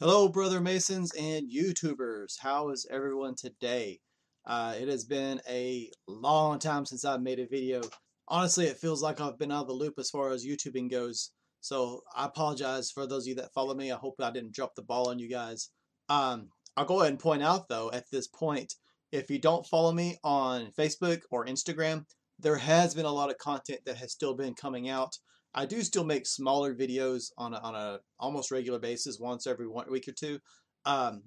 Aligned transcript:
Hello, 0.00 0.28
Brother 0.28 0.60
Masons 0.60 1.10
and 1.18 1.50
YouTubers. 1.50 2.38
How 2.38 2.70
is 2.70 2.86
everyone 2.88 3.34
today? 3.34 3.98
Uh, 4.46 4.76
it 4.80 4.86
has 4.86 5.04
been 5.04 5.40
a 5.50 5.90
long 6.06 6.60
time 6.60 6.86
since 6.86 7.04
I've 7.04 7.20
made 7.20 7.40
a 7.40 7.48
video. 7.48 7.80
Honestly, 8.28 8.66
it 8.66 8.76
feels 8.76 9.02
like 9.02 9.20
I've 9.20 9.40
been 9.40 9.50
out 9.50 9.62
of 9.62 9.66
the 9.66 9.72
loop 9.72 9.94
as 9.98 10.08
far 10.08 10.30
as 10.30 10.46
YouTubing 10.46 10.88
goes. 10.88 11.32
So 11.60 12.02
I 12.14 12.26
apologize 12.26 12.92
for 12.92 13.08
those 13.08 13.24
of 13.24 13.30
you 13.30 13.34
that 13.34 13.52
follow 13.52 13.74
me. 13.74 13.90
I 13.90 13.96
hope 13.96 14.14
I 14.22 14.30
didn't 14.30 14.54
drop 14.54 14.76
the 14.76 14.82
ball 14.82 15.08
on 15.08 15.18
you 15.18 15.28
guys. 15.28 15.70
Um, 16.08 16.50
I'll 16.76 16.84
go 16.84 17.00
ahead 17.00 17.10
and 17.10 17.18
point 17.18 17.42
out, 17.42 17.68
though, 17.68 17.90
at 17.90 18.04
this 18.12 18.28
point, 18.28 18.74
if 19.10 19.28
you 19.28 19.40
don't 19.40 19.66
follow 19.66 19.90
me 19.90 20.18
on 20.22 20.70
Facebook 20.78 21.22
or 21.32 21.44
Instagram, 21.44 22.04
there 22.38 22.58
has 22.58 22.94
been 22.94 23.04
a 23.04 23.10
lot 23.10 23.30
of 23.30 23.38
content 23.38 23.80
that 23.84 23.96
has 23.96 24.12
still 24.12 24.34
been 24.34 24.54
coming 24.54 24.88
out. 24.88 25.18
I 25.54 25.66
do 25.66 25.82
still 25.82 26.04
make 26.04 26.26
smaller 26.26 26.74
videos 26.74 27.30
on 27.36 27.54
a, 27.54 27.58
on 27.58 27.74
a 27.74 28.00
almost 28.18 28.50
regular 28.50 28.78
basis, 28.78 29.18
once 29.18 29.46
every 29.46 29.66
one 29.66 29.90
week 29.90 30.06
or 30.08 30.12
two. 30.12 30.38
Um, 30.84 31.22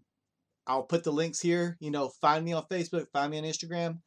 I'll 0.67 0.83
put 0.83 1.03
the 1.03 1.11
links 1.11 1.39
here. 1.39 1.77
You 1.79 1.91
know, 1.91 2.09
find 2.21 2.45
me 2.45 2.53
on 2.53 2.63
Facebook, 2.71 3.07
find 3.11 3.31
me 3.31 3.39
on 3.39 3.43
Instagram. 3.43 3.99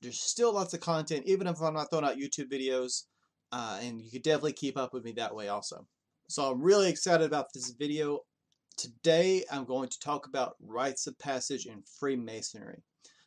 There's 0.00 0.20
still 0.20 0.52
lots 0.52 0.74
of 0.74 0.80
content, 0.80 1.24
even 1.26 1.46
if 1.46 1.60
I'm 1.60 1.74
not 1.74 1.90
throwing 1.90 2.04
out 2.04 2.16
YouTube 2.16 2.52
videos. 2.52 3.04
Uh, 3.52 3.78
and 3.82 4.00
you 4.00 4.10
can 4.10 4.22
definitely 4.22 4.54
keep 4.54 4.76
up 4.76 4.92
with 4.92 5.04
me 5.04 5.12
that 5.12 5.34
way 5.34 5.48
also. 5.48 5.86
So 6.28 6.50
I'm 6.50 6.62
really 6.62 6.88
excited 6.88 7.26
about 7.26 7.52
this 7.52 7.74
video. 7.78 8.20
Today 8.76 9.44
I'm 9.50 9.64
going 9.64 9.90
to 9.90 10.00
talk 10.00 10.26
about 10.26 10.56
rites 10.60 11.06
of 11.06 11.18
passage 11.18 11.66
in 11.66 11.82
Freemasonry. 12.00 12.82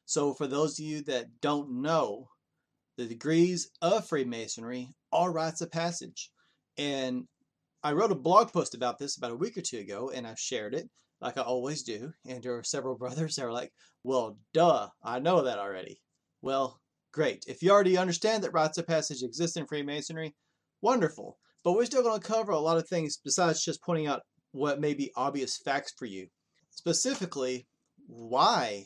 So 0.06 0.34
for 0.34 0.48
those 0.48 0.80
of 0.80 0.86
you 0.86 1.04
that 1.04 1.40
don't 1.42 1.82
know, 1.82 2.30
the 2.98 3.06
degrees 3.06 3.70
of 3.82 4.08
Freemasonry 4.08 4.90
are 5.12 5.32
rites 5.32 5.62
of 5.62 5.72
passage. 5.72 6.32
And 6.78 7.26
I 7.84 7.94
wrote 7.94 8.12
a 8.12 8.16
blog 8.16 8.52
post 8.52 8.76
about 8.76 8.98
this 8.98 9.18
about 9.18 9.32
a 9.32 9.36
week 9.36 9.58
or 9.58 9.62
two 9.62 9.80
ago, 9.80 10.12
and 10.14 10.26
I've 10.26 10.40
shared 10.40 10.74
it 10.74 10.90
like 11.22 11.38
I 11.38 11.42
always 11.42 11.84
do. 11.84 12.12
And 12.26 12.44
there 12.44 12.58
are 12.58 12.64
several 12.64 12.96
brothers 12.98 13.36
that 13.36 13.46
are 13.46 13.52
like, 13.52 13.72
well, 14.04 14.38
duh, 14.54 14.90
I 15.04 15.20
know 15.20 15.44
that 15.44 15.60
already. 15.60 16.02
Well, 16.42 16.80
great. 17.12 17.46
If 17.48 17.62
you 17.62 17.72
already 17.72 17.98
understand 17.98 18.44
that 18.44 18.54
rites 18.54 18.78
of 18.78 18.88
passage 18.88 19.24
exist 19.24 19.58
in 19.58 19.66
Freemasonry, 19.66 20.36
wonderful. 20.82 21.38
But 21.64 21.74
we're 21.74 21.86
still 21.86 22.04
going 22.04 22.20
to 22.20 22.28
cover 22.28 22.52
a 22.52 22.60
lot 22.60 22.78
of 22.78 22.88
things 22.88 23.18
besides 23.24 23.64
just 23.64 23.82
pointing 23.82 24.08
out 24.08 24.22
what 24.52 24.80
may 24.80 24.94
be 24.94 25.12
obvious 25.16 25.58
facts 25.58 25.94
for 25.98 26.06
you. 26.06 26.28
Specifically, 26.70 27.68
why 28.08 28.86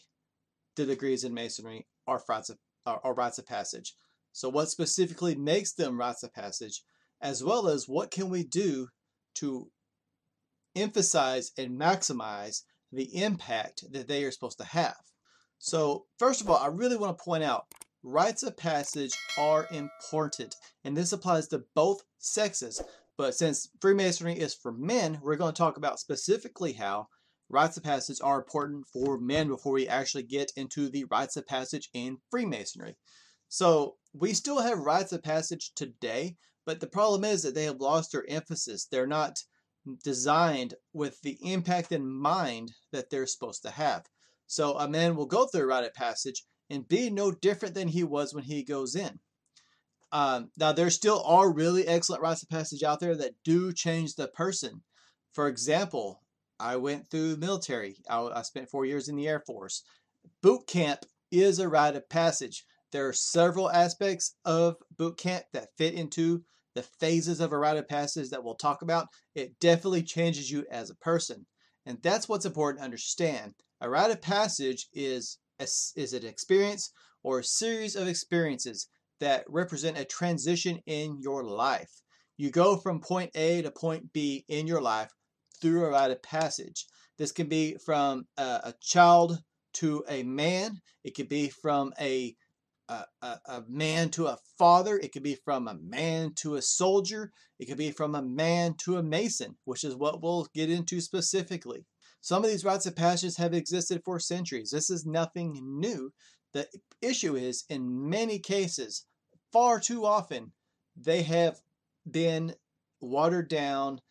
the 0.76 0.86
degrees 0.86 1.24
in 1.24 1.34
Masonry 1.34 1.86
are 2.08 2.22
rites 2.30 2.50
of, 2.50 2.58
are, 2.86 3.02
are 3.04 3.14
rites 3.14 3.38
of 3.38 3.46
passage. 3.46 3.94
So 4.32 4.48
what 4.48 4.70
specifically 4.70 5.36
makes 5.36 5.74
them 5.74 6.00
rites 6.00 6.24
of 6.24 6.34
passage, 6.34 6.84
as 7.22 7.44
well 7.44 7.68
as 7.68 7.88
what 7.88 8.12
can 8.12 8.30
we 8.30 8.44
do 8.44 8.88
to 9.36 9.70
emphasize 10.76 11.52
and 11.58 11.80
maximize 11.80 12.62
the 12.92 13.22
impact 13.24 13.84
that 13.92 14.08
they 14.08 14.24
are 14.24 14.32
supposed 14.32 14.58
to 14.58 14.64
have. 14.64 14.98
So 15.60 16.06
first 16.18 16.42
of 16.42 16.50
all, 16.50 16.58
I 16.58 16.68
really 16.68 16.98
want 16.98 17.18
to 17.18 17.24
point 17.24 17.44
out 17.44 17.66
rites 18.04 18.44
of 18.44 18.58
passage 18.58 19.20
are 19.36 19.68
important, 19.70 20.56
and 20.84 20.96
this 20.96 21.12
applies 21.12 21.48
to 21.50 21.64
both 21.76 22.02
sexes. 22.18 22.82
But 23.18 23.36
since 23.36 23.70
Freemasonry 23.82 24.40
is 24.40 24.56
for 24.56 24.72
men, 24.72 25.20
we're 25.22 25.36
going 25.36 25.54
to 25.54 25.58
talk 25.58 25.76
about 25.76 26.00
specifically 26.00 26.74
how 26.74 27.08
rites 27.50 27.76
of 27.76 27.84
passage 27.84 28.20
are 28.24 28.38
important 28.38 28.86
for 28.88 29.20
men 29.20 29.50
before 29.50 29.74
we 29.74 29.88
actually 29.88 30.24
get 30.24 30.52
into 30.56 30.90
the 30.90 31.06
rites 31.12 31.36
of 31.36 31.46
passage 31.46 31.90
in 31.94 32.18
Freemasonry. 32.32 32.96
So 33.50 33.96
we 34.14 34.34
still 34.34 34.62
have 34.62 34.80
rites 34.80 35.12
of 35.12 35.24
passage 35.24 35.72
today, 35.76 36.38
but 36.70 36.82
the 36.82 36.86
problem 36.86 37.24
is 37.24 37.42
that 37.42 37.56
they 37.56 37.64
have 37.64 37.82
lost 37.82 38.12
their 38.12 38.30
emphasis. 38.30 38.86
They're 38.86 39.08
not 39.08 39.40
designed 40.04 40.76
with 40.94 41.20
the 41.24 41.40
impact 41.42 41.92
in 41.92 42.08
mind 42.08 42.74
that 42.92 43.10
they're 43.10 43.26
supposed 43.26 43.64
to 43.64 43.72
have. 43.72 44.06
So 44.46 44.78
a 44.78 44.88
man 44.88 45.16
will 45.16 45.26
go 45.26 45.48
through 45.48 45.64
a 45.64 45.66
rite 45.66 45.84
of 45.84 45.96
passage 45.96 46.44
and 46.70 46.88
be 46.88 47.10
no 47.10 47.32
different 47.32 47.74
than 47.74 47.88
he 47.88 48.04
was 48.04 48.36
when 48.36 48.44
he 48.44 48.64
goes 48.64 48.96
in. 48.96 49.20
Um, 50.12 50.52
now, 50.60 50.72
there 50.72 50.92
still 50.92 51.24
are 51.26 51.52
really 51.52 51.88
excellent 51.88 52.22
rites 52.22 52.44
of 52.44 52.50
passage 52.50 52.84
out 52.84 53.00
there 53.00 53.16
that 53.16 53.44
do 53.44 53.74
change 53.74 54.14
the 54.14 54.28
person. 54.28 54.84
For 55.32 55.48
example, 55.48 56.22
I 56.60 56.76
went 56.76 57.10
through 57.10 57.38
military. 57.38 57.96
I, 58.08 58.20
I 58.22 58.44
spent 58.44 58.70
four 58.70 58.86
years 58.86 59.10
in 59.10 59.16
the 59.16 59.28
Air 59.28 59.40
Force. 59.40 59.82
Boot 60.44 60.68
camp 60.68 61.00
is 61.32 61.58
a 61.58 61.68
rite 61.68 61.96
of 61.96 62.08
passage. 62.10 62.64
There 62.92 63.08
are 63.08 63.14
several 63.14 63.72
aspects 63.72 64.36
of 64.46 64.76
boot 64.96 65.18
camp 65.18 65.46
that 65.54 65.76
fit 65.76 65.96
into 65.96 66.44
the 66.80 66.88
phases 66.98 67.42
of 67.42 67.52
a 67.52 67.58
rite 67.58 67.76
of 67.76 67.90
passage 67.90 68.30
that 68.30 68.42
we'll 68.42 68.56
talk 68.56 68.82
about. 68.82 69.08
It 69.36 69.60
definitely 69.60 70.02
changes 70.02 70.50
you 70.50 70.64
as 70.72 70.90
a 70.90 70.96
person. 70.96 71.46
And 71.86 71.98
that's 72.02 72.30
what's 72.30 72.46
important 72.46 72.80
to 72.80 72.86
understand. 72.86 73.54
A 73.82 73.90
rite 73.90 74.12
of 74.12 74.22
passage 74.22 74.88
is, 74.94 75.40
a, 75.60 75.64
is 75.64 76.14
an 76.14 76.26
experience 76.26 76.94
or 77.22 77.40
a 77.40 77.44
series 77.44 77.98
of 77.98 78.08
experiences 78.08 78.88
that 79.20 79.44
represent 79.50 79.98
a 79.98 80.06
transition 80.06 80.80
in 80.86 81.18
your 81.20 81.44
life. 81.44 81.92
You 82.38 82.50
go 82.50 82.78
from 82.78 83.02
point 83.02 83.32
A 83.36 83.62
to 83.62 83.72
point 83.72 84.14
B 84.14 84.46
in 84.48 84.66
your 84.66 84.82
life 84.82 85.12
through 85.62 85.84
a 85.84 85.90
rite 85.90 86.12
of 86.12 86.24
passage. 86.24 86.86
This 87.18 87.34
can 87.34 87.48
be 87.48 87.76
from 87.86 88.24
a, 88.38 88.62
a 88.64 88.74
child 88.80 89.40
to 89.74 90.06
a 90.08 90.24
man. 90.24 90.80
It 91.04 91.14
could 91.14 91.28
be 91.28 91.50
from 91.50 91.92
a 92.00 92.36
a, 92.90 93.06
a, 93.22 93.40
a, 93.46 93.64
man 93.70 94.10
to 94.10 94.28
a 94.28 94.38
father. 94.58 94.98
It 94.98 95.12
could 95.14 95.24
be 95.24 95.36
from 95.36 95.68
a 95.68 95.76
man 95.76 96.34
to 96.38 96.56
a 96.56 96.62
soldier. 96.62 97.32
It 97.60 97.68
could 97.68 97.78
be 97.78 97.92
from 97.92 98.16
a 98.16 98.22
man 98.22 98.74
to 98.80 98.98
a 98.98 99.04
mason, 99.04 99.58
which 99.66 99.84
is 99.84 99.96
what 99.96 100.22
we'll 100.22 100.48
get 100.54 100.70
into 100.70 101.00
specifically. 101.00 101.86
Some 102.22 102.44
of 102.44 102.50
these 102.50 102.66
rites 102.66 102.86
of 102.86 102.96
passage 102.96 103.38
have 103.38 103.54
existed 103.54 104.02
for 104.04 104.20
centuries. 104.20 104.72
This 104.72 104.90
is 104.90 105.06
nothing 105.06 105.60
new. 105.64 106.12
The 106.54 106.68
issue 107.02 107.36
is, 107.36 107.64
in 107.70 108.10
many 108.10 108.40
cases, 108.40 109.06
far 109.54 109.80
too 109.80 110.06
often, 110.06 110.52
they 110.98 111.22
have 111.24 111.60
been 112.10 112.56
watered 113.00 113.50
down. 113.50 114.02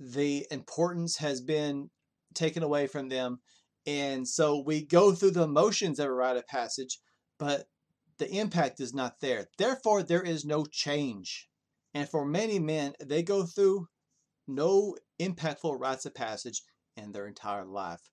The 0.00 0.46
importance 0.50 1.18
has 1.18 1.40
been 1.40 1.90
taken 2.34 2.62
away 2.62 2.88
from 2.88 3.08
them. 3.08 3.40
And 3.86 4.26
so 4.26 4.58
we 4.58 4.84
go 4.84 5.12
through 5.12 5.32
the 5.32 5.46
motions 5.46 5.98
of 5.98 6.06
a 6.06 6.12
rite 6.12 6.36
of 6.36 6.46
passage, 6.46 6.98
but 7.38 7.66
the 8.18 8.30
impact 8.30 8.80
is 8.80 8.94
not 8.94 9.20
there. 9.20 9.48
Therefore, 9.58 10.02
there 10.02 10.22
is 10.22 10.44
no 10.44 10.64
change. 10.64 11.48
And 11.92 12.08
for 12.08 12.24
many 12.24 12.58
men, 12.58 12.94
they 13.00 13.22
go 13.22 13.44
through 13.44 13.88
no 14.46 14.96
impactful 15.20 15.78
rites 15.78 16.06
of 16.06 16.14
passage 16.14 16.62
in 16.96 17.12
their 17.12 17.26
entire 17.26 17.64
life. 17.64 18.10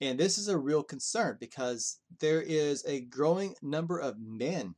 And 0.00 0.18
this 0.18 0.36
is 0.36 0.48
a 0.48 0.58
real 0.58 0.82
concern 0.82 1.36
because 1.38 2.00
there 2.20 2.42
is 2.42 2.84
a 2.86 3.02
growing 3.02 3.54
number 3.62 3.98
of 3.98 4.16
men 4.18 4.74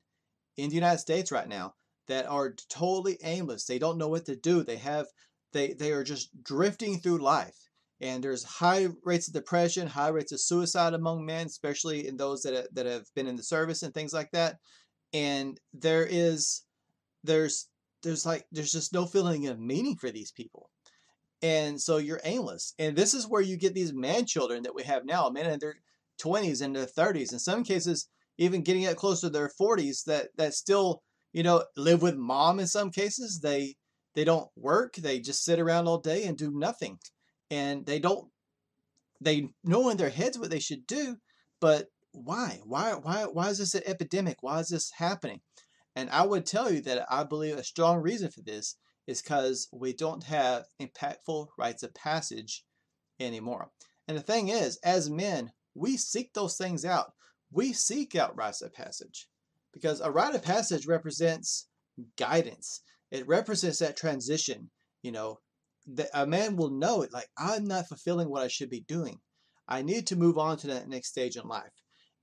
in 0.57 0.69
the 0.69 0.75
United 0.75 0.99
States 0.99 1.33
right 1.33 1.49
now 1.49 1.75
that 2.09 2.27
are 2.27 2.55
totally 2.69 3.19
aimless. 3.23 3.65
They 3.65 3.79
don't 3.79 3.99
know 3.99 4.09
what 4.09 4.27
to 4.27 4.37
do. 4.37 4.62
They 4.62 4.77
have 4.77 5.06
they 5.53 5.73
they 5.73 5.93
are 5.93 6.05
just 6.05 6.43
drifting 6.43 6.99
through 6.99 7.19
life. 7.19 7.56
And 8.05 8.23
there's 8.23 8.45
high 8.45 8.89
rates 9.03 9.29
of 9.29 9.35
depression, 9.35 9.87
high 9.87 10.09
rates 10.09 10.31
of 10.31 10.39
suicide 10.39 10.93
among 10.93 11.25
men, 11.25 11.47
especially 11.47 12.07
in 12.07 12.19
those 12.19 12.43
that 12.43 12.75
that 12.75 12.85
have 12.85 13.07
been 13.15 13.27
in 13.27 13.35
the 13.35 13.43
service 13.43 13.83
and 13.83 13.95
things 13.95 14.13
like 14.13 14.31
that. 14.33 14.59
And 15.15 15.59
there 15.73 16.07
is 16.07 16.65
there's 17.23 17.71
there's 18.03 18.27
like 18.27 18.45
there's 18.53 18.73
just 18.73 18.93
no 18.93 19.07
feeling 19.07 19.47
of 19.47 19.59
meaning 19.59 19.97
for 19.97 20.11
these 20.11 20.33
people. 20.33 20.69
And 21.41 21.81
so 21.81 21.97
you're 21.97 22.21
aimless. 22.25 22.75
And 22.79 22.95
this 22.95 23.15
is 23.15 23.27
where 23.27 23.41
you 23.41 23.57
get 23.57 23.73
these 23.73 23.95
man 23.95 24.27
children 24.27 24.65
that 24.65 24.75
we 24.75 24.83
have 24.83 25.07
now, 25.07 25.31
men 25.31 25.51
in 25.51 25.59
their 25.59 25.77
20s 26.21 26.61
and 26.61 26.77
their 26.77 26.87
30s. 26.87 27.33
In 27.33 27.39
some 27.39 27.65
cases, 27.65 28.09
even 28.37 28.63
getting 28.63 28.87
up 28.87 28.97
close 28.97 29.23
to 29.23 29.31
their 29.31 29.49
40s 29.49 30.05
that 30.05 30.29
that 30.37 30.53
still 30.53 31.03
you 31.33 31.43
know 31.43 31.65
live 31.75 32.03
with 32.03 32.17
mom 32.17 32.61
in 32.61 32.67
some 32.67 32.91
cases 32.91 33.41
they 33.41 33.77
they 34.15 34.25
don't 34.25 34.51
work 34.57 34.97
they 34.97 35.21
just 35.21 35.43
sit 35.43 35.59
around 35.59 35.89
all 35.89 35.99
day 35.99 36.25
and 36.25 36.37
do 36.37 36.51
nothing 36.51 36.99
and 37.50 37.87
they 37.87 37.99
don't 37.99 38.29
they 39.20 39.49
know 39.62 39.88
in 39.91 39.96
their 39.96 40.11
heads 40.11 40.38
what 40.38 40.50
they 40.50 40.58
should 40.58 40.87
do 40.87 41.17
but 41.61 41.88
why 42.12 42.61
why 42.64 42.93
why 42.93 43.25
why 43.25 43.49
is 43.49 43.58
this 43.58 43.75
an 43.75 43.82
epidemic 43.87 44.37
why 44.41 44.61
is 44.61 44.69
this 44.69 44.91
happening 44.96 45.41
and 45.96 46.11
i 46.11 46.25
would 46.25 46.46
tell 46.46 46.70
you 46.70 46.81
that 46.81 47.06
i 47.11 47.25
believe 47.25 47.56
a 47.56 47.64
strong 47.64 48.00
reason 48.00 48.31
for 48.31 48.43
this 48.43 48.76
is 49.06 49.20
because 49.20 49.69
we 49.73 49.93
don't 49.93 50.25
have 50.25 50.64
impactful 50.81 51.46
rites 51.58 51.82
of 51.82 51.94
passage 51.94 52.64
anymore 53.20 53.70
and 54.08 54.17
the 54.17 54.23
thing 54.23 54.49
is 54.49 54.79
as 54.85 55.11
men 55.11 55.50
we 55.75 55.97
seek 55.97 56.32
those 56.35 56.56
things 56.56 56.85
out 56.85 57.12
we 57.52 57.73
seek 57.73 58.17
out 58.17 58.37
rites 58.37 58.62
of 58.62 58.73
passage 58.73 59.29
because 59.73 60.00
a 60.00 60.11
rite 60.11 60.35
of 60.35 60.43
passage 60.43 60.87
represents 60.87 61.67
guidance. 62.17 62.81
It 63.11 63.26
represents 63.26 63.81
that 63.81 63.97
transition. 63.97 64.70
You 65.02 65.12
know, 65.12 65.40
that 65.87 66.09
a 66.15 66.27
man 66.27 66.57
will 66.57 66.71
know 66.71 67.03
it 67.03 67.13
like, 67.13 67.29
I'm 67.37 67.67
not 67.67 67.89
fulfilling 67.89 68.31
what 68.31 68.43
I 68.43 68.49
should 68.49 68.71
be 68.71 68.85
doing. 68.89 69.21
I 69.69 69.83
need 69.83 70.07
to 70.09 70.17
move 70.17 70.39
on 70.39 70.57
to 70.59 70.67
that 70.69 70.89
next 70.89 71.09
stage 71.09 71.37
in 71.37 71.47
life. 71.47 71.73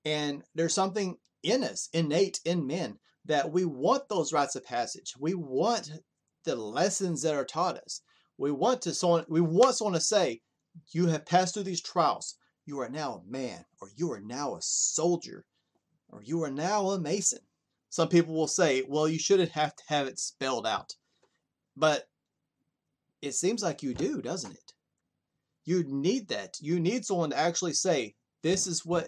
And 0.05 0.43
there's 0.55 0.73
something 0.73 1.17
in 1.43 1.63
us, 1.63 1.89
innate 1.93 2.39
in 2.45 2.65
men, 2.67 2.97
that 3.25 3.51
we 3.51 3.65
want 3.65 4.09
those 4.09 4.33
rites 4.33 4.55
of 4.55 4.65
passage. 4.65 5.13
We 5.19 5.33
want 5.33 5.91
the 6.43 6.55
lessons 6.55 7.21
that 7.21 7.35
are 7.35 7.45
taught 7.45 7.77
us. 7.77 8.01
We 8.37 8.51
want 8.51 8.81
to 8.83 8.93
someone 8.93 9.25
we 9.29 9.41
want 9.41 9.75
someone 9.75 9.93
to 9.93 10.01
say, 10.01 10.41
you 10.91 11.07
have 11.07 11.25
passed 11.25 11.53
through 11.53 11.63
these 11.63 11.81
trials. 11.81 12.35
You 12.65 12.79
are 12.79 12.89
now 12.89 13.15
a 13.15 13.31
man, 13.31 13.65
or 13.81 13.89
you 13.95 14.11
are 14.11 14.21
now 14.21 14.55
a 14.55 14.61
soldier, 14.61 15.45
or 16.09 16.21
you 16.23 16.43
are 16.43 16.51
now 16.51 16.89
a 16.89 16.99
mason. 16.99 17.39
Some 17.89 18.07
people 18.07 18.33
will 18.33 18.47
say, 18.47 18.83
well, 18.87 19.07
you 19.07 19.19
shouldn't 19.19 19.51
have 19.51 19.75
to 19.75 19.83
have 19.87 20.07
it 20.07 20.19
spelled 20.19 20.65
out. 20.65 20.93
But 21.75 22.05
it 23.21 23.33
seems 23.33 23.61
like 23.61 23.83
you 23.83 23.93
do, 23.93 24.21
doesn't 24.21 24.53
it? 24.53 24.73
You 25.65 25.83
need 25.87 26.29
that. 26.29 26.57
You 26.59 26.79
need 26.79 27.05
someone 27.05 27.29
to 27.31 27.37
actually 27.37 27.73
say, 27.73 28.15
this 28.41 28.65
is 28.65 28.85
what 28.85 29.07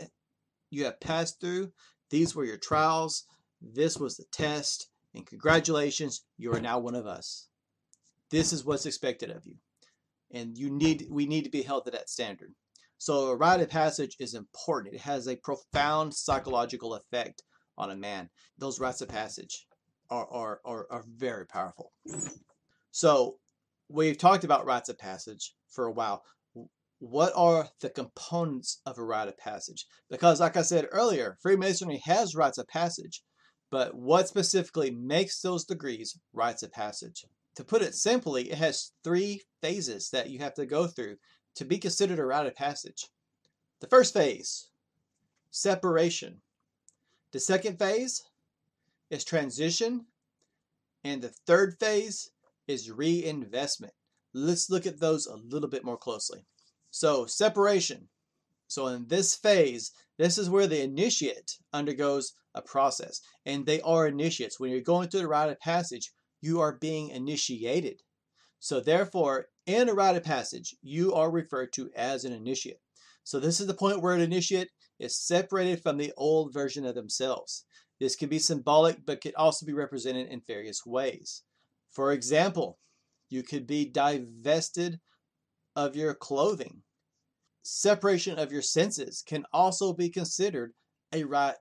you 0.69 0.85
have 0.85 0.99
passed 0.99 1.39
through. 1.39 1.71
These 2.09 2.35
were 2.35 2.45
your 2.45 2.57
trials. 2.57 3.25
This 3.61 3.97
was 3.97 4.17
the 4.17 4.25
test. 4.31 4.89
And 5.15 5.25
congratulations, 5.25 6.25
you 6.37 6.53
are 6.53 6.61
now 6.61 6.79
one 6.79 6.95
of 6.95 7.07
us. 7.07 7.47
This 8.29 8.53
is 8.53 8.65
what's 8.65 8.85
expected 8.85 9.29
of 9.29 9.45
you. 9.45 9.55
And 10.31 10.57
you 10.57 10.69
need 10.71 11.07
we 11.11 11.27
need 11.27 11.43
to 11.43 11.51
be 11.51 11.61
held 11.61 11.85
to 11.85 11.91
that 11.91 12.09
standard. 12.09 12.53
So 12.97 13.27
a 13.27 13.35
rite 13.35 13.61
of 13.61 13.69
passage 13.69 14.15
is 14.19 14.33
important. 14.33 14.95
It 14.95 15.01
has 15.01 15.27
a 15.27 15.35
profound 15.35 16.13
psychological 16.13 16.95
effect 16.95 17.43
on 17.77 17.91
a 17.91 17.95
man. 17.95 18.29
Those 18.57 18.79
rites 18.79 19.01
of 19.01 19.09
passage 19.09 19.65
are, 20.09 20.27
are, 20.31 20.61
are, 20.65 20.87
are 20.89 21.03
very 21.07 21.45
powerful. 21.45 21.91
So 22.91 23.37
we've 23.89 24.17
talked 24.17 24.43
about 24.43 24.65
rites 24.65 24.89
of 24.89 24.97
passage 24.97 25.53
for 25.69 25.85
a 25.85 25.91
while. 25.91 26.23
What 26.99 27.33
are 27.35 27.67
the 27.81 27.89
components 27.89 28.79
of 28.85 28.97
a 28.97 29.03
rite 29.03 29.27
of 29.27 29.37
passage? 29.37 29.85
Because, 30.09 30.39
like 30.39 30.55
I 30.55 30.61
said 30.61 30.87
earlier, 30.91 31.37
Freemasonry 31.41 32.01
has 32.05 32.35
rites 32.35 32.57
of 32.57 32.67
passage, 32.67 33.21
but 33.69 33.93
what 33.93 34.27
specifically 34.27 34.91
makes 34.91 35.41
those 35.41 35.65
degrees 35.65 36.17
rites 36.31 36.63
of 36.63 36.71
passage? 36.71 37.25
To 37.55 37.63
put 37.63 37.81
it 37.81 37.93
simply, 37.93 38.49
it 38.51 38.57
has 38.57 38.91
three 39.03 39.43
phases 39.61 40.09
that 40.11 40.29
you 40.29 40.39
have 40.39 40.53
to 40.55 40.65
go 40.65 40.87
through 40.87 41.17
to 41.55 41.65
be 41.65 41.77
considered 41.77 42.19
a 42.19 42.25
rite 42.25 42.47
of 42.47 42.55
passage. 42.55 43.09
The 43.79 43.87
first 43.87 44.13
phase, 44.13 44.69
separation. 45.51 46.41
The 47.31 47.39
second 47.39 47.77
phase 47.77 48.23
is 49.09 49.23
transition. 49.23 50.05
And 51.03 51.21
the 51.21 51.33
third 51.45 51.75
phase 51.79 52.31
is 52.67 52.91
reinvestment. 52.91 53.93
Let's 54.33 54.69
look 54.69 54.85
at 54.85 54.99
those 54.99 55.27
a 55.27 55.35
little 55.35 55.69
bit 55.69 55.83
more 55.83 55.97
closely. 55.97 56.45
So, 56.89 57.25
separation. 57.25 58.09
So, 58.67 58.87
in 58.87 59.07
this 59.07 59.35
phase, 59.35 59.91
this 60.17 60.37
is 60.37 60.49
where 60.49 60.67
the 60.67 60.81
initiate 60.81 61.57
undergoes 61.71 62.33
a 62.55 62.61
process. 62.61 63.19
And 63.45 63.65
they 63.65 63.81
are 63.81 64.07
initiates. 64.07 64.59
When 64.59 64.71
you're 64.71 64.81
going 64.81 65.09
through 65.09 65.21
the 65.21 65.27
rite 65.27 65.49
of 65.49 65.59
passage, 65.59 66.11
you 66.41 66.59
are 66.59 66.77
being 66.77 67.09
initiated. 67.09 68.01
So, 68.59 68.79
therefore, 68.79 69.47
in 69.65 69.89
a 69.89 69.93
rite 69.93 70.15
of 70.15 70.23
passage, 70.23 70.75
you 70.81 71.13
are 71.13 71.31
referred 71.31 71.73
to 71.73 71.91
as 71.95 72.25
an 72.25 72.33
initiate. 72.33 72.79
So, 73.23 73.39
this 73.39 73.59
is 73.59 73.67
the 73.67 73.73
point 73.73 74.01
where 74.01 74.13
an 74.13 74.21
initiate 74.21 74.69
is 74.99 75.17
separated 75.17 75.81
from 75.81 75.97
the 75.97 76.13
old 76.17 76.53
version 76.53 76.85
of 76.85 76.95
themselves. 76.95 77.65
This 77.99 78.15
can 78.15 78.29
be 78.29 78.39
symbolic, 78.39 79.05
but 79.05 79.21
could 79.21 79.35
also 79.35 79.65
be 79.65 79.73
represented 79.73 80.27
in 80.27 80.41
various 80.45 80.85
ways. 80.85 81.43
For 81.93 82.11
example, 82.11 82.79
you 83.29 83.43
could 83.43 83.65
be 83.67 83.85
divested 83.85 84.99
of 85.75 85.95
your 85.95 86.13
clothing. 86.13 86.83
Separation 87.63 88.37
of 88.37 88.51
your 88.51 88.61
senses 88.61 89.23
can 89.25 89.45
also 89.53 89.93
be 89.93 90.09
considered 90.09 90.73
a 91.13 91.23
right, 91.23 91.55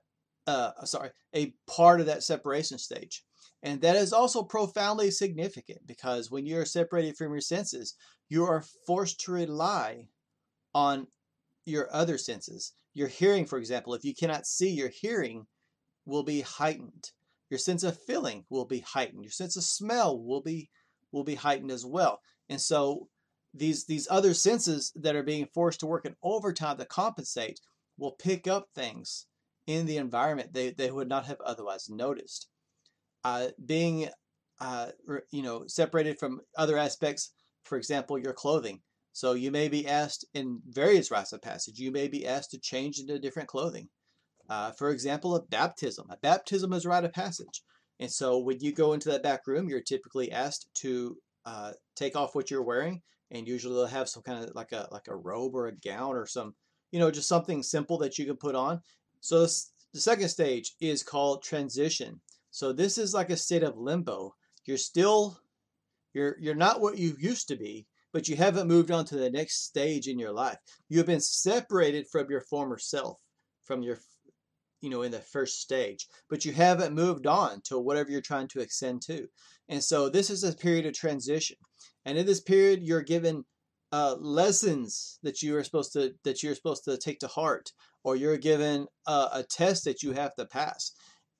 uh, 0.47 0.71
sorry, 0.85 1.11
a 1.35 1.53
part 1.67 1.99
of 1.99 2.07
that 2.07 2.23
separation 2.23 2.77
stage. 2.77 3.23
And 3.61 3.81
that 3.81 3.95
is 3.95 4.11
also 4.11 4.43
profoundly 4.43 5.09
significant 5.09 5.87
because 5.87 6.29
when 6.29 6.45
you're 6.45 6.65
separated 6.65 7.15
from 7.15 7.31
your 7.31 7.41
senses, 7.41 7.95
you 8.27 8.43
are 8.43 8.65
forced 8.85 9.21
to 9.21 9.31
rely 9.31 10.07
on 10.73 11.07
your 11.65 11.87
other 11.95 12.17
senses. 12.17 12.73
Your 12.93 13.07
hearing, 13.07 13.45
for 13.45 13.57
example, 13.57 13.93
if 13.93 14.03
you 14.03 14.13
cannot 14.13 14.45
see, 14.45 14.69
your 14.69 14.89
hearing 14.89 15.47
will 16.05 16.23
be 16.23 16.41
heightened. 16.41 17.11
Your 17.53 17.59
sense 17.59 17.83
of 17.83 18.01
feeling 18.07 18.45
will 18.49 18.65
be 18.65 18.79
heightened. 18.79 19.23
Your 19.23 19.29
sense 19.29 19.55
of 19.57 19.63
smell 19.63 20.19
will 20.19 20.41
be 20.41 20.71
will 21.11 21.23
be 21.23 21.35
heightened 21.35 21.69
as 21.69 21.85
well. 21.85 22.19
And 22.49 22.59
so 22.59 23.09
these 23.53 23.85
these 23.85 24.07
other 24.09 24.33
senses 24.33 24.91
that 24.95 25.15
are 25.15 25.21
being 25.21 25.45
forced 25.53 25.81
to 25.81 25.85
work 25.85 26.05
in 26.05 26.15
overtime 26.23 26.79
to 26.79 26.85
compensate 26.85 27.59
will 27.99 28.13
pick 28.13 28.47
up 28.47 28.69
things 28.73 29.27
in 29.67 29.85
the 29.85 29.97
environment 29.97 30.51
they, 30.51 30.71
they 30.71 30.89
would 30.89 31.07
not 31.07 31.27
have 31.27 31.39
otherwise 31.41 31.91
noticed. 31.91 32.47
Uh, 33.23 33.49
being 33.63 34.09
uh, 34.59 34.87
you 35.29 35.43
know 35.43 35.67
separated 35.67 36.17
from 36.17 36.41
other 36.57 36.79
aspects, 36.79 37.35
for 37.65 37.77
example, 37.77 38.17
your 38.17 38.33
clothing. 38.33 38.81
So 39.11 39.33
you 39.33 39.51
may 39.51 39.67
be 39.67 39.87
asked 39.87 40.25
in 40.33 40.59
various 40.69 41.11
rites 41.11 41.33
of 41.33 41.43
passage, 41.43 41.77
you 41.77 41.91
may 41.91 42.07
be 42.07 42.25
asked 42.25 42.49
to 42.49 42.59
change 42.59 42.97
into 42.97 43.19
different 43.19 43.47
clothing. 43.47 43.89
Uh, 44.49 44.71
for 44.71 44.89
example, 44.89 45.35
a 45.35 45.41
baptism. 45.41 46.05
A 46.09 46.17
baptism 46.17 46.73
is 46.73 46.85
a 46.85 46.89
rite 46.89 47.05
of 47.05 47.13
passage. 47.13 47.63
And 47.99 48.11
so 48.11 48.39
when 48.39 48.59
you 48.59 48.73
go 48.73 48.93
into 48.93 49.09
that 49.09 49.23
back 49.23 49.47
room, 49.47 49.69
you're 49.69 49.81
typically 49.81 50.31
asked 50.31 50.67
to 50.75 51.17
uh, 51.45 51.71
take 51.95 52.15
off 52.15 52.35
what 52.35 52.51
you're 52.51 52.63
wearing, 52.63 53.01
and 53.31 53.47
usually 53.47 53.75
they'll 53.75 53.85
have 53.85 54.09
some 54.09 54.23
kind 54.23 54.43
of 54.43 54.53
like 54.55 54.71
a 54.71 54.87
like 54.91 55.07
a 55.07 55.15
robe 55.15 55.55
or 55.55 55.67
a 55.67 55.75
gown 55.75 56.15
or 56.15 56.25
some, 56.25 56.55
you 56.91 56.99
know, 56.99 57.11
just 57.11 57.27
something 57.27 57.63
simple 57.63 57.97
that 57.99 58.17
you 58.17 58.25
can 58.25 58.37
put 58.37 58.55
on. 58.55 58.81
So 59.21 59.41
this, 59.41 59.71
the 59.93 59.99
second 59.99 60.29
stage 60.29 60.73
is 60.81 61.03
called 61.03 61.43
transition. 61.43 62.19
So 62.51 62.73
this 62.73 62.97
is 62.97 63.13
like 63.13 63.29
a 63.29 63.37
state 63.37 63.63
of 63.63 63.77
limbo. 63.77 64.33
You're 64.65 64.77
still, 64.77 65.39
you're 66.13 66.35
you're 66.39 66.55
not 66.55 66.81
what 66.81 66.97
you 66.97 67.15
used 67.19 67.47
to 67.49 67.55
be, 67.55 67.85
but 68.11 68.27
you 68.27 68.35
haven't 68.35 68.67
moved 68.67 68.91
on 68.91 69.05
to 69.05 69.15
the 69.15 69.29
next 69.29 69.65
stage 69.65 70.07
in 70.07 70.19
your 70.19 70.33
life. 70.33 70.57
You 70.89 70.97
have 70.97 71.07
been 71.07 71.21
separated 71.21 72.07
from 72.11 72.29
your 72.29 72.41
former 72.41 72.77
self, 72.77 73.17
from 73.63 73.81
your 73.83 73.97
you 74.83 74.89
know 74.89 75.01
in 75.01 75.11
the 75.11 75.19
first 75.19 75.61
stage 75.61 76.07
but 76.29 76.45
you 76.45 76.51
haven't 76.51 76.93
moved 76.93 77.25
on 77.25 77.61
to 77.61 77.79
whatever 77.79 78.11
you're 78.11 78.21
trying 78.21 78.47
to 78.49 78.59
ascend 78.59 79.01
to. 79.03 79.27
And 79.69 79.83
so 79.83 80.09
this 80.09 80.29
is 80.29 80.43
a 80.43 80.53
period 80.53 80.85
of 80.85 80.93
transition. 80.93 81.57
And 82.05 82.17
in 82.17 82.25
this 82.25 82.41
period 82.41 82.83
you're 82.83 83.01
given 83.01 83.45
uh, 83.91 84.15
lessons 84.19 85.19
that 85.23 85.41
you 85.41 85.55
are 85.55 85.63
supposed 85.63 85.93
to 85.93 86.13
that 86.23 86.43
you're 86.43 86.55
supposed 86.55 86.83
to 86.83 86.97
take 86.97 87.19
to 87.19 87.27
heart 87.27 87.71
or 88.03 88.15
you're 88.15 88.37
given 88.37 88.87
uh, 89.07 89.29
a 89.31 89.43
test 89.43 89.85
that 89.85 90.03
you 90.03 90.11
have 90.11 90.35
to 90.35 90.45
pass. 90.45 90.91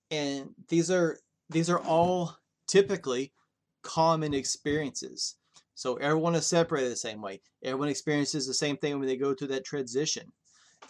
And 0.10 0.50
these 0.70 0.90
are 0.90 1.18
these 1.50 1.70
are 1.70 1.80
all 1.80 2.38
typically 2.68 3.34
common 3.82 4.34
experiences. 4.34 5.36
So 5.76 5.96
everyone 5.96 6.36
is 6.36 6.48
separated 6.48 6.92
the 6.92 6.96
same 6.96 7.22
way. 7.22 7.42
Everyone 7.64 7.90
experiences 7.90 8.48
the 8.48 8.54
same 8.54 8.78
thing 8.78 9.00
when 9.00 9.08
they 9.08 9.18
go 9.18 9.34
through 9.34 9.50
that 9.50 9.66
transition. 9.66 10.32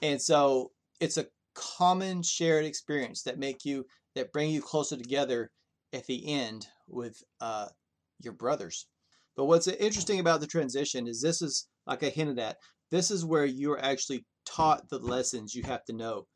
And 0.02 0.22
so 0.22 0.72
it's 1.00 1.18
a 1.18 1.28
common 1.56 2.24
shared 2.24 2.66
experience 2.66 3.24
that 3.24 3.40
make 3.40 3.66
you 3.66 3.86
that 4.16 4.32
bring 4.32 4.50
you 4.50 4.62
closer 4.62 4.96
together 4.98 5.50
at 5.92 6.06
the 6.06 6.28
end 6.28 6.68
with 6.88 7.22
uh, 7.42 7.68
your 8.20 8.34
brothers. 8.34 8.88
But 9.36 9.46
what's 9.46 9.68
interesting 9.68 10.20
about 10.20 10.42
the 10.42 10.48
transition 10.48 11.08
is 11.08 11.22
this 11.22 11.42
is 11.42 11.68
like 11.88 12.04
I 12.04 12.10
hinted 12.10 12.40
at. 12.40 12.58
This 12.92 13.10
is 13.10 13.26
where 13.26 13.46
you're 13.46 13.84
actually 13.84 14.26
taught 14.46 14.90
the 14.90 15.00
lessons 15.00 15.56
you 15.56 15.64
have 15.64 15.84
to 15.86 15.94
know 15.94 16.28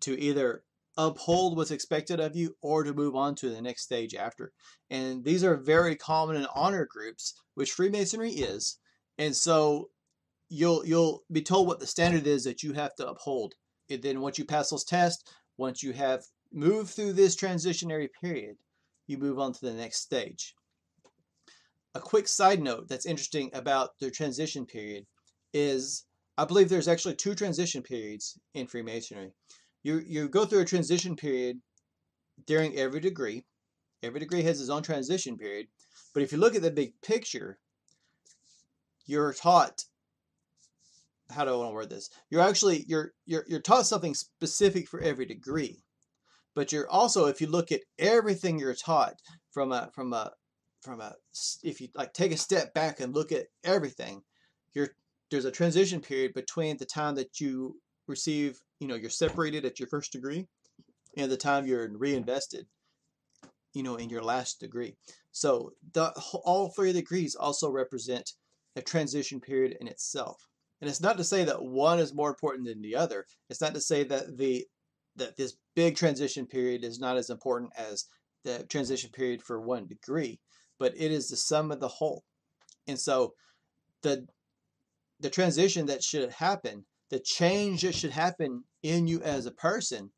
to 0.00 0.18
either 0.20 0.62
uphold 0.96 1.56
what's 1.56 1.70
expected 1.70 2.20
of 2.20 2.36
you 2.36 2.54
or 2.62 2.84
to 2.84 2.94
move 2.94 3.14
on 3.14 3.34
to 3.36 3.50
the 3.50 3.60
next 3.60 3.82
stage 3.82 4.14
after. 4.14 4.52
And 4.90 5.24
these 5.24 5.44
are 5.44 5.56
very 5.56 5.96
common 5.96 6.36
in 6.36 6.46
honor 6.54 6.86
groups, 6.88 7.34
which 7.54 7.72
Freemasonry 7.72 8.30
is. 8.30 8.78
And 9.18 9.34
so 9.34 9.90
you'll 10.48 10.86
you'll 10.86 11.22
be 11.30 11.42
told 11.42 11.66
what 11.66 11.80
the 11.80 11.86
standard 11.86 12.26
is 12.26 12.44
that 12.44 12.62
you 12.62 12.72
have 12.74 12.94
to 12.96 13.08
uphold 13.08 13.54
then 13.88 14.20
once 14.20 14.38
you 14.38 14.44
pass 14.44 14.70
those 14.70 14.84
tests, 14.84 15.24
once 15.56 15.82
you 15.82 15.92
have 15.92 16.24
moved 16.52 16.90
through 16.90 17.12
this 17.12 17.36
transitionary 17.36 18.08
period, 18.20 18.56
you 19.06 19.18
move 19.18 19.38
on 19.38 19.52
to 19.52 19.60
the 19.60 19.72
next 19.72 19.98
stage. 19.98 20.54
A 21.94 22.00
quick 22.00 22.28
side 22.28 22.62
note 22.62 22.88
that's 22.88 23.06
interesting 23.06 23.50
about 23.54 23.98
the 24.00 24.10
transition 24.10 24.66
period 24.66 25.06
is 25.54 26.04
I 26.38 26.44
believe 26.44 26.68
there's 26.68 26.88
actually 26.88 27.14
two 27.14 27.34
transition 27.34 27.82
periods 27.82 28.38
in 28.52 28.66
Freemasonry. 28.66 29.32
You, 29.82 30.02
you 30.06 30.28
go 30.28 30.44
through 30.44 30.60
a 30.60 30.66
transition 30.66 31.16
period 31.16 31.60
during 32.46 32.76
every 32.76 33.00
degree. 33.00 33.44
Every 34.02 34.20
degree 34.20 34.42
has 34.42 34.60
its 34.60 34.68
own 34.68 34.82
transition 34.82 35.38
period. 35.38 35.68
But 36.12 36.22
if 36.22 36.32
you 36.32 36.38
look 36.38 36.54
at 36.54 36.62
the 36.62 36.70
big 36.70 36.92
picture, 37.00 37.58
you're 39.06 39.32
taught 39.32 39.84
how 41.30 41.44
do 41.44 41.52
I 41.52 41.56
want 41.56 41.70
to 41.70 41.74
word 41.74 41.90
this? 41.90 42.10
You're 42.30 42.42
actually 42.42 42.84
you're 42.86 43.12
you're 43.24 43.44
you're 43.48 43.60
taught 43.60 43.86
something 43.86 44.14
specific 44.14 44.88
for 44.88 45.00
every 45.00 45.26
degree, 45.26 45.82
but 46.54 46.72
you're 46.72 46.88
also 46.88 47.26
if 47.26 47.40
you 47.40 47.46
look 47.46 47.72
at 47.72 47.82
everything 47.98 48.58
you're 48.58 48.74
taught 48.74 49.20
from 49.50 49.72
a 49.72 49.90
from 49.94 50.12
a 50.12 50.32
from 50.80 51.00
a 51.00 51.14
if 51.62 51.80
you 51.80 51.88
like 51.94 52.12
take 52.12 52.32
a 52.32 52.36
step 52.36 52.74
back 52.74 53.00
and 53.00 53.14
look 53.14 53.32
at 53.32 53.46
everything, 53.64 54.22
you're 54.72 54.90
there's 55.30 55.44
a 55.44 55.50
transition 55.50 56.00
period 56.00 56.32
between 56.34 56.76
the 56.76 56.86
time 56.86 57.14
that 57.16 57.40
you 57.40 57.76
receive 58.06 58.60
you 58.78 58.86
know 58.86 58.94
you're 58.94 59.10
separated 59.10 59.64
at 59.64 59.80
your 59.80 59.88
first 59.88 60.12
degree 60.12 60.46
and 61.16 61.30
the 61.30 61.36
time 61.36 61.66
you're 61.66 61.88
reinvested 61.96 62.66
you 63.72 63.82
know 63.82 63.96
in 63.96 64.08
your 64.08 64.22
last 64.22 64.60
degree 64.60 64.94
so 65.32 65.72
the 65.92 66.10
all 66.44 66.68
three 66.68 66.92
degrees 66.92 67.34
also 67.34 67.70
represent 67.70 68.32
a 68.76 68.82
transition 68.82 69.40
period 69.40 69.76
in 69.80 69.88
itself 69.88 70.48
And 70.80 70.90
it's 70.90 71.00
not 71.00 71.16
to 71.16 71.24
say 71.24 71.44
that 71.44 71.62
one 71.62 71.98
is 71.98 72.14
more 72.14 72.28
important 72.28 72.66
than 72.66 72.82
the 72.82 72.96
other. 72.96 73.24
It's 73.48 73.60
not 73.60 73.74
to 73.74 73.80
say 73.80 74.04
that 74.04 74.36
the 74.36 74.66
that 75.16 75.36
this 75.36 75.56
big 75.74 75.96
transition 75.96 76.46
period 76.46 76.84
is 76.84 77.00
not 77.00 77.16
as 77.16 77.30
important 77.30 77.72
as 77.78 78.04
the 78.44 78.64
transition 78.68 79.10
period 79.10 79.42
for 79.42 79.60
one 79.60 79.86
degree, 79.86 80.38
but 80.78 80.92
it 80.94 81.10
is 81.10 81.28
the 81.28 81.36
sum 81.36 81.72
of 81.72 81.80
the 81.80 81.88
whole. 81.88 82.22
And 82.86 82.98
so 82.98 83.32
the 84.02 84.26
the 85.20 85.30
transition 85.30 85.86
that 85.86 86.04
should 86.04 86.30
happen, 86.30 86.84
the 87.10 87.20
change 87.20 87.82
that 87.82 87.94
should 87.94 88.10
happen 88.10 88.64
in 88.82 89.06
you 89.06 89.22
as 89.22 89.46
a 89.46 89.52
person 89.52 90.10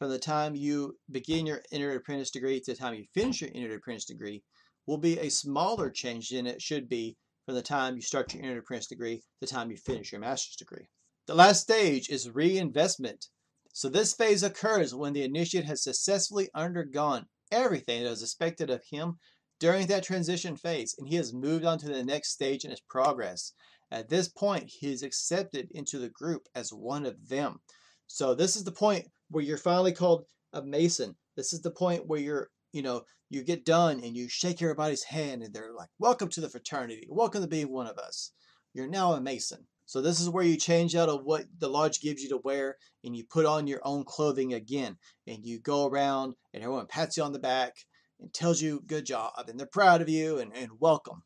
from 0.00 0.10
the 0.10 0.18
time 0.18 0.54
you 0.56 0.96
begin 1.10 1.46
your 1.46 1.62
entered 1.70 1.94
apprentice 1.94 2.30
degree 2.30 2.58
to 2.58 2.72
the 2.72 2.76
time 2.76 2.94
you 2.94 3.04
finish 3.14 3.40
your 3.40 3.50
entered 3.54 3.76
apprentice 3.76 4.06
degree 4.06 4.42
will 4.86 4.98
be 4.98 5.18
a 5.18 5.28
smaller 5.28 5.90
change 5.90 6.30
than 6.30 6.46
it 6.46 6.60
should 6.60 6.88
be 6.88 7.16
from 7.50 7.56
the 7.56 7.62
time 7.62 7.96
you 7.96 8.00
start 8.00 8.32
your 8.32 8.44
entered 8.44 8.58
apprentice 8.58 8.86
degree 8.86 9.20
the 9.40 9.46
time 9.48 9.72
you 9.72 9.76
finish 9.76 10.12
your 10.12 10.20
master's 10.20 10.54
degree. 10.54 10.86
The 11.26 11.34
last 11.34 11.62
stage 11.62 12.08
is 12.08 12.30
reinvestment. 12.30 13.26
So 13.72 13.88
this 13.88 14.14
phase 14.14 14.44
occurs 14.44 14.94
when 14.94 15.14
the 15.14 15.24
initiate 15.24 15.64
has 15.64 15.82
successfully 15.82 16.48
undergone 16.54 17.26
everything 17.50 18.04
that 18.04 18.10
was 18.10 18.22
expected 18.22 18.70
of 18.70 18.84
him 18.88 19.18
during 19.58 19.88
that 19.88 20.04
transition 20.04 20.56
phase 20.56 20.94
and 20.96 21.08
he 21.08 21.16
has 21.16 21.32
moved 21.32 21.64
on 21.64 21.78
to 21.78 21.88
the 21.88 22.04
next 22.04 22.30
stage 22.30 22.64
in 22.64 22.70
his 22.70 22.82
progress. 22.82 23.52
At 23.90 24.10
this 24.10 24.28
point, 24.28 24.70
he 24.78 24.92
is 24.92 25.02
accepted 25.02 25.72
into 25.72 25.98
the 25.98 26.08
group 26.08 26.46
as 26.54 26.72
one 26.72 27.04
of 27.04 27.30
them. 27.30 27.58
So 28.06 28.32
this 28.32 28.54
is 28.54 28.62
the 28.62 28.70
point 28.70 29.06
where 29.28 29.42
you're 29.42 29.58
finally 29.58 29.92
called 29.92 30.24
a 30.52 30.62
Mason. 30.62 31.16
This 31.36 31.52
is 31.52 31.62
the 31.62 31.72
point 31.72 32.06
where 32.06 32.20
you're, 32.20 32.50
you 32.72 32.82
know, 32.82 33.02
you 33.28 33.42
get 33.42 33.64
done 33.64 34.00
and 34.02 34.16
you 34.16 34.28
shake 34.28 34.60
everybody's 34.62 35.04
hand 35.04 35.42
and 35.42 35.54
they're 35.54 35.72
like, 35.72 35.88
welcome 35.98 36.28
to 36.30 36.40
the 36.40 36.48
fraternity. 36.48 37.06
Welcome 37.08 37.42
to 37.42 37.48
being 37.48 37.70
one 37.70 37.86
of 37.86 37.98
us. 37.98 38.32
You're 38.74 38.88
now 38.88 39.12
a 39.12 39.20
Mason. 39.20 39.66
So 39.86 40.00
this 40.00 40.20
is 40.20 40.28
where 40.28 40.44
you 40.44 40.56
change 40.56 40.94
out 40.94 41.08
of 41.08 41.24
what 41.24 41.46
the 41.58 41.68
lodge 41.68 42.00
gives 42.00 42.22
you 42.22 42.28
to 42.30 42.40
wear 42.44 42.76
and 43.02 43.16
you 43.16 43.24
put 43.24 43.46
on 43.46 43.66
your 43.66 43.80
own 43.82 44.04
clothing 44.04 44.54
again. 44.54 44.96
And 45.26 45.44
you 45.44 45.58
go 45.58 45.86
around 45.86 46.34
and 46.54 46.62
everyone 46.62 46.86
pats 46.86 47.16
you 47.16 47.24
on 47.24 47.32
the 47.32 47.40
back 47.40 47.74
and 48.20 48.32
tells 48.32 48.60
you 48.62 48.82
good 48.86 49.06
job 49.06 49.32
and 49.48 49.58
they're 49.58 49.66
proud 49.66 50.00
of 50.00 50.08
you 50.08 50.38
and, 50.38 50.52
and 50.54 50.70
welcome. 50.78 51.22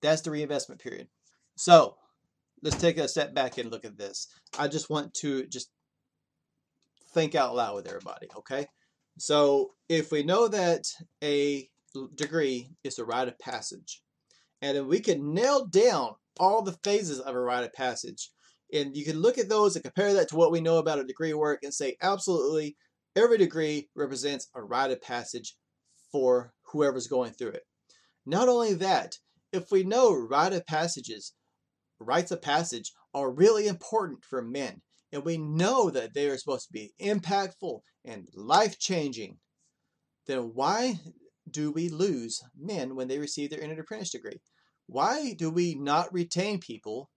That's 0.00 0.22
the 0.22 0.30
reinvestment 0.30 0.80
period. 0.80 1.08
So 1.56 1.96
let's 2.62 2.76
take 2.76 2.98
a 2.98 3.08
step 3.08 3.34
back 3.34 3.58
and 3.58 3.70
look 3.70 3.84
at 3.84 3.98
this. 3.98 4.28
I 4.58 4.68
just 4.68 4.90
want 4.90 5.14
to 5.14 5.46
just 5.46 5.70
think 7.12 7.34
out 7.34 7.54
loud 7.54 7.74
with 7.76 7.88
everybody, 7.88 8.28
okay? 8.36 8.66
So 9.18 9.72
if 9.88 10.10
we 10.10 10.22
know 10.22 10.48
that 10.48 10.86
a 11.22 11.68
degree 12.16 12.70
is 12.82 12.98
a 12.98 13.04
rite 13.04 13.28
of 13.28 13.38
passage, 13.38 14.02
and 14.60 14.76
then 14.76 14.88
we 14.88 15.00
can 15.00 15.34
nail 15.34 15.66
down 15.66 16.14
all 16.40 16.62
the 16.62 16.78
phases 16.84 17.20
of 17.20 17.34
a 17.34 17.40
rite 17.40 17.64
of 17.64 17.72
passage, 17.72 18.30
and 18.72 18.96
you 18.96 19.04
can 19.04 19.20
look 19.20 19.38
at 19.38 19.48
those 19.48 19.76
and 19.76 19.84
compare 19.84 20.14
that 20.14 20.28
to 20.28 20.36
what 20.36 20.50
we 20.50 20.60
know 20.60 20.78
about 20.78 20.98
a 20.98 21.04
degree 21.04 21.32
work 21.34 21.60
and 21.62 21.72
say 21.72 21.96
absolutely 22.02 22.76
every 23.14 23.38
degree 23.38 23.88
represents 23.94 24.48
a 24.54 24.62
rite 24.62 24.90
of 24.90 25.00
passage 25.00 25.56
for 26.10 26.52
whoever's 26.72 27.06
going 27.06 27.32
through 27.32 27.50
it. 27.50 27.62
Not 28.26 28.48
only 28.48 28.74
that, 28.74 29.18
if 29.52 29.70
we 29.70 29.84
know 29.84 30.12
rite 30.12 30.52
of 30.52 30.66
passages, 30.66 31.34
rites 32.00 32.32
of 32.32 32.42
passage 32.42 32.92
are 33.12 33.30
really 33.30 33.68
important 33.68 34.24
for 34.24 34.42
men 34.42 34.82
and 35.14 35.24
we 35.24 35.38
know 35.38 35.90
that 35.90 36.12
they 36.12 36.28
are 36.28 36.36
supposed 36.36 36.66
to 36.66 36.72
be 36.72 36.92
impactful 37.00 37.80
and 38.04 38.26
life 38.34 38.80
changing, 38.80 39.38
then 40.26 40.50
why 40.54 40.98
do 41.48 41.70
we 41.70 41.88
lose 41.88 42.42
men 42.58 42.96
when 42.96 43.06
they 43.06 43.20
receive 43.20 43.50
their 43.50 43.62
entered 43.62 43.78
apprentice 43.78 44.10
degree? 44.10 44.40
Why 44.86 45.34
do 45.34 45.50
we 45.50 45.76
not 45.76 46.12
retain 46.12 46.58
people 46.58 47.10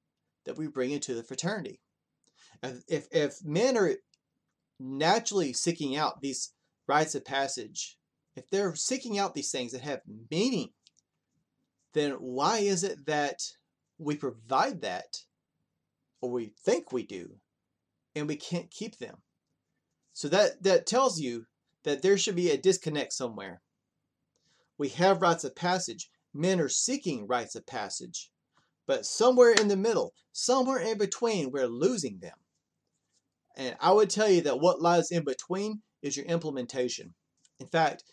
that 0.46 0.58
we 0.58 0.68
bring 0.68 0.92
into 0.92 1.16
the 1.16 1.24
fraternity? 1.24 1.82
If, 2.62 3.08
if 3.12 3.44
men 3.44 3.76
are 3.76 3.96
naturally 4.80 5.52
seeking 5.54 5.96
out 5.96 6.22
these 6.22 6.54
rites 6.88 7.16
of 7.16 7.26
passage, 7.26 7.98
if 8.36 8.48
they're 8.52 8.76
seeking 8.76 9.18
out 9.18 9.34
these 9.34 9.50
things 9.50 9.72
that 9.72 9.82
have 9.82 10.02
meaning, 10.30 10.70
then 11.96 12.12
why 12.12 12.60
is 12.60 12.84
it 12.84 13.08
that 13.08 13.40
we 13.98 14.16
provide 14.16 14.82
that, 14.82 15.18
or 16.22 16.30
we 16.30 16.54
think 16.64 16.92
we 16.92 17.04
do, 17.04 17.38
and 18.18 18.28
we 18.28 18.36
can't 18.36 18.72
keep 18.72 18.98
them. 18.98 19.18
So 20.14 20.28
that, 20.30 20.64
that 20.64 20.88
tells 20.88 21.20
you 21.20 21.46
that 21.84 22.02
there 22.02 22.18
should 22.18 22.36
be 22.36 22.50
a 22.50 22.58
disconnect 22.58 23.14
somewhere. 23.14 23.62
We 24.78 24.90
have 24.90 25.22
rites 25.22 25.44
of 25.44 25.56
passage. 25.56 26.10
Men 26.34 26.60
are 26.60 26.70
seeking 26.70 27.28
rites 27.28 27.56
of 27.56 27.66
passage. 27.66 28.32
But 28.86 29.06
somewhere 29.06 29.52
in 29.52 29.68
the 29.68 29.78
middle, 29.78 30.14
somewhere 30.32 30.80
in 30.80 30.98
between, 30.98 31.52
we're 31.52 31.68
losing 31.68 32.20
them. 32.20 32.38
And 33.56 33.76
I 33.80 33.92
would 33.92 34.10
tell 34.10 34.30
you 34.30 34.42
that 34.42 34.60
what 34.60 34.82
lies 34.82 35.12
in 35.12 35.24
between 35.24 35.82
is 36.02 36.16
your 36.16 36.26
implementation. 36.26 37.14
In 37.60 37.68
fact, 37.68 38.04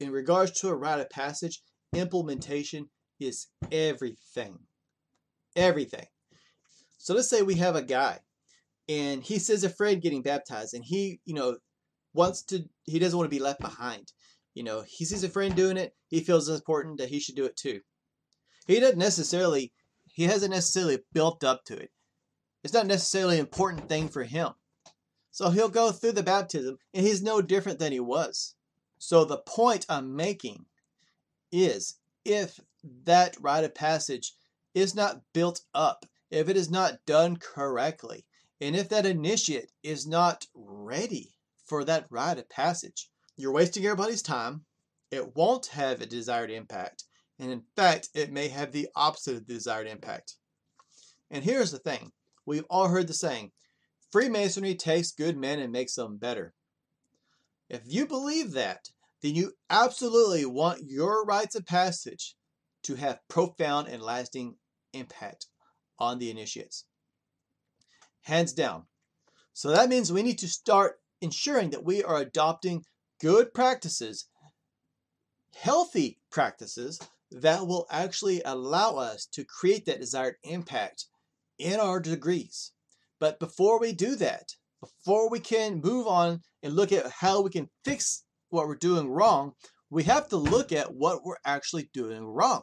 in 0.00 0.10
regards 0.10 0.52
to 0.60 0.68
a 0.68 0.74
rite 0.74 1.00
of 1.00 1.08
passage, 1.08 1.62
implementation 1.94 2.88
is 3.20 3.46
everything. 3.70 4.58
Everything. 5.54 6.06
So 6.98 7.14
let's 7.14 7.28
say 7.28 7.42
we 7.42 7.56
have 7.56 7.76
a 7.76 7.82
guy 7.82 8.18
and 8.88 9.22
he 9.22 9.38
says 9.38 9.64
a 9.64 9.70
friend 9.70 10.02
getting 10.02 10.22
baptized 10.22 10.74
and 10.74 10.84
he 10.84 11.20
you 11.24 11.34
know 11.34 11.56
wants 12.14 12.42
to 12.42 12.64
he 12.84 12.98
doesn't 12.98 13.16
want 13.16 13.30
to 13.30 13.36
be 13.36 13.42
left 13.42 13.60
behind. 13.60 14.12
You 14.54 14.64
know 14.64 14.84
he 14.86 15.04
sees 15.04 15.24
a 15.24 15.28
friend 15.28 15.54
doing 15.54 15.76
it 15.76 15.94
he 16.08 16.20
feels 16.20 16.48
it's 16.48 16.58
important 16.58 16.98
that 16.98 17.08
he 17.08 17.20
should 17.20 17.36
do 17.36 17.44
it 17.44 17.56
too. 17.56 17.80
He 18.66 18.80
doesn't 18.80 18.98
necessarily 18.98 19.72
he 20.04 20.24
hasn't 20.24 20.52
necessarily 20.52 20.98
built 21.12 21.44
up 21.44 21.64
to 21.66 21.76
it. 21.76 21.90
It's 22.64 22.74
not 22.74 22.86
necessarily 22.86 23.36
an 23.36 23.40
important 23.40 23.88
thing 23.88 24.08
for 24.08 24.24
him. 24.24 24.50
So 25.30 25.50
he'll 25.50 25.68
go 25.68 25.90
through 25.90 26.12
the 26.12 26.22
baptism 26.22 26.76
and 26.92 27.06
he's 27.06 27.22
no 27.22 27.40
different 27.40 27.78
than 27.78 27.92
he 27.92 28.00
was. 28.00 28.54
So 28.98 29.24
the 29.24 29.38
point 29.38 29.86
i'm 29.88 30.14
making 30.14 30.66
is 31.50 31.96
if 32.24 32.60
that 33.04 33.36
rite 33.40 33.64
of 33.64 33.74
passage 33.74 34.34
is 34.74 34.94
not 34.94 35.22
built 35.32 35.60
up 35.74 36.06
if 36.30 36.48
it 36.48 36.56
is 36.56 36.70
not 36.70 37.04
done 37.06 37.36
correctly 37.36 38.24
and 38.62 38.76
if 38.76 38.90
that 38.90 39.06
initiate 39.06 39.72
is 39.82 40.06
not 40.06 40.46
ready 40.54 41.34
for 41.66 41.82
that 41.82 42.06
rite 42.10 42.38
of 42.38 42.48
passage, 42.48 43.10
you're 43.36 43.50
wasting 43.50 43.84
everybody's 43.84 44.22
time. 44.22 44.64
It 45.10 45.34
won't 45.34 45.66
have 45.66 46.00
a 46.00 46.06
desired 46.06 46.48
impact. 46.48 47.02
And 47.40 47.50
in 47.50 47.64
fact, 47.74 48.10
it 48.14 48.30
may 48.30 48.46
have 48.46 48.70
the 48.70 48.86
opposite 48.94 49.34
of 49.34 49.48
the 49.48 49.54
desired 49.54 49.88
impact. 49.88 50.36
And 51.28 51.42
here's 51.42 51.72
the 51.72 51.80
thing 51.80 52.12
we've 52.46 52.64
all 52.70 52.86
heard 52.86 53.08
the 53.08 53.14
saying 53.14 53.50
Freemasonry 54.12 54.76
takes 54.76 55.10
good 55.10 55.36
men 55.36 55.58
and 55.58 55.72
makes 55.72 55.96
them 55.96 56.16
better. 56.16 56.54
If 57.68 57.82
you 57.84 58.06
believe 58.06 58.52
that, 58.52 58.90
then 59.22 59.34
you 59.34 59.54
absolutely 59.70 60.46
want 60.46 60.84
your 60.86 61.24
rites 61.24 61.56
of 61.56 61.66
passage 61.66 62.36
to 62.84 62.94
have 62.94 63.26
profound 63.28 63.88
and 63.88 64.00
lasting 64.00 64.54
impact 64.92 65.46
on 65.98 66.20
the 66.20 66.30
initiates 66.30 66.84
hands 68.22 68.52
down. 68.52 68.84
So 69.52 69.70
that 69.70 69.88
means 69.88 70.12
we 70.12 70.22
need 70.22 70.38
to 70.38 70.48
start 70.48 71.00
ensuring 71.20 71.70
that 71.70 71.84
we 71.84 72.02
are 72.02 72.18
adopting 72.18 72.84
good 73.20 73.54
practices, 73.54 74.26
healthy 75.54 76.18
practices 76.30 77.00
that 77.30 77.66
will 77.66 77.86
actually 77.90 78.42
allow 78.44 78.96
us 78.96 79.26
to 79.26 79.44
create 79.44 79.86
that 79.86 80.00
desired 80.00 80.36
impact 80.42 81.06
in 81.58 81.78
our 81.78 82.00
degrees. 82.00 82.72
But 83.20 83.38
before 83.38 83.78
we 83.78 83.92
do 83.92 84.16
that, 84.16 84.56
before 84.80 85.30
we 85.30 85.38
can 85.38 85.80
move 85.80 86.06
on 86.06 86.40
and 86.62 86.74
look 86.74 86.90
at 86.92 87.10
how 87.10 87.40
we 87.40 87.50
can 87.50 87.70
fix 87.84 88.24
what 88.50 88.66
we're 88.66 88.74
doing 88.74 89.08
wrong, 89.08 89.52
we 89.90 90.02
have 90.04 90.28
to 90.30 90.36
look 90.36 90.72
at 90.72 90.94
what 90.94 91.24
we're 91.24 91.36
actually 91.44 91.88
doing 91.92 92.24
wrong. 92.24 92.62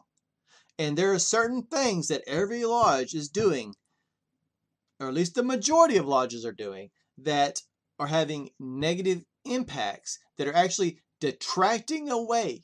And 0.77 0.97
there 0.97 1.13
are 1.13 1.19
certain 1.19 1.63
things 1.63 2.07
that 2.07 2.23
every 2.27 2.65
lodge 2.65 3.13
is 3.13 3.29
doing 3.29 3.75
or 4.99 5.07
at 5.07 5.13
least 5.13 5.35
the 5.35 5.43
majority 5.43 5.97
of 5.97 6.05
lodges 6.05 6.45
are 6.45 6.51
doing, 6.51 6.89
that 7.17 7.61
are 7.97 8.07
having 8.07 8.49
negative 8.59 9.23
impacts 9.45 10.19
that 10.37 10.47
are 10.47 10.55
actually 10.55 10.99
detracting 11.19 12.09
away 12.09 12.63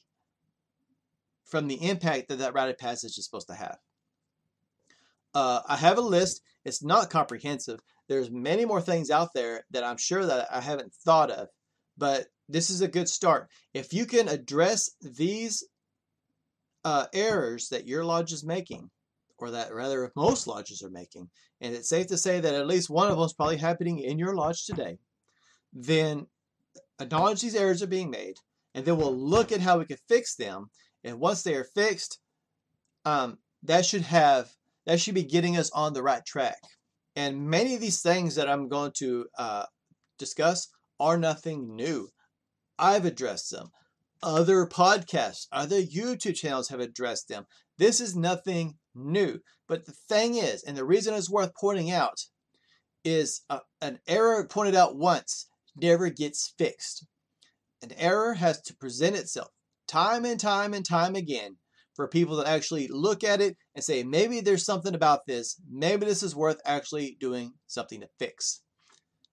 from 1.46 1.68
the 1.68 1.88
impact 1.88 2.30
that 2.30 2.40
that 2.40 2.54
rite 2.54 2.70
of 2.70 2.78
passage 2.78 3.18
is 3.18 3.26
supposed 3.26 3.48
to 3.48 3.56
have. 3.56 3.78
Uh, 5.34 5.62
I 5.68 5.76
have 5.76 5.98
a 5.98 6.02
list. 6.02 6.42
It's 6.64 6.84
not 6.84 7.10
comprehensive. 7.10 7.80
There's 8.08 8.32
many 8.32 8.66
more 8.66 8.82
things 8.82 9.12
out 9.12 9.34
there 9.34 9.66
that 9.72 9.84
I'm 9.84 9.98
sure 9.98 10.26
that 10.26 10.48
I 10.52 10.62
haven't 10.62 10.94
thought 10.94 11.30
of, 11.32 11.50
but 11.98 12.28
this 12.48 12.70
is 12.70 12.82
a 12.82 12.88
good 12.88 13.10
start. 13.10 13.50
If 13.74 13.94
you 13.94 14.06
can 14.06 14.28
address 14.28 14.92
these 15.02 15.64
uh, 16.84 17.08
errors 17.14 17.70
that 17.70 17.88
your 17.88 18.06
lodge 18.06 18.32
is 18.32 18.44
making, 18.44 18.90
or 19.38 19.52
that 19.52 19.74
rather 19.74 20.12
most 20.16 20.48
lodges 20.48 20.82
are 20.82 20.90
making, 20.90 21.30
and 21.62 21.74
it's 21.76 21.90
safe 21.90 22.08
to 22.08 22.18
say 22.18 22.40
that 22.40 22.56
at 22.56 22.68
least 22.68 22.90
one 22.90 23.10
of 23.10 23.18
them 23.18 23.26
is 23.26 23.34
probably 23.34 23.58
happening 23.58 24.00
in 24.00 24.20
your 24.20 24.36
lodge 24.36 24.66
today, 24.66 24.98
then 25.74 26.28
acknowledge 27.00 27.42
these 27.42 27.56
errors 27.56 27.84
are 27.84 27.88
being 27.88 28.10
made, 28.10 28.36
and 28.74 28.86
then 28.86 28.98
we'll 28.98 29.16
look 29.16 29.52
at 29.52 29.62
how 29.62 29.80
we 29.80 29.86
can 29.86 29.98
fix 30.08 30.36
them. 30.36 30.70
And 31.04 31.20
once 31.20 31.44
they 31.44 31.56
are 31.56 31.64
fixed, 31.64 32.20
um, 33.06 33.38
that 33.64 33.86
should 33.86 34.02
have 34.02 34.52
that 34.86 35.00
should 35.00 35.16
be 35.16 35.24
getting 35.24 35.58
us 35.58 35.72
on 35.72 35.94
the 35.94 36.04
right 36.04 36.26
track. 36.26 36.58
And 37.16 37.48
many 37.48 37.76
of 37.76 37.82
these 37.82 38.02
things 38.02 38.36
that 38.36 38.50
I'm 38.50 38.68
going 38.68 38.92
to 38.98 39.26
uh, 39.38 39.66
discuss 40.20 40.68
are 41.00 41.18
nothing 41.18 41.76
new. 41.76 42.10
I've 42.78 43.06
addressed 43.06 43.52
them. 43.52 43.70
Other 44.22 44.66
podcasts, 44.66 45.48
other 45.52 45.82
YouTube 45.82 46.36
channels 46.36 46.70
have 46.70 46.80
addressed 46.80 47.28
them. 47.28 47.46
This 47.78 48.00
is 48.00 48.16
nothing 48.16 48.76
new. 48.96 49.40
But 49.68 49.86
the 49.86 49.94
thing 50.08 50.36
is, 50.36 50.64
and 50.64 50.78
the 50.78 50.86
reason 50.86 51.14
it's 51.14 51.30
worth 51.30 51.52
pointing 51.60 51.92
out, 51.92 52.20
is 53.04 53.42
a, 53.50 53.60
an 53.82 54.00
error 54.08 54.48
pointed 54.48 54.76
out 54.76 54.96
once 54.96 55.48
never 55.76 56.10
gets 56.10 56.54
fixed. 56.58 57.06
An 57.84 57.92
error 57.98 58.34
has 58.34 58.62
to 58.62 58.76
present 58.76 59.16
itself 59.16 59.50
time 59.88 60.26
and 60.26 60.40
time 60.40 60.74
and 60.74 60.86
time 60.86 61.16
again 61.16 61.58
for 61.96 62.08
people 62.08 62.42
to 62.42 62.50
actually 62.50 62.88
look 62.88 63.24
at 63.24 63.42
it 63.42 63.56
and 63.74 63.84
say, 63.84 64.04
maybe 64.04 64.42
there's 64.42 64.66
something 64.66 64.96
about 64.96 65.26
this. 65.26 65.56
Maybe 65.70 66.06
this 66.06 66.24
is 66.24 66.36
worth 66.36 66.60
actually 66.66 67.18
doing 67.20 67.54
something 67.68 68.02
to 68.02 68.10
fix. 68.20 68.62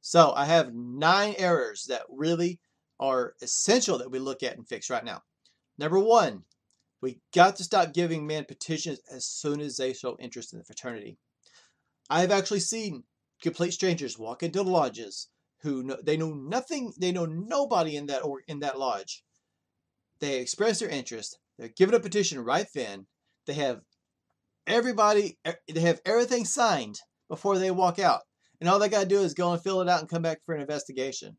So 0.00 0.33
I 0.35 0.45
have 0.45 0.75
nine 0.75 1.35
errors 1.38 1.87
that 1.88 2.02
really 2.09 2.61
are 3.00 3.35
essential 3.42 3.99
that 3.99 4.11
we 4.11 4.19
look 4.19 4.42
at 4.42 4.57
and 4.57 4.69
fix 4.69 4.90
right 4.90 5.04
now. 5.04 5.23
Number 5.78 5.99
one, 5.99 6.45
we 7.02 7.18
got 7.35 7.56
to 7.56 7.64
stop 7.64 7.92
giving 7.92 8.26
men 8.26 8.44
petitions 8.44 9.00
as 9.12 9.26
soon 9.26 9.61
as 9.61 9.76
they 9.76 9.92
show 9.92 10.16
interest 10.18 10.52
in 10.52 10.61
the 10.61 10.64
fraternity. 10.64 11.18
I've 12.09 12.30
actually 12.30 12.61
seen 12.61 13.02
complete 13.42 13.73
strangers 13.73 14.18
walk 14.18 14.42
into 14.42 14.62
lodges 14.62 15.28
who 15.62 15.82
know, 15.82 15.97
they 16.02 16.16
know 16.16 16.32
nothing, 16.32 16.92
they 16.99 17.12
know 17.12 17.26
nobody 17.26 17.97
in 17.97 18.06
that 18.06 18.25
or 18.25 18.42
in 18.47 18.61
that 18.61 18.78
lodge. 18.78 19.23
They 20.21 20.38
express 20.38 20.78
their 20.78 20.88
interest. 20.88 21.38
They're 21.59 21.68
given 21.68 21.94
a 21.94 22.00
petition 22.00 22.40
right 22.40 22.66
then. 22.75 23.06
They 23.47 23.54
have 23.54 23.80
everybody, 24.66 25.38
they 25.68 25.80
have 25.80 26.00
everything 26.04 26.44
signed 26.44 27.00
before 27.28 27.59
they 27.59 27.71
walk 27.71 27.99
out, 27.99 28.21
and 28.61 28.68
all 28.68 28.78
they 28.78 28.88
got 28.88 29.02
to 29.02 29.09
do 29.09 29.21
is 29.21 29.35
go 29.35 29.52
and 29.52 29.62
fill 29.62 29.80
it 29.80 29.88
out 29.88 30.00
and 30.00 30.09
come 30.09 30.23
back 30.23 30.38
for 30.44 30.54
an 30.54 30.61
investigation. 30.61 31.37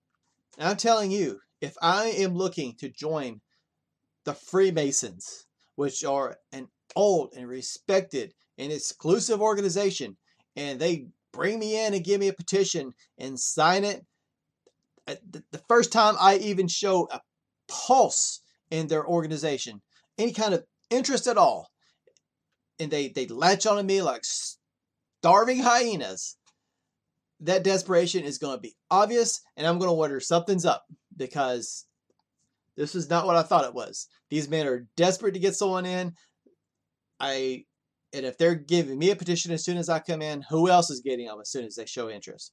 And 0.57 0.67
I'm 0.67 0.77
telling 0.77 1.11
you, 1.11 1.39
if 1.61 1.75
I 1.81 2.07
am 2.07 2.35
looking 2.35 2.75
to 2.79 2.89
join 2.89 3.39
the 4.25 4.33
Freemasons, 4.33 5.45
which 5.75 6.03
are 6.03 6.37
an 6.51 6.67
old 6.95 7.33
and 7.35 7.47
respected 7.47 8.33
and 8.57 8.71
exclusive 8.71 9.41
organization, 9.41 10.17
and 10.55 10.79
they 10.79 11.07
bring 11.31 11.59
me 11.59 11.85
in 11.85 11.93
and 11.93 12.03
give 12.03 12.19
me 12.19 12.27
a 12.27 12.33
petition 12.33 12.93
and 13.17 13.39
sign 13.39 13.83
it. 13.83 14.05
The 15.05 15.61
first 15.67 15.91
time 15.91 16.15
I 16.19 16.37
even 16.37 16.67
show 16.67 17.07
a 17.11 17.21
pulse 17.67 18.41
in 18.69 18.87
their 18.87 19.05
organization, 19.05 19.81
any 20.17 20.31
kind 20.31 20.53
of 20.53 20.63
interest 20.89 21.27
at 21.27 21.37
all, 21.37 21.71
and 22.79 22.91
they, 22.91 23.09
they 23.09 23.27
latch 23.27 23.65
onto 23.65 23.83
me 23.83 24.01
like 24.01 24.23
starving 24.23 25.59
hyenas, 25.59 26.37
that 27.41 27.63
desperation 27.63 28.23
is 28.23 28.37
going 28.37 28.55
to 28.55 28.61
be 28.61 28.75
obvious, 28.89 29.41
and 29.57 29.67
I'm 29.67 29.77
going 29.77 29.89
to 29.89 29.93
wonder 29.93 30.19
something's 30.19 30.65
up 30.65 30.85
because 31.17 31.85
this 32.77 32.95
is 32.95 33.09
not 33.09 33.25
what 33.25 33.35
I 33.35 33.43
thought 33.43 33.65
it 33.65 33.73
was. 33.73 34.07
These 34.33 34.49
men 34.49 34.65
are 34.65 34.87
desperate 34.97 35.33
to 35.33 35.39
get 35.39 35.55
someone 35.55 35.85
in. 35.85 36.15
I 37.19 37.65
and 38.13 38.25
if 38.25 38.35
they're 38.35 38.55
giving 38.55 38.97
me 38.97 39.11
a 39.11 39.15
petition 39.15 39.51
as 39.51 39.63
soon 39.63 39.77
as 39.77 39.89
I 39.89 39.99
come 39.99 40.23
in, 40.23 40.43
who 40.49 40.71
else 40.71 40.89
is 40.89 41.01
getting 41.01 41.27
them 41.27 41.37
as 41.39 41.51
soon 41.51 41.65
as 41.65 41.75
they 41.75 41.85
show 41.85 42.09
interest? 42.09 42.51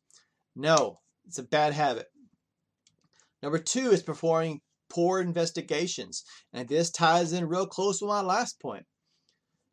No, 0.54 1.00
it's 1.26 1.38
a 1.38 1.42
bad 1.42 1.72
habit. 1.72 2.08
Number 3.42 3.58
two 3.58 3.92
is 3.92 4.02
performing 4.02 4.60
poor 4.90 5.22
investigations. 5.22 6.22
And 6.52 6.68
this 6.68 6.90
ties 6.90 7.32
in 7.32 7.49
real 7.49 7.66
close 7.66 8.02
with 8.02 8.10
my 8.10 8.20
last 8.20 8.60
point. 8.60 8.84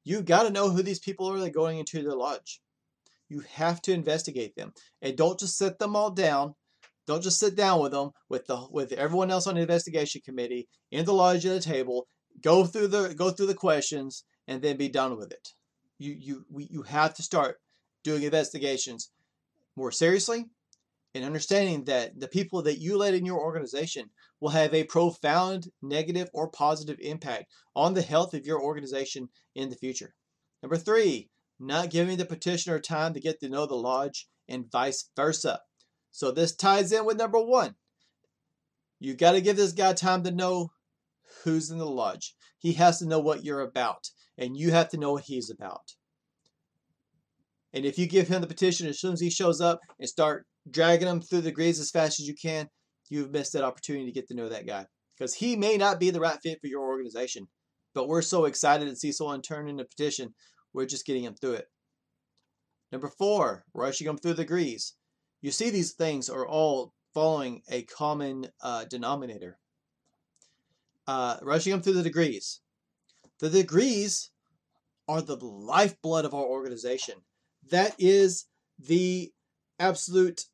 You 0.06 0.22
got 0.22 0.44
to 0.44 0.50
know 0.50 0.70
who 0.70 0.84
these 0.84 1.00
people 1.00 1.30
are 1.30 1.38
that 1.38 1.48
are 1.48 1.52
going 1.52 1.78
into 1.78 2.04
their 2.04 2.16
lodge. 2.16 2.62
You 3.28 3.42
have 3.52 3.82
to 3.82 3.92
investigate 3.92 4.56
them. 4.56 4.72
And 5.02 5.18
don't 5.18 5.42
just 5.42 5.58
set 5.58 5.78
them 5.78 5.98
all 5.98 6.12
down. 6.12 6.56
Don't 7.08 7.24
just 7.24 7.40
sit 7.40 7.56
down 7.56 7.82
with 7.82 7.93
them 7.93 8.12
with 8.30 8.46
the 8.48 8.67
with 8.70 8.91
everyone 8.91 9.32
else 9.32 9.48
on 9.48 9.56
the 9.56 9.62
investigation 9.62 10.22
committee 10.24 10.67
in 10.91 11.06
the 11.06 11.13
lodge 11.13 11.46
at 11.46 11.58
a 11.58 11.62
table. 11.62 12.08
Go 12.41 12.65
through 12.65 12.89
the 12.89 13.15
go 13.15 13.32
through 13.32 13.48
the 13.48 13.54
questions 13.54 14.26
and 14.48 14.62
then 14.62 14.78
be 14.78 14.89
done 14.89 15.17
with 15.17 15.32
it 15.32 15.54
you 15.98 16.15
you 16.20 16.46
we, 16.50 16.67
you 16.72 16.84
have 16.84 17.13
to 17.15 17.24
start 17.24 17.58
doing 18.04 18.24
investigations 18.24 19.12
more 19.76 19.91
seriously 19.91 20.46
and 21.15 21.24
understanding 21.24 21.84
that 21.86 22.20
the 22.20 22.28
people 22.28 22.62
that 22.62 22.80
you 22.80 22.98
let 22.98 23.13
in 23.13 23.26
your 23.26 23.39
organization 23.39 24.10
will 24.39 24.50
have 24.50 24.74
a 24.74 24.84
profound 24.84 25.67
negative 25.82 26.30
or 26.34 26.50
positive 26.50 26.98
impact 27.00 27.46
on 27.76 27.93
the 27.93 28.02
health 28.02 28.34
of 28.34 28.46
your 28.46 28.62
organization 28.62 29.30
in 29.56 29.70
the 29.70 29.76
future. 29.76 30.13
Number 30.62 30.78
three, 30.78 31.30
not 31.60 31.89
giving 31.89 32.17
the 32.17 32.26
petitioner 32.26 32.80
time 32.80 33.13
to 33.13 33.20
get 33.20 33.39
to 33.39 33.50
know 33.50 33.65
the 33.65 33.76
lodge 33.76 34.28
and 34.48 34.72
vice 34.72 35.10
versa. 35.15 35.60
So 36.12 36.32
this 36.32 36.56
ties 36.56 36.91
in 36.91 37.06
with 37.06 37.17
number 37.17 37.39
one. 37.39 37.76
You 39.00 39.13
got 39.13 39.34
to 39.34 39.41
give 39.41 39.58
this 39.58 39.74
guy 39.74 39.93
time 39.93 40.24
to 40.24 40.32
know 40.32 40.72
who's 41.43 41.70
in 41.70 41.78
the 41.78 41.86
lodge. 41.86 42.36
He 42.58 42.74
has 42.74 43.00
to 43.00 43.06
know 43.06 43.20
what 43.20 43.43
you're 43.43 43.62
about 43.62 44.10
and 44.38 44.58
you 44.58 44.72
have 44.72 44.89
to 44.89 44.98
know 44.98 45.13
what 45.13 45.26
he's 45.26 45.50
about. 45.50 45.93
And 47.74 47.86
if 47.86 48.00
you 48.00 48.08
give 48.08 48.28
him 48.28 48.41
the 48.41 48.48
petition 48.48 48.88
as 48.88 49.00
soon 49.00 49.13
as 49.13 49.22
he 49.22 49.30
shows 49.30 49.62
up 49.62 49.80
and 50.00 50.10
start 50.10 50.46
dragging 50.70 51.08
him 51.08 51.22
through 51.22 51.41
the 51.41 51.52
grades 51.52 51.80
as 51.80 51.91
fast 51.91 52.20
as 52.20 52.28
you 52.28 52.34
can, 52.34 52.70
you've 53.10 53.32
missed 53.32 53.54
that 53.54 53.63
opportunity 53.63 54.06
to 54.06 54.12
get 54.12 54.28
to 54.30 54.36
know 54.36 54.50
that 54.50 54.67
guy. 54.67 54.86
Because 55.17 55.36
he 55.36 55.56
may 55.56 55.78
not 55.78 56.00
be 56.00 56.10
the 56.10 56.20
right 56.20 56.39
fit 56.41 56.60
for 56.62 56.67
your 56.67 56.88
organization. 56.88 57.48
But 57.93 58.08
we're 58.08 58.22
so 58.22 58.46
excited 58.46 58.88
to 58.88 58.96
see 58.96 59.12
someone 59.12 59.41
turn 59.41 59.70
in 59.70 59.80
a 59.80 59.86
petition, 59.86 60.34
we're 60.74 60.86
just 60.86 61.06
getting 61.06 61.24
him 61.24 61.36
through 61.36 61.54
it. 61.54 61.65
Number 62.91 63.10
four, 63.10 63.65
rushing 63.74 64.08
them 64.08 64.17
through 64.17 64.34
the 64.34 64.43
degrees. 64.43 64.93
You 65.41 65.52
see, 65.52 65.69
these 65.69 65.93
things 65.93 66.30
are 66.30 66.47
all 66.47 66.93
following 67.13 67.62
a 67.69 67.84
common 67.84 68.47
uh, 68.62 68.86
denominator. 68.86 69.58
Uh, 71.08 71.38
rushing 71.41 71.71
them 71.71 71.82
through 71.82 71.93
the 71.93 72.04
degrees. 72.04 72.60
The 73.39 73.50
degrees 73.50 74.30
are 75.08 75.21
the 75.21 75.38
lifeblood 75.38 76.26
of 76.26 76.34
our 76.34 76.43
organization. 76.43 77.15
That 77.69 77.95
is 77.97 78.45
the 78.78 79.32
absolute 79.80 80.45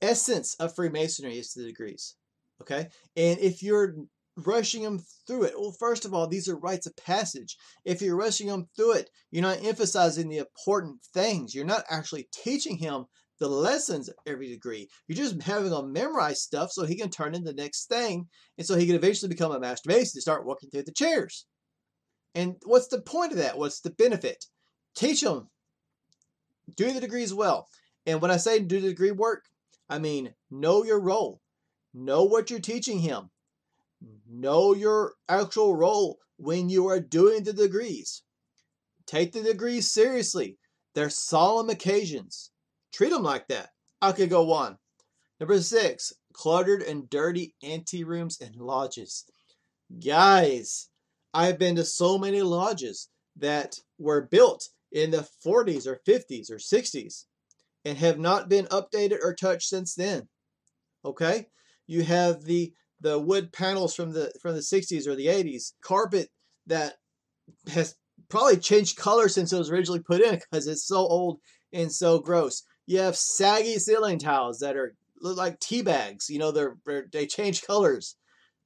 essence 0.00 0.54
of 0.54 0.74
Freemasonry 0.74 1.38
is 1.38 1.52
the 1.52 1.64
degrees. 1.64 2.16
Okay? 2.60 2.88
And 3.16 3.38
if 3.40 3.62
you're 3.62 3.94
rushing 4.36 4.82
them 4.82 5.00
through 5.26 5.44
it, 5.44 5.54
well, 5.58 5.72
first 5.72 6.04
of 6.04 6.14
all, 6.14 6.26
these 6.26 6.48
are 6.48 6.56
rites 6.56 6.86
of 6.86 6.96
passage. 6.96 7.56
If 7.84 8.00
you're 8.00 8.16
rushing 8.16 8.48
them 8.48 8.68
through 8.76 8.94
it, 8.94 9.10
you're 9.30 9.42
not 9.42 9.64
emphasizing 9.64 10.28
the 10.28 10.38
important 10.38 11.02
things. 11.02 11.54
You're 11.54 11.64
not 11.64 11.84
actually 11.88 12.28
teaching 12.32 12.78
him 12.78 13.06
the 13.40 13.48
lessons 13.48 14.10
every 14.26 14.48
degree. 14.48 14.88
You're 15.06 15.16
just 15.16 15.42
having 15.42 15.72
him 15.72 15.92
memorize 15.92 16.42
stuff 16.42 16.72
so 16.72 16.84
he 16.84 16.96
can 16.96 17.10
turn 17.10 17.34
in 17.34 17.44
the 17.44 17.52
next 17.52 17.86
thing 17.86 18.28
and 18.58 18.66
so 18.66 18.76
he 18.76 18.86
can 18.86 18.94
eventually 18.94 19.28
become 19.28 19.52
a 19.52 19.60
master 19.60 19.88
mason 19.88 20.18
to 20.18 20.22
start 20.22 20.46
walking 20.46 20.70
through 20.70 20.84
the 20.84 20.92
chairs. 20.92 21.46
And 22.34 22.56
what's 22.64 22.88
the 22.88 23.00
point 23.00 23.32
of 23.32 23.38
that? 23.38 23.58
What's 23.58 23.80
the 23.80 23.90
benefit? 23.90 24.44
Teach 24.94 25.20
them. 25.20 25.48
Do 26.76 26.92
the 26.92 27.00
degrees 27.00 27.34
well. 27.34 27.68
And 28.06 28.20
when 28.20 28.30
I 28.30 28.36
say 28.36 28.60
do 28.60 28.80
the 28.80 28.88
degree 28.88 29.10
work, 29.10 29.44
I 29.88 29.98
mean 29.98 30.34
know 30.50 30.84
your 30.84 31.00
role. 31.00 31.40
Know 31.92 32.24
what 32.24 32.50
you're 32.50 32.60
teaching 32.60 32.98
him. 32.98 33.30
Know 34.28 34.74
your 34.74 35.14
actual 35.28 35.76
role 35.76 36.18
when 36.36 36.68
you 36.68 36.88
are 36.88 37.00
doing 37.00 37.44
the 37.44 37.52
degrees. 37.52 38.22
Take 39.06 39.32
the 39.32 39.42
degrees 39.42 39.90
seriously. 39.90 40.58
They're 40.94 41.10
solemn 41.10 41.70
occasions. 41.70 42.50
Treat 42.94 43.10
them 43.10 43.24
like 43.24 43.48
that. 43.48 43.70
I 44.00 44.12
could 44.12 44.30
go 44.30 44.52
on. 44.52 44.78
Number 45.40 45.60
six, 45.60 46.12
cluttered 46.32 46.82
and 46.82 47.10
dirty 47.10 47.56
anterooms 47.64 48.40
and 48.40 48.54
lodges. 48.54 49.24
Guys, 50.04 50.88
I've 51.32 51.58
been 51.58 51.74
to 51.74 51.84
so 51.84 52.18
many 52.18 52.40
lodges 52.40 53.08
that 53.36 53.80
were 53.98 54.28
built 54.30 54.68
in 54.92 55.10
the 55.10 55.28
40s 55.44 55.88
or 55.88 56.00
50s 56.06 56.52
or 56.52 56.58
60s 56.58 57.24
and 57.84 57.98
have 57.98 58.20
not 58.20 58.48
been 58.48 58.66
updated 58.66 59.18
or 59.24 59.34
touched 59.34 59.68
since 59.68 59.96
then. 59.96 60.28
Okay? 61.04 61.48
You 61.88 62.04
have 62.04 62.44
the 62.44 62.72
the 63.00 63.18
wood 63.18 63.52
panels 63.52 63.94
from 63.94 64.12
the 64.12 64.32
from 64.40 64.54
the 64.54 64.60
60s 64.60 65.08
or 65.08 65.16
the 65.16 65.26
80s, 65.26 65.72
carpet 65.82 66.30
that 66.68 66.94
has 67.72 67.96
probably 68.28 68.56
changed 68.56 68.96
color 68.96 69.28
since 69.28 69.52
it 69.52 69.58
was 69.58 69.68
originally 69.68 70.00
put 70.00 70.20
in 70.20 70.36
because 70.36 70.68
it's 70.68 70.86
so 70.86 70.98
old 70.98 71.40
and 71.72 71.92
so 71.92 72.20
gross. 72.20 72.62
You 72.86 72.98
have 73.00 73.16
saggy 73.16 73.78
ceiling 73.78 74.18
tiles 74.18 74.58
that 74.58 74.76
are 74.76 74.94
look 75.20 75.36
like 75.36 75.60
tea 75.60 75.82
bags. 75.82 76.28
You 76.28 76.38
know, 76.38 76.50
they're, 76.50 76.76
they're 76.84 77.06
they 77.10 77.26
change 77.26 77.62
colors 77.62 78.16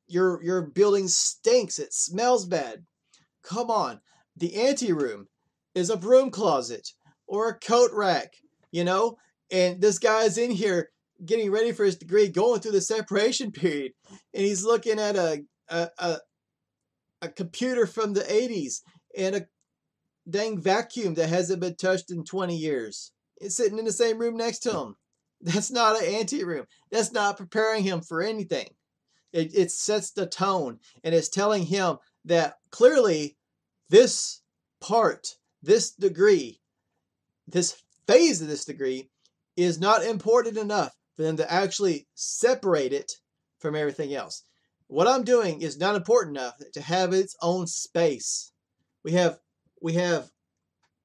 your 0.09 0.43
your 0.43 0.63
building 0.63 1.07
stinks. 1.07 1.79
It 1.79 1.93
smells 1.93 2.47
bad. 2.47 2.85
Come 3.43 3.71
on. 3.71 4.01
The 4.37 4.57
ante 4.57 4.93
room 4.93 5.29
is 5.75 5.91
a 5.91 5.97
broom 5.97 6.31
closet 6.31 6.93
or 7.27 7.49
a 7.49 7.59
coat 7.59 7.91
rack, 7.93 8.33
you 8.73 8.85
know? 8.85 9.19
And 9.51 9.81
this 9.81 9.99
guy's 9.99 10.39
in 10.39 10.51
here 10.51 10.91
getting 11.25 11.51
ready 11.51 11.73
for 11.73 11.85
his 11.85 11.97
degree, 11.97 12.29
going 12.29 12.61
through 12.61 12.73
the 12.73 12.81
separation 12.81 13.53
period, 13.53 13.93
and 14.11 14.45
he's 14.45 14.65
looking 14.65 14.99
at 14.99 15.17
a 15.17 15.45
a, 15.69 15.89
a, 15.99 16.17
a 17.23 17.29
computer 17.29 17.87
from 17.87 18.15
the 18.15 18.23
80s 18.23 18.81
and 19.17 19.37
a 19.37 19.47
dang 20.29 20.59
vacuum 20.59 21.15
that 21.15 21.29
hasn't 21.29 21.61
been 21.61 21.77
touched 21.77 22.11
in 22.11 22.25
20 22.25 22.57
years. 22.57 23.13
Is 23.41 23.57
sitting 23.57 23.79
in 23.79 23.85
the 23.85 23.93
same 23.93 24.19
room 24.19 24.37
next 24.37 24.61
to 24.61 24.73
him. 24.73 24.97
That's 25.41 25.71
not 25.71 26.01
an 26.01 26.15
ante 26.15 26.45
room. 26.45 26.67
That's 26.91 27.13
not 27.13 27.37
preparing 27.37 27.85
him 27.85 28.01
for 28.01 28.23
anything. 28.23 28.69
It, 29.33 29.55
it 29.55 29.71
sets 29.71 30.11
the 30.11 30.27
tone 30.27 30.79
and 31.05 31.15
it's 31.15 31.29
telling 31.29 31.65
him 31.65 31.99
that 32.25 32.57
clearly 32.71 33.37
this 33.89 34.41
part, 34.81 35.37
this 35.63 35.93
degree, 35.93 36.61
this 37.47 37.83
phase 38.07 38.41
of 38.43 38.49
this 38.49 38.65
degree 38.65 39.11
is 39.57 39.79
not 39.79 40.03
important 40.03 40.57
enough 40.57 40.95
for 41.17 41.23
them 41.23 41.37
to 41.37 41.53
actually 41.53 42.07
separate 42.15 42.93
it 42.93 43.13
from 43.59 43.75
everything 43.75 44.15
else. 44.15 44.45
What 44.87 45.09
I'm 45.09 45.25
doing 45.25 45.61
is 45.61 45.79
not 45.79 45.97
important 45.97 46.37
enough 46.37 46.55
to 46.73 46.81
have 46.81 47.13
its 47.13 47.37
own 47.43 47.67
space. 47.67 48.53
We 49.05 49.13
have 49.13 49.39
we 49.81 49.95
have 49.95 50.31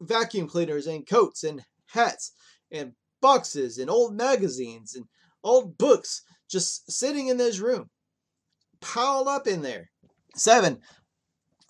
vacuum 0.02 0.48
cleaners 0.48 0.88
and 0.88 1.06
coats 1.06 1.44
and 1.44 1.62
hats 1.94 2.32
and 2.72 2.94
boxes 3.22 3.78
and 3.78 3.90
old 3.90 4.16
magazines 4.16 4.96
and 4.96 5.06
old 5.44 5.78
books 5.78 6.24
just 6.50 6.92
sitting 6.92 7.28
in 7.28 7.38
this 7.38 7.60
room, 7.60 7.90
piled 8.82 9.28
up 9.28 9.48
in 9.48 9.62
there. 9.62 9.90
Seven, 10.36 10.80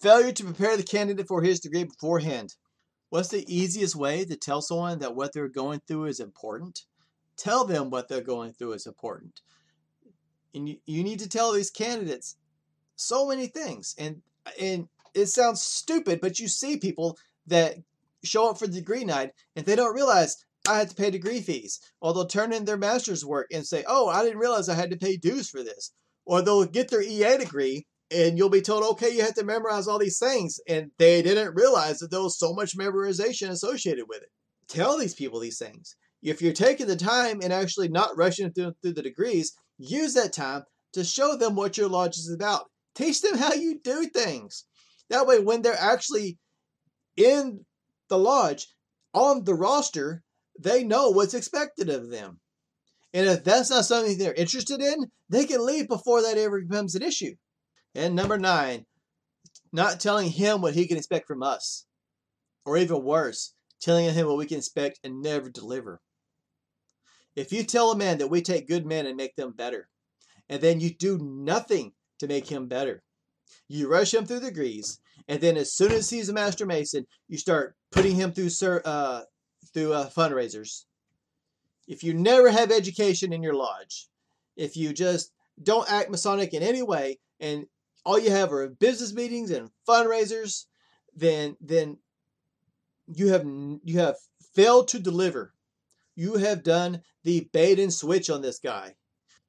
failure 0.02 0.32
to 0.32 0.44
prepare 0.44 0.78
the 0.78 0.84
candidate 0.84 1.28
for 1.28 1.42
his 1.42 1.60
degree 1.60 1.84
beforehand. 1.84 2.56
What's 3.10 3.30
the 3.30 3.46
easiest 3.54 3.96
way 3.96 4.26
to 4.26 4.36
tell 4.36 4.62
someone 4.62 5.00
that 5.00 5.16
what 5.16 5.34
they're 5.34 5.48
going 5.48 5.82
through 5.88 6.06
is 6.06 6.20
important? 6.20 6.82
Tell 7.38 7.66
them 7.66 7.90
what 7.90 8.08
they're 8.08 8.22
going 8.22 8.54
through 8.54 8.74
is 8.74 8.88
important. 8.88 9.42
And 10.56 10.70
you, 10.70 10.78
you 10.86 11.04
need 11.04 11.20
to 11.20 11.30
tell 11.30 11.52
these 11.52 11.70
candidates 11.70 12.38
so 12.96 13.28
many 13.28 13.48
things. 13.48 13.96
And 13.98 14.22
and 14.60 14.88
it 15.14 15.28
sounds 15.28 15.62
stupid, 15.62 16.22
but 16.22 16.40
you 16.40 16.48
see 16.48 16.78
people 16.78 17.18
that 17.48 17.78
show 18.24 18.50
up 18.50 18.60
for 18.60 18.68
degree 18.68 19.06
night 19.06 19.32
and 19.56 19.66
they 19.66 19.76
don't 19.76 19.96
realize 19.96 20.36
I 20.68 20.78
had 20.78 20.90
to 20.90 20.96
pay 20.96 21.10
degree 21.10 21.42
fees. 21.42 21.80
Or 22.02 22.14
they'll 22.14 22.26
turn 22.26 22.54
in 22.54 22.66
their 22.66 22.78
master's 22.78 23.26
work 23.26 23.48
and 23.52 23.66
say, 23.66 23.84
Oh, 23.88 24.08
I 24.08 24.24
didn't 24.24 24.40
realize 24.40 24.70
I 24.70 24.76
had 24.76 24.92
to 24.92 24.98
pay 24.98 25.18
dues 25.18 25.50
for 25.50 25.64
this. 25.64 25.92
Or 26.26 26.42
they'll 26.42 26.66
get 26.66 26.90
their 26.90 27.02
EA 27.02 27.38
degree 27.38 27.86
and 28.14 28.38
you'll 28.38 28.50
be 28.50 28.62
told, 28.62 28.84
okay, 28.84 29.10
you 29.10 29.22
have 29.24 29.34
to 29.36 29.44
memorize 29.44 29.88
all 29.88 30.00
these 30.00 30.20
things. 30.20 30.60
And 30.68 30.92
they 31.00 31.22
didn't 31.22 31.56
realize 31.56 32.00
that 32.00 32.12
there 32.12 32.22
was 32.22 32.38
so 32.38 32.54
much 32.54 32.78
memorization 32.78 33.50
associated 33.50 34.06
with 34.08 34.22
it. 34.22 34.30
Tell 34.68 34.98
these 34.98 35.16
people 35.16 35.40
these 35.40 35.58
things. 35.58 35.96
If 36.22 36.42
you're 36.42 36.54
taking 36.54 36.88
the 36.88 36.96
time 36.96 37.42
and 37.42 37.52
actually 37.52 37.90
not 37.90 38.16
rushing 38.16 38.52
through, 38.54 38.74
through 38.82 38.94
the 38.94 39.02
degrees, 39.02 39.54
use 39.78 40.14
that 40.14 40.32
time 40.32 40.64
to 40.94 41.04
show 41.04 41.36
them 41.36 41.56
what 41.56 41.78
your 41.78 41.90
lodge 41.90 42.18
is 42.18 42.32
about. 42.32 42.66
Teach 42.96 43.22
them 43.22 43.38
how 43.38 43.54
you 43.54 43.80
do 43.84 44.06
things. 44.08 44.66
That 45.10 45.28
way, 45.28 45.40
when 45.40 45.62
they're 45.62 45.74
actually 45.78 46.38
in 47.18 47.66
the 48.10 48.18
lodge 48.18 48.68
on 49.14 49.44
the 49.44 49.56
roster, 49.56 50.24
they 50.60 50.84
know 50.84 51.10
what's 51.10 51.34
expected 51.34 51.90
of 51.90 52.10
them. 52.10 52.40
And 53.14 53.28
if 53.28 53.44
that's 53.44 53.70
not 53.70 53.86
something 53.86 54.18
they're 54.18 54.34
interested 54.34 54.82
in, 54.82 55.12
they 55.30 55.46
can 55.46 55.66
leave 55.66 55.88
before 55.88 56.22
that 56.24 56.38
ever 56.38 56.62
becomes 56.62 56.96
an 56.96 57.04
issue. 57.04 57.36
And 57.94 58.16
number 58.16 58.40
nine, 58.40 58.86
not 59.72 60.00
telling 60.00 60.30
him 60.30 60.62
what 60.62 60.74
he 60.74 60.88
can 60.88 60.98
expect 60.98 61.28
from 61.28 61.44
us. 61.44 61.86
Or 62.66 62.78
even 62.78 63.04
worse, 63.04 63.54
telling 63.82 64.12
him 64.12 64.28
what 64.28 64.38
we 64.38 64.46
can 64.46 64.58
expect 64.58 65.00
and 65.04 65.22
never 65.22 65.50
deliver. 65.50 66.02
If 67.36 67.52
you 67.52 67.64
tell 67.64 67.92
a 67.92 67.98
man 67.98 68.20
that 68.20 68.30
we 68.30 68.42
take 68.42 68.68
good 68.68 68.86
men 68.86 69.06
and 69.06 69.18
make 69.18 69.36
them 69.36 69.52
better, 69.52 69.90
and 70.50 70.62
then 70.62 70.80
you 70.80 70.94
do 70.94 71.18
nothing 71.20 71.94
to 72.20 72.28
make 72.28 72.48
him 72.48 72.68
better, 72.68 73.04
you 73.68 73.90
rush 73.90 74.14
him 74.14 74.26
through 74.26 74.40
the 74.40 74.50
degrees, 74.50 75.00
and 75.28 75.42
then 75.42 75.58
as 75.58 75.74
soon 75.74 75.92
as 75.92 76.10
he's 76.10 76.30
a 76.30 76.34
master 76.34 76.66
mason, 76.66 77.06
you 77.28 77.38
start 77.38 77.76
putting 77.92 78.16
him 78.16 78.32
through 78.32 78.50
uh, 78.86 79.22
through 79.74 79.94
uh, 79.94 80.10
fundraisers. 80.10 80.84
If 81.88 82.04
you 82.04 82.14
never 82.14 82.50
have 82.50 82.72
education 82.72 83.34
in 83.34 83.44
your 83.44 83.56
lodge, 83.56 84.08
if 84.56 84.78
you 84.78 84.94
just 84.94 85.32
don't 85.62 85.92
act 85.92 86.10
Masonic 86.10 86.54
in 86.54 86.64
any 86.64 86.82
way, 86.82 87.20
and 87.40 87.68
all 88.06 88.20
you 88.20 88.32
have 88.32 88.52
are 88.52 88.68
business 88.70 89.14
meetings 89.14 89.52
and 89.52 89.70
fundraisers, 89.88 90.66
then 91.16 91.56
then 91.62 91.98
you 93.08 93.30
have 93.30 93.46
you 93.46 94.00
have 94.00 94.16
failed 94.54 94.88
to 94.90 95.00
deliver. 95.00 95.54
You 96.16 96.36
have 96.36 96.64
done 96.64 97.02
the 97.24 97.50
bait 97.52 97.80
and 97.80 97.94
switch 97.94 98.30
on 98.30 98.42
this 98.42 98.60
guy. 98.60 98.96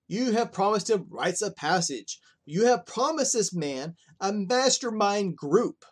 You 0.08 0.32
have 0.32 0.52
promised 0.52 0.90
him 0.90 1.06
rites 1.10 1.42
of 1.42 1.56
passage. 1.56 2.18
You 2.46 2.66
have 2.66 2.86
promised 2.86 3.32
this 3.32 3.54
man 3.54 3.96
a 4.24 4.32
mastermind 4.32 5.36
group 5.36 5.84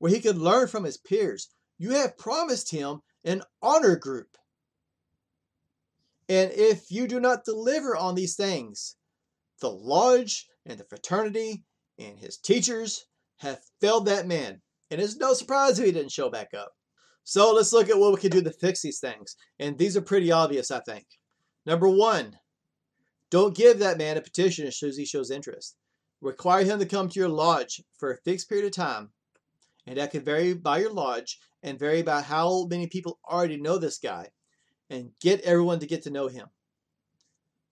where 0.00 0.12
he 0.12 0.20
could 0.20 0.36
learn 0.36 0.66
from 0.66 0.82
his 0.82 0.96
peers. 0.96 1.48
You 1.78 1.90
have 1.90 2.18
promised 2.18 2.72
him 2.72 3.00
an 3.24 3.42
honor 3.62 3.94
group. 3.94 4.36
And 6.28 6.50
if 6.50 6.90
you 6.90 7.06
do 7.06 7.20
not 7.20 7.44
deliver 7.44 7.96
on 7.96 8.16
these 8.16 8.34
things, 8.34 8.96
the 9.60 9.70
lodge 9.70 10.48
and 10.66 10.80
the 10.80 10.84
fraternity 10.84 11.62
and 11.96 12.18
his 12.18 12.38
teachers 12.38 13.06
have 13.36 13.60
failed 13.80 14.06
that 14.06 14.26
man. 14.26 14.60
And 14.90 15.00
it's 15.00 15.16
no 15.16 15.32
surprise 15.32 15.78
if 15.78 15.86
he 15.86 15.92
didn't 15.92 16.10
show 16.10 16.28
back 16.30 16.48
up. 16.54 16.72
So 17.22 17.52
let's 17.52 17.72
look 17.72 17.88
at 17.88 17.98
what 17.98 18.12
we 18.12 18.20
can 18.20 18.30
do 18.30 18.42
to 18.42 18.50
fix 18.50 18.82
these 18.82 18.98
things. 18.98 19.36
And 19.60 19.78
these 19.78 19.96
are 19.96 20.02
pretty 20.02 20.32
obvious, 20.32 20.72
I 20.72 20.80
think. 20.80 21.06
Number 21.66 21.88
one, 21.88 22.36
don't 23.30 23.54
give 23.54 23.78
that 23.78 23.98
man 23.98 24.16
a 24.16 24.22
petition 24.22 24.66
as 24.66 24.76
soon 24.76 24.88
as 24.88 24.96
he 24.96 25.04
shows 25.04 25.30
interest. 25.30 25.76
Require 26.20 26.64
him 26.64 26.78
to 26.78 26.86
come 26.86 27.08
to 27.08 27.20
your 27.20 27.28
lodge 27.28 27.82
for 27.98 28.10
a 28.10 28.16
fixed 28.18 28.48
period 28.48 28.66
of 28.66 28.72
time. 28.72 29.10
And 29.86 29.96
that 29.98 30.10
can 30.10 30.22
vary 30.22 30.54
by 30.54 30.78
your 30.78 30.92
lodge 30.92 31.38
and 31.62 31.78
vary 31.78 32.02
by 32.02 32.20
how 32.20 32.66
many 32.66 32.86
people 32.86 33.18
already 33.28 33.56
know 33.56 33.78
this 33.78 33.98
guy. 33.98 34.28
And 34.90 35.10
get 35.20 35.40
everyone 35.42 35.80
to 35.80 35.86
get 35.86 36.02
to 36.04 36.10
know 36.10 36.28
him. 36.28 36.48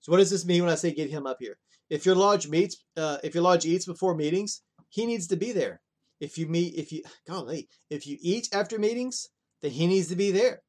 So 0.01 0.11
what 0.11 0.19
does 0.19 0.29
this 0.29 0.45
mean 0.45 0.63
when 0.63 0.71
I 0.71 0.75
say 0.75 0.93
get 0.93 1.09
him 1.09 1.27
up 1.27 1.37
here? 1.39 1.57
If 1.89 2.05
your 2.05 2.15
lodge 2.15 2.47
meets, 2.47 2.83
uh, 2.95 3.17
if 3.23 3.33
your 3.33 3.43
lodge 3.43 3.65
eats 3.65 3.85
before 3.85 4.15
meetings, 4.15 4.61
he 4.89 5.05
needs 5.05 5.27
to 5.27 5.35
be 5.35 5.51
there. 5.51 5.81
If 6.19 6.37
you 6.37 6.47
meet, 6.47 6.75
if 6.75 6.91
you, 6.91 7.03
golly, 7.27 7.69
if 7.89 8.07
you 8.07 8.17
eat 8.21 8.49
after 8.53 8.79
meetings, 8.79 9.27
then 9.61 9.71
he 9.71 9.87
needs 9.87 10.07
to 10.09 10.15
be 10.15 10.31
there. 10.31 10.61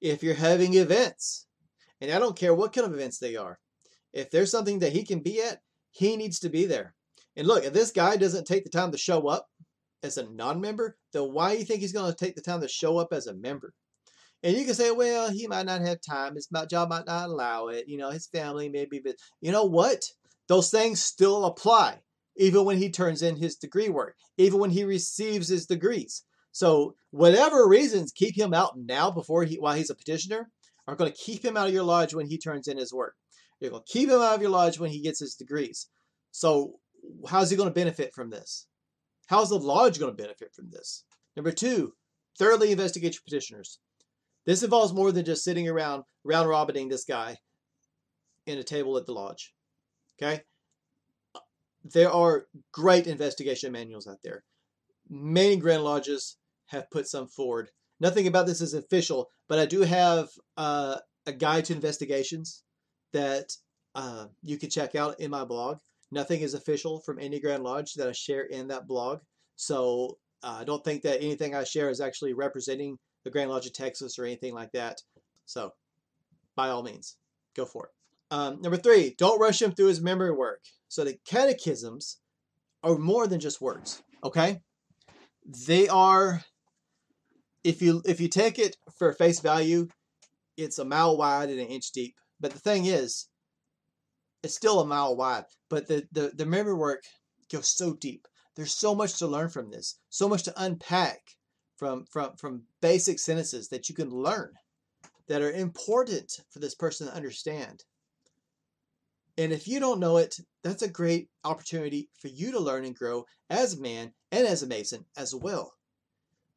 If 0.00 0.22
you're 0.22 0.34
having 0.34 0.74
events, 0.74 1.46
and 2.00 2.10
I 2.10 2.18
don't 2.18 2.36
care 2.36 2.54
what 2.54 2.72
kind 2.72 2.86
of 2.86 2.94
events 2.94 3.18
they 3.18 3.36
are, 3.36 3.58
if 4.12 4.30
there's 4.30 4.50
something 4.50 4.80
that 4.80 4.92
he 4.92 5.04
can 5.04 5.20
be 5.20 5.40
at, 5.40 5.60
he 5.92 6.16
needs 6.16 6.40
to 6.40 6.48
be 6.48 6.66
there. 6.66 6.94
And 7.36 7.46
look, 7.46 7.64
if 7.64 7.72
this 7.72 7.92
guy 7.92 8.16
doesn't 8.16 8.46
take 8.46 8.64
the 8.64 8.70
time 8.70 8.92
to 8.92 8.98
show 8.98 9.28
up 9.28 9.46
as 10.02 10.18
a 10.18 10.28
non-member, 10.28 10.96
then 11.12 11.32
why 11.32 11.52
do 11.52 11.58
you 11.58 11.64
think 11.64 11.80
he's 11.80 11.92
going 11.92 12.10
to 12.10 12.16
take 12.16 12.34
the 12.34 12.42
time 12.42 12.60
to 12.60 12.68
show 12.68 12.98
up 12.98 13.12
as 13.12 13.26
a 13.26 13.34
member? 13.34 13.72
And 14.42 14.56
you 14.56 14.64
can 14.64 14.74
say, 14.74 14.90
well, 14.90 15.30
he 15.30 15.46
might 15.46 15.66
not 15.66 15.82
have 15.82 15.98
time. 16.00 16.34
His 16.34 16.48
job 16.68 16.88
might 16.88 17.06
not 17.06 17.28
allow 17.28 17.68
it. 17.68 17.86
You 17.86 17.96
know, 17.96 18.10
his 18.10 18.26
family 18.26 18.68
maybe. 18.68 18.98
But 18.98 19.14
you 19.40 19.52
know 19.52 19.64
what? 19.64 20.04
Those 20.48 20.70
things 20.70 21.02
still 21.02 21.44
apply, 21.44 22.00
even 22.36 22.64
when 22.64 22.78
he 22.78 22.90
turns 22.90 23.22
in 23.22 23.36
his 23.36 23.56
degree 23.56 23.88
work, 23.88 24.16
even 24.36 24.58
when 24.58 24.70
he 24.70 24.84
receives 24.84 25.48
his 25.48 25.66
degrees. 25.66 26.24
So 26.50 26.96
whatever 27.10 27.68
reasons 27.68 28.12
keep 28.12 28.36
him 28.36 28.52
out 28.52 28.76
now 28.76 29.10
before 29.10 29.44
he 29.44 29.56
while 29.56 29.76
he's 29.76 29.90
a 29.90 29.94
petitioner 29.94 30.50
are 30.88 30.96
going 30.96 31.10
to 31.10 31.16
keep 31.16 31.44
him 31.44 31.56
out 31.56 31.68
of 31.68 31.72
your 31.72 31.84
lodge 31.84 32.12
when 32.12 32.26
he 32.26 32.36
turns 32.36 32.66
in 32.66 32.76
his 32.76 32.92
work. 32.92 33.14
You're 33.62 33.70
going 33.70 33.84
to 33.86 33.92
keep 33.92 34.08
him 34.08 34.20
out 34.20 34.34
of 34.34 34.42
your 34.42 34.50
lodge 34.50 34.80
when 34.80 34.90
he 34.90 35.00
gets 35.00 35.20
his 35.20 35.36
degrees. 35.36 35.88
So 36.32 36.80
how's 37.28 37.48
he 37.48 37.56
going 37.56 37.68
to 37.68 37.74
benefit 37.74 38.12
from 38.12 38.28
this? 38.28 38.66
How's 39.28 39.50
the 39.50 39.58
lodge 39.58 40.00
going 40.00 40.10
to 40.10 40.20
benefit 40.20 40.52
from 40.52 40.70
this? 40.70 41.04
Number 41.36 41.52
two, 41.52 41.92
thoroughly 42.36 42.72
investigate 42.72 43.14
your 43.14 43.22
petitioners. 43.24 43.78
This 44.46 44.64
involves 44.64 44.92
more 44.92 45.12
than 45.12 45.24
just 45.24 45.44
sitting 45.44 45.68
around 45.68 46.02
round 46.24 46.48
robining 46.48 46.88
this 46.88 47.04
guy 47.04 47.36
in 48.46 48.58
a 48.58 48.64
table 48.64 48.96
at 48.96 49.06
the 49.06 49.12
lodge. 49.12 49.54
Okay? 50.20 50.42
There 51.84 52.10
are 52.10 52.46
great 52.72 53.06
investigation 53.06 53.70
manuals 53.70 54.08
out 54.08 54.18
there. 54.24 54.42
Many 55.08 55.56
Grand 55.56 55.84
Lodges 55.84 56.36
have 56.66 56.90
put 56.90 57.06
some 57.06 57.28
forward. 57.28 57.70
Nothing 58.00 58.26
about 58.26 58.46
this 58.46 58.60
is 58.60 58.74
official, 58.74 59.28
but 59.48 59.60
I 59.60 59.66
do 59.66 59.82
have 59.82 60.30
uh, 60.56 60.96
a 61.26 61.32
guide 61.32 61.66
to 61.66 61.74
investigations 61.74 62.64
that 63.12 63.52
uh, 63.94 64.26
you 64.42 64.56
can 64.56 64.70
check 64.70 64.94
out 64.94 65.20
in 65.20 65.30
my 65.30 65.44
blog. 65.44 65.78
Nothing 66.10 66.40
is 66.42 66.54
official 66.54 67.00
from 67.00 67.18
any 67.18 67.40
Grand 67.40 67.62
Lodge 67.62 67.94
that 67.94 68.08
I 68.08 68.12
share 68.12 68.42
in 68.42 68.68
that 68.68 68.86
blog. 68.86 69.20
So 69.56 70.18
uh, 70.42 70.58
I 70.60 70.64
don't 70.64 70.84
think 70.84 71.02
that 71.02 71.22
anything 71.22 71.54
I 71.54 71.64
share 71.64 71.90
is 71.90 72.00
actually 72.00 72.32
representing 72.32 72.98
the 73.24 73.30
Grand 73.30 73.50
Lodge 73.50 73.66
of 73.66 73.72
Texas 73.72 74.18
or 74.18 74.24
anything 74.24 74.54
like 74.54 74.72
that. 74.72 75.00
So, 75.46 75.72
by 76.56 76.68
all 76.68 76.82
means, 76.82 77.16
go 77.54 77.64
for 77.64 77.86
it. 77.86 77.92
Um, 78.32 78.60
number 78.62 78.78
three, 78.78 79.14
don't 79.18 79.40
rush 79.40 79.60
him 79.60 79.72
through 79.72 79.88
his 79.88 80.00
memory 80.00 80.32
work. 80.32 80.62
So 80.88 81.04
the 81.04 81.18
catechisms 81.26 82.18
are 82.82 82.96
more 82.96 83.26
than 83.26 83.40
just 83.40 83.60
words. 83.60 84.02
Okay, 84.24 84.60
they 85.66 85.88
are. 85.88 86.42
If 87.64 87.80
you 87.80 88.02
if 88.04 88.20
you 88.20 88.28
take 88.28 88.58
it 88.58 88.76
for 88.98 89.12
face 89.12 89.40
value, 89.40 89.88
it's 90.56 90.78
a 90.78 90.84
mile 90.84 91.16
wide 91.16 91.50
and 91.50 91.60
an 91.60 91.66
inch 91.66 91.92
deep. 91.92 92.14
But 92.42 92.52
the 92.52 92.58
thing 92.58 92.84
is, 92.86 93.28
it's 94.42 94.56
still 94.56 94.80
a 94.80 94.86
mile 94.86 95.16
wide. 95.16 95.44
But 95.70 95.88
the 95.88 96.06
the, 96.12 96.32
the 96.36 96.44
memory 96.44 96.74
work 96.74 97.04
goes 97.50 97.68
so 97.68 97.94
deep. 97.94 98.26
There's 98.56 98.74
so 98.74 98.94
much 98.94 99.18
to 99.18 99.26
learn 99.26 99.48
from 99.48 99.70
this, 99.70 99.98
so 100.10 100.28
much 100.28 100.42
to 100.42 100.62
unpack 100.62 101.20
from 101.76 102.04
from 102.12 102.36
from 102.36 102.64
basic 102.80 103.18
sentences 103.18 103.68
that 103.68 103.88
you 103.88 103.94
can 103.94 104.10
learn. 104.10 104.52
that 105.28 105.42
are 105.42 105.52
important 105.52 106.40
for 106.50 106.58
this 106.58 106.74
person 106.74 107.06
to 107.06 107.14
understand. 107.14 107.84
And 109.38 109.52
if 109.52 109.66
you 109.66 109.80
don't 109.80 110.00
know 110.00 110.18
it, 110.18 110.36
that's 110.62 110.82
a 110.82 110.90
great 110.90 111.28
opportunity 111.44 112.10
for 112.20 112.28
you 112.28 112.52
to 112.52 112.60
learn 112.60 112.84
and 112.84 112.94
grow 112.94 113.24
as 113.48 113.74
a 113.74 113.80
man 113.80 114.12
and 114.30 114.46
as 114.46 114.62
a 114.62 114.66
Mason 114.66 115.06
as 115.16 115.34
well. 115.34 115.72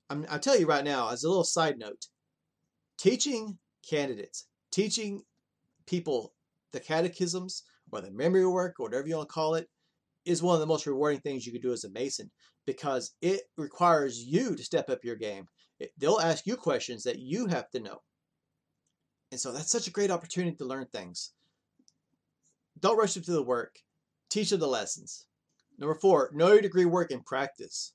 I'm, 0.09 0.25
I'll 0.29 0.39
tell 0.39 0.59
you 0.59 0.67
right 0.67 0.83
now, 0.83 1.09
as 1.09 1.23
a 1.23 1.29
little 1.29 1.45
side 1.45 1.77
note, 1.77 2.07
teaching 2.97 3.57
candidates, 3.89 4.47
teaching 4.71 5.21
people 5.85 6.33
the 6.71 6.79
catechisms 6.79 7.63
or 7.91 8.01
the 8.01 8.11
memory 8.11 8.45
work 8.45 8.75
or 8.79 8.87
whatever 8.87 9.07
you 9.07 9.15
want 9.15 9.29
to 9.29 9.33
call 9.33 9.55
it 9.55 9.69
is 10.25 10.41
one 10.41 10.55
of 10.55 10.59
the 10.59 10.67
most 10.67 10.85
rewarding 10.85 11.21
things 11.21 11.45
you 11.45 11.51
can 11.51 11.61
do 11.61 11.71
as 11.71 11.83
a 11.83 11.89
Mason 11.91 12.29
because 12.65 13.13
it 13.21 13.41
requires 13.57 14.19
you 14.19 14.55
to 14.55 14.63
step 14.63 14.89
up 14.89 15.03
your 15.03 15.15
game. 15.15 15.45
It, 15.79 15.91
they'll 15.97 16.19
ask 16.19 16.45
you 16.45 16.55
questions 16.55 17.03
that 17.03 17.19
you 17.19 17.45
have 17.47 17.69
to 17.71 17.79
know. 17.79 17.99
And 19.31 19.39
so 19.39 19.51
that's 19.51 19.71
such 19.71 19.87
a 19.87 19.91
great 19.91 20.11
opportunity 20.11 20.55
to 20.57 20.65
learn 20.65 20.87
things. 20.91 21.31
Don't 22.79 22.97
rush 22.97 23.15
into 23.15 23.31
the 23.31 23.43
work. 23.43 23.79
Teach 24.29 24.49
them 24.49 24.59
the 24.59 24.67
lessons. 24.67 25.27
Number 25.77 25.95
four, 25.95 26.31
know 26.33 26.53
your 26.53 26.61
degree 26.61 26.85
work 26.85 27.11
in 27.11 27.21
practice. 27.21 27.93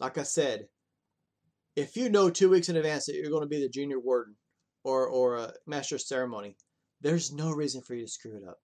Like 0.00 0.18
I 0.18 0.22
said, 0.22 0.68
if 1.76 1.96
you 1.96 2.08
know 2.08 2.30
two 2.30 2.48
weeks 2.48 2.68
in 2.68 2.76
advance 2.76 3.06
that 3.06 3.14
you're 3.14 3.30
going 3.30 3.42
to 3.42 3.48
be 3.48 3.60
the 3.60 3.68
junior 3.68 4.00
warden 4.00 4.36
or, 4.84 5.06
or 5.06 5.36
a 5.36 5.52
master 5.66 5.96
of 5.96 6.00
ceremony, 6.00 6.56
there's 7.00 7.32
no 7.32 7.50
reason 7.50 7.82
for 7.82 7.94
you 7.94 8.04
to 8.04 8.10
screw 8.10 8.36
it 8.36 8.48
up. 8.48 8.58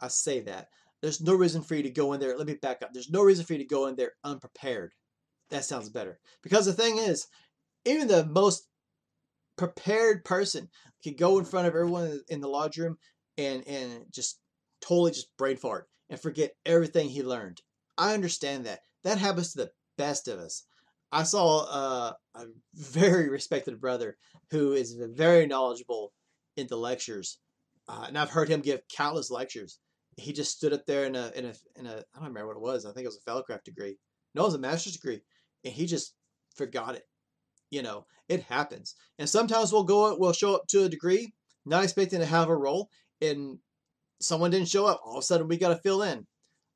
I 0.00 0.08
say 0.08 0.40
that. 0.40 0.68
There's 1.00 1.20
no 1.20 1.34
reason 1.34 1.62
for 1.62 1.74
you 1.74 1.82
to 1.84 1.90
go 1.90 2.12
in 2.12 2.20
there. 2.20 2.36
Let 2.36 2.46
me 2.46 2.54
back 2.54 2.82
up. 2.82 2.90
There's 2.92 3.10
no 3.10 3.22
reason 3.22 3.44
for 3.44 3.52
you 3.52 3.60
to 3.60 3.64
go 3.64 3.86
in 3.86 3.96
there 3.96 4.12
unprepared. 4.24 4.92
That 5.50 5.64
sounds 5.64 5.88
better. 5.88 6.18
Because 6.42 6.66
the 6.66 6.72
thing 6.72 6.98
is, 6.98 7.26
even 7.84 8.08
the 8.08 8.26
most 8.26 8.66
prepared 9.56 10.24
person 10.24 10.68
can 11.02 11.14
go 11.14 11.38
in 11.38 11.44
front 11.44 11.66
of 11.66 11.74
everyone 11.74 12.20
in 12.28 12.40
the 12.40 12.48
lodge 12.48 12.76
room 12.76 12.96
and 13.36 13.66
and 13.66 14.04
just 14.12 14.40
totally 14.80 15.12
just 15.12 15.36
brain 15.36 15.56
fart 15.56 15.88
and 16.10 16.20
forget 16.20 16.52
everything 16.66 17.08
he 17.08 17.22
learned. 17.22 17.60
I 17.96 18.14
understand 18.14 18.66
that. 18.66 18.80
That 19.04 19.18
happens 19.18 19.52
to 19.52 19.58
the 19.58 19.70
best 19.96 20.28
of 20.28 20.38
us. 20.38 20.64
I 21.10 21.22
saw 21.22 21.64
uh, 21.64 22.12
a 22.34 22.44
very 22.74 23.28
respected 23.30 23.80
brother 23.80 24.16
who 24.50 24.72
is 24.72 24.98
very 24.98 25.46
knowledgeable 25.46 26.12
in 26.58 26.66
the 26.66 26.76
lectures, 26.76 27.38
uh, 27.88 28.04
and 28.08 28.18
I've 28.18 28.30
heard 28.30 28.48
him 28.48 28.60
give 28.60 28.80
countless 28.94 29.30
lectures. 29.30 29.78
He 30.16 30.32
just 30.32 30.56
stood 30.56 30.72
up 30.72 30.84
there 30.86 31.04
in 31.04 31.14
a 31.14 31.30
in 31.34 31.46
a 31.46 31.54
in 31.76 31.86
a 31.86 31.96
I 32.14 32.18
don't 32.18 32.28
remember 32.28 32.48
what 32.48 32.56
it 32.56 32.62
was. 32.62 32.84
I 32.84 32.92
think 32.92 33.04
it 33.04 33.08
was 33.08 33.20
a 33.24 33.30
fellowcraft 33.30 33.64
degree. 33.64 33.96
No, 34.34 34.42
it 34.42 34.46
was 34.46 34.54
a 34.54 34.58
master's 34.58 34.94
degree, 34.94 35.22
and 35.64 35.72
he 35.72 35.86
just 35.86 36.14
forgot 36.56 36.96
it. 36.96 37.04
You 37.70 37.82
know, 37.82 38.06
it 38.28 38.42
happens. 38.42 38.94
And 39.18 39.28
sometimes 39.28 39.72
we'll 39.72 39.84
go 39.84 40.16
we'll 40.18 40.32
show 40.32 40.54
up 40.54 40.66
to 40.70 40.84
a 40.84 40.88
degree, 40.88 41.32
not 41.64 41.84
expecting 41.84 42.18
to 42.18 42.26
have 42.26 42.48
a 42.48 42.56
role, 42.56 42.88
and 43.22 43.58
someone 44.20 44.50
didn't 44.50 44.68
show 44.68 44.86
up. 44.86 45.00
All 45.04 45.18
of 45.18 45.20
a 45.20 45.22
sudden, 45.22 45.48
we 45.48 45.56
got 45.56 45.68
to 45.68 45.80
fill 45.82 46.02
in. 46.02 46.26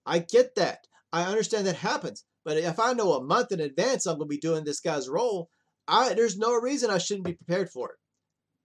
I 0.06 0.20
get 0.20 0.54
that. 0.56 0.78
I 1.12 1.24
understand 1.24 1.66
that 1.66 1.76
happens. 1.76 2.24
But 2.44 2.56
if 2.56 2.80
I 2.80 2.92
know 2.92 3.12
a 3.12 3.24
month 3.24 3.52
in 3.52 3.60
advance 3.60 4.06
I'm 4.06 4.18
going 4.18 4.28
to 4.28 4.34
be 4.34 4.38
doing 4.38 4.64
this 4.64 4.80
guy's 4.80 5.08
role, 5.08 5.48
I 5.86 6.14
there's 6.14 6.38
no 6.38 6.54
reason 6.54 6.90
I 6.90 6.98
shouldn't 6.98 7.26
be 7.26 7.34
prepared 7.34 7.70
for 7.70 7.90
it. 7.90 7.98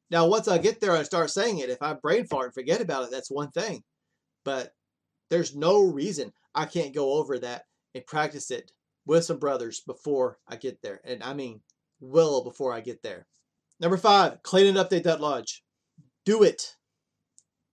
Now, 0.10 0.28
once 0.28 0.48
I 0.48 0.58
get 0.58 0.80
there 0.80 0.96
and 0.96 1.06
start 1.06 1.30
saying 1.30 1.60
it, 1.60 1.70
if 1.70 1.82
I 1.82 1.93
brain 1.93 2.26
fart 2.26 2.46
and 2.46 2.54
forget 2.54 2.82
about 2.82 3.04
it, 3.04 3.12
that's 3.12 3.32
one 3.32 3.52
thing. 3.52 3.84
But 4.46 4.72
there's 5.30 5.56
no 5.56 5.84
reason 5.84 6.32
I 6.56 6.65
can't 6.65 6.96
go 6.96 7.13
over 7.13 7.38
that 7.39 7.63
and 7.93 8.06
practice 8.06 8.50
it 8.52 8.72
with 9.06 9.26
some 9.26 9.39
brothers 9.39 9.82
before 9.86 10.38
I 10.48 10.56
get 10.56 10.82
there. 10.82 11.02
And 11.04 11.22
I 11.24 11.34
mean, 11.34 11.62
well 12.00 12.43
before 12.43 12.74
I 12.74 12.80
get 12.80 13.02
there. 13.04 13.28
Number 13.80 13.98
five, 13.98 14.41
clean 14.43 14.67
and 14.67 14.78
update 14.78 15.04
that 15.04 15.22
lodge. 15.22 15.63
Do 16.26 16.43
it. 16.43 16.76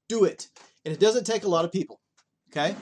Do 0.09 0.25
it. 0.25 0.49
And 0.85 0.93
it 0.93 1.01
doesn't 1.01 1.25
take 1.25 1.45
a 1.45 1.49
lot 1.49 1.65
of 1.65 1.73
people. 1.73 2.01
Okay? 2.51 2.77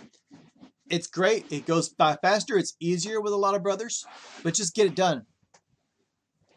It's 0.90 1.06
great. 1.06 1.50
It 1.50 1.66
goes 1.66 1.88
by 1.90 2.16
faster. 2.20 2.58
It's 2.58 2.76
easier 2.80 3.20
with 3.20 3.32
a 3.32 3.36
lot 3.36 3.54
of 3.54 3.62
brothers, 3.62 4.04
but 4.42 4.54
just 4.54 4.74
get 4.74 4.86
it 4.86 4.94
done. 4.94 5.24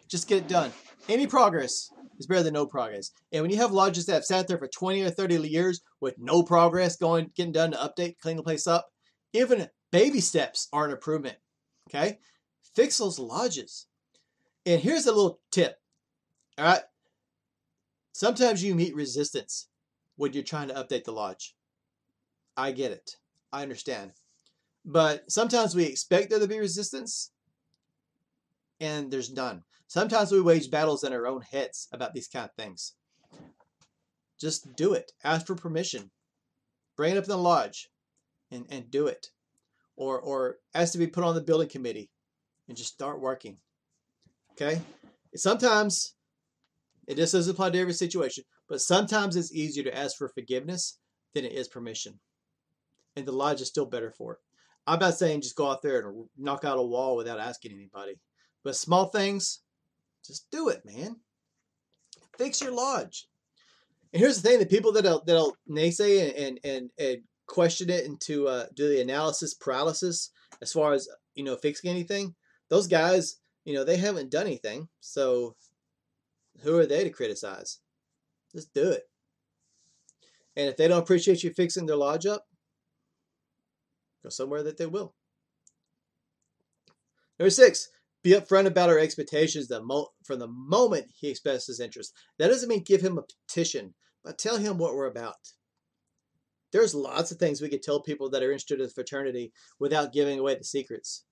Just 0.10 0.28
get 0.28 0.40
it 0.40 0.48
done. 0.48 0.72
Any 1.08 1.28
progress 1.28 1.90
is 2.18 2.28
better 2.28 2.44
than 2.44 2.54
no 2.54 2.66
progress. 2.66 3.12
And 3.32 3.42
when 3.42 3.52
you 3.52 3.58
have 3.58 3.72
lodges 3.72 4.06
that 4.06 4.14
have 4.14 4.26
sat 4.26 4.48
there 4.48 4.58
for 4.58 4.68
20 4.68 5.02
or 5.04 5.10
30 5.10 5.48
years 5.48 5.82
with 6.02 6.16
no 6.18 6.44
progress 6.44 6.96
going, 6.96 7.32
getting 7.36 7.52
done 7.52 7.72
to 7.72 7.78
update, 7.78 8.20
clean 8.20 8.38
the 8.38 8.44
place 8.44 8.68
up, 8.68 8.88
even 9.34 9.68
baby 9.92 10.22
steps 10.22 10.68
are 10.74 10.86
an 10.86 10.92
improvement. 10.92 11.38
Okay? 11.90 12.20
Fix 12.76 12.98
those 12.98 13.20
lodges. 13.20 13.88
And 14.66 14.82
here's 14.82 15.06
a 15.06 15.12
little 15.12 15.40
tip. 15.52 15.76
All 16.58 16.66
right. 16.66 16.82
Sometimes 18.14 18.64
you 18.64 18.76
meet 18.76 18.96
resistance 18.96 19.68
when 20.16 20.34
you're 20.34 20.44
trying 20.44 20.70
to 20.70 20.74
update 20.74 21.04
the 21.04 21.12
lodge. 21.12 21.56
I 22.58 22.72
get 22.72 22.92
it. 22.92 23.18
I 23.52 23.62
understand. 23.62 24.14
But 24.86 25.30
sometimes 25.30 25.76
we 25.76 25.84
expect 25.84 26.30
there 26.30 26.40
to 26.40 26.48
be 26.48 26.60
resistance, 26.60 27.32
and 28.80 29.12
there's 29.12 29.34
none. 29.34 29.64
Sometimes 29.88 30.32
we 30.32 30.42
wage 30.42 30.72
battles 30.72 31.04
in 31.04 31.14
our 31.14 31.28
own 31.28 31.42
heads 31.42 31.88
about 31.92 32.14
these 32.14 32.28
kind 32.28 32.46
of 32.46 32.54
things. 32.56 32.94
Just 34.40 34.76
do 34.76 34.94
it. 34.94 35.12
Ask 35.24 35.48
for 35.48 35.56
permission. 35.56 36.12
Bring 36.98 37.14
it 37.14 37.18
up 37.18 37.24
in 37.26 37.30
the 37.30 37.38
lodge 37.38 37.90
and, 38.52 38.66
and 38.70 38.90
do 38.92 39.08
it. 39.08 39.28
Or, 39.96 40.20
or 40.20 40.58
ask 40.74 40.92
to 40.94 40.98
be 40.98 41.08
put 41.08 41.24
on 41.24 41.36
the 41.36 41.42
building 41.42 41.70
committee 41.70 42.10
and 42.68 42.76
just 42.76 42.94
start 42.94 43.22
working. 43.22 43.58
Okay? 44.52 44.82
Sometimes, 45.36 46.16
it 47.08 47.16
just 47.16 47.34
doesn't 47.34 47.54
apply 47.54 47.70
to 47.70 47.80
every 47.80 47.94
situation, 47.94 48.44
but 48.68 48.82
sometimes 48.82 49.36
it's 49.36 49.54
easier 49.54 49.84
to 49.84 49.98
ask 49.98 50.18
for 50.18 50.30
forgiveness 50.30 51.00
than 51.34 51.46
it 51.46 51.54
is 51.54 51.68
permission. 51.68 52.20
And 53.16 53.26
the 53.26 53.32
lodge 53.32 53.62
is 53.62 53.68
still 53.68 53.86
better 53.86 54.12
for 54.12 54.34
it. 54.34 54.40
I'm 54.88 55.00
not 55.00 55.16
saying 55.16 55.42
just 55.42 55.56
go 55.56 55.70
out 55.70 55.82
there 55.82 56.08
and 56.08 56.26
knock 56.38 56.64
out 56.64 56.78
a 56.78 56.84
wall 56.84 57.16
without 57.16 57.40
asking 57.40 57.72
anybody. 57.72 58.20
But 58.64 58.76
small 58.76 59.08
things, 59.08 59.62
just 60.28 60.50
do 60.52 60.70
it, 60.70 60.84
man. 60.86 61.18
Fix 62.38 62.62
your 62.62 62.72
lodge. 62.72 63.28
And 64.14 64.20
here's 64.20 64.42
the 64.42 64.48
thing: 64.48 64.60
the 64.60 64.66
people 64.66 64.92
that'll 64.92 65.24
that'll 65.26 65.58
naysay 65.70 66.36
and 66.38 66.60
and 66.64 66.90
and, 66.98 67.22
question 67.48 67.92
it 67.92 68.06
and 68.06 68.20
to 68.20 68.48
uh, 68.48 68.66
do 68.76 68.90
the 68.90 69.02
analysis 69.02 69.54
paralysis 69.54 70.32
as 70.64 70.74
far 70.74 70.94
as 70.94 71.08
you 71.36 71.44
know 71.44 71.56
fixing 71.56 71.92
anything, 71.92 72.34
those 72.70 72.88
guys, 72.88 73.38
you 73.66 73.74
know, 73.74 73.84
they 73.84 73.98
haven't 73.98 74.32
done 74.32 74.48
anything. 74.48 74.88
So 75.00 75.56
who 76.62 76.78
are 76.78 76.86
they 76.86 77.04
to 77.04 77.10
criticize? 77.10 77.80
Just 78.52 78.74
do 78.74 78.90
it. 78.90 79.04
And 80.56 80.70
if 80.70 80.78
they 80.78 80.88
don't 80.88 81.04
appreciate 81.04 81.44
you 81.44 81.52
fixing 81.52 81.86
their 81.86 81.98
lodge 81.98 82.26
up, 82.26 82.46
go 84.24 84.30
somewhere 84.30 84.64
that 84.64 84.78
they 84.78 84.86
will. 84.86 85.14
Number 87.38 87.50
six, 87.50 87.90
be 88.26 88.32
upfront 88.32 88.66
about 88.66 88.90
our 88.90 88.98
expectations 88.98 89.68
the 89.68 89.84
mo- 89.84 90.10
from 90.24 90.40
the 90.40 90.48
moment 90.48 91.06
he 91.16 91.30
expresses 91.30 91.80
interest. 91.80 92.12
That 92.40 92.48
doesn't 92.48 92.68
mean 92.68 92.82
give 92.82 93.00
him 93.00 93.20
a 93.20 93.22
petition, 93.22 93.94
but 94.24 94.40
tell 94.40 94.58
him 94.58 94.80
what 94.80 94.96
we're 94.96 95.06
about. 95.06 95.36
There's 96.72 96.96
lots 96.96 97.32
of 97.32 97.38
things 97.38 97.62
we 97.62 97.70
could 97.70 97.84
tell 97.84 98.02
people 98.02 98.32
that 98.32 98.42
are 98.42 98.52
interested 98.52 98.80
in 98.80 98.88
the 98.88 98.92
fraternity 98.92 99.54
without 99.80 100.12
giving 100.12 100.40
away 100.40 100.56
the 100.56 100.64
secrets. 100.64 101.24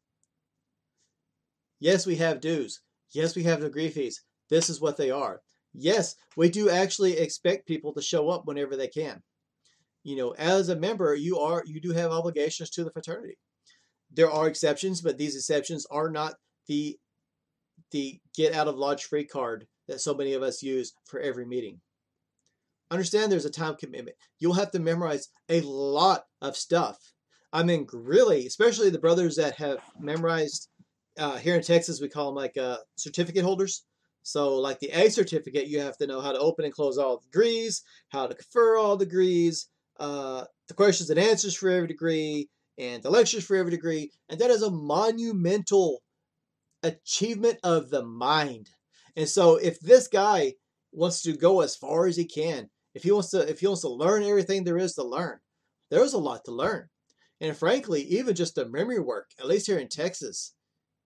Yes, 1.79 2.05
we 2.05 2.17
have 2.17 2.39
dues. 2.39 2.81
Yes, 3.11 3.35
we 3.35 3.41
have 3.41 3.61
degree 3.61 3.89
fees. 3.89 4.21
This 4.51 4.69
is 4.69 4.79
what 4.79 4.95
they 4.95 5.09
are. 5.09 5.41
Yes, 5.73 6.15
we 6.37 6.47
do 6.47 6.69
actually 6.69 7.17
expect 7.17 7.67
people 7.67 7.91
to 7.93 8.03
show 8.03 8.29
up 8.29 8.45
whenever 8.45 8.75
they 8.75 8.87
can. 8.87 9.23
You 10.03 10.15
know, 10.15 10.35
as 10.37 10.69
a 10.69 10.75
member, 10.75 11.15
you 11.15 11.39
are 11.39 11.63
you 11.65 11.81
do 11.81 11.91
have 11.91 12.11
obligations 12.11 12.69
to 12.71 12.83
the 12.83 12.91
fraternity. 12.91 13.39
There 14.11 14.29
are 14.29 14.47
exceptions, 14.47 15.01
but 15.01 15.17
these 15.17 15.35
exceptions 15.35 15.87
are 15.89 16.11
not 16.11 16.35
the 16.67 16.97
the 17.91 18.19
get 18.35 18.53
out 18.53 18.67
of 18.67 18.75
lodge 18.75 19.05
free 19.05 19.25
card 19.25 19.67
that 19.87 20.01
so 20.01 20.13
many 20.13 20.33
of 20.33 20.41
us 20.41 20.63
use 20.63 20.93
for 21.05 21.19
every 21.19 21.45
meeting. 21.45 21.79
Understand 22.91 23.31
there's 23.31 23.45
a 23.45 23.49
time 23.51 23.75
commitment. 23.75 24.17
You'll 24.39 24.53
have 24.53 24.71
to 24.71 24.79
memorize 24.79 25.29
a 25.49 25.61
lot 25.61 26.23
of 26.41 26.55
stuff. 26.55 26.97
I 27.51 27.63
mean, 27.63 27.87
really, 27.91 28.47
especially 28.47 28.89
the 28.89 28.99
brothers 28.99 29.35
that 29.35 29.55
have 29.55 29.79
memorized 29.99 30.69
uh, 31.17 31.37
here 31.37 31.55
in 31.55 31.61
Texas, 31.61 32.01
we 32.01 32.09
call 32.09 32.27
them 32.27 32.35
like 32.35 32.57
uh, 32.57 32.77
certificate 32.95 33.43
holders. 33.43 33.83
So, 34.23 34.55
like 34.55 34.79
the 34.79 34.89
A 34.89 35.09
certificate, 35.09 35.67
you 35.67 35.81
have 35.81 35.97
to 35.97 36.07
know 36.07 36.21
how 36.21 36.31
to 36.31 36.39
open 36.39 36.65
and 36.65 36.73
close 36.73 36.97
all 36.97 37.19
degrees, 37.19 37.83
how 38.09 38.25
to 38.25 38.33
confer 38.33 38.77
all 38.77 38.95
degrees, 38.95 39.67
uh, 39.99 40.45
the 40.67 40.73
questions 40.73 41.09
and 41.09 41.19
answers 41.19 41.55
for 41.55 41.69
every 41.69 41.87
degree, 41.87 42.49
and 42.77 43.03
the 43.03 43.09
lectures 43.09 43.43
for 43.43 43.55
every 43.55 43.71
degree. 43.71 44.11
And 44.29 44.39
that 44.39 44.49
is 44.49 44.61
a 44.61 44.71
monumental 44.71 46.01
achievement 46.83 47.57
of 47.63 47.89
the 47.89 48.03
mind. 48.03 48.69
And 49.15 49.27
so 49.27 49.55
if 49.55 49.79
this 49.79 50.07
guy 50.07 50.53
wants 50.91 51.21
to 51.23 51.33
go 51.33 51.61
as 51.61 51.75
far 51.75 52.05
as 52.05 52.15
he 52.15 52.25
can, 52.25 52.69
if 52.93 53.03
he 53.03 53.11
wants 53.11 53.31
to 53.31 53.49
if 53.49 53.59
he 53.59 53.67
wants 53.67 53.81
to 53.81 53.89
learn 53.89 54.23
everything 54.23 54.63
there 54.63 54.77
is 54.77 54.93
to 54.95 55.03
learn, 55.03 55.39
there's 55.89 56.13
a 56.13 56.17
lot 56.17 56.45
to 56.45 56.51
learn. 56.51 56.87
And 57.41 57.57
frankly, 57.57 58.01
even 58.03 58.35
just 58.35 58.55
the 58.55 58.69
memory 58.69 58.99
work, 58.99 59.31
at 59.39 59.47
least 59.47 59.67
here 59.67 59.79
in 59.79 59.89
Texas, 59.89 60.53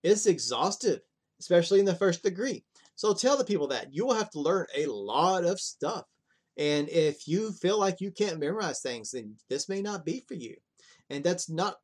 it's 0.02 0.26
exhaustive, 0.26 1.00
especially 1.40 1.80
in 1.80 1.86
the 1.86 1.94
first 1.94 2.22
degree. 2.22 2.64
So 2.94 3.14
tell 3.14 3.36
the 3.36 3.44
people 3.44 3.68
that 3.68 3.92
you 3.92 4.06
will 4.06 4.14
have 4.14 4.30
to 4.30 4.40
learn 4.40 4.66
a 4.76 4.86
lot 4.86 5.44
of 5.44 5.60
stuff. 5.60 6.04
And 6.56 6.88
if 6.88 7.28
you 7.28 7.52
feel 7.52 7.78
like 7.78 8.00
you 8.00 8.10
can't 8.10 8.40
memorize 8.40 8.80
things, 8.80 9.12
then 9.12 9.36
this 9.48 9.68
may 9.68 9.80
not 9.80 10.04
be 10.04 10.24
for 10.26 10.34
you. 10.34 10.56
And 11.08 11.22
that's 11.22 11.48
not 11.48 11.76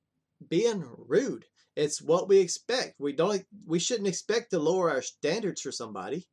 being 0.48 0.84
rude. 0.98 1.44
It's 1.76 2.00
what 2.00 2.28
we 2.28 2.38
expect. 2.38 3.00
We 3.00 3.12
don't 3.12 3.44
we 3.66 3.78
shouldn't 3.78 4.08
expect 4.08 4.50
to 4.50 4.58
lower 4.58 4.90
our 4.90 5.02
standards 5.02 5.60
for 5.60 5.72
somebody. 5.72 6.26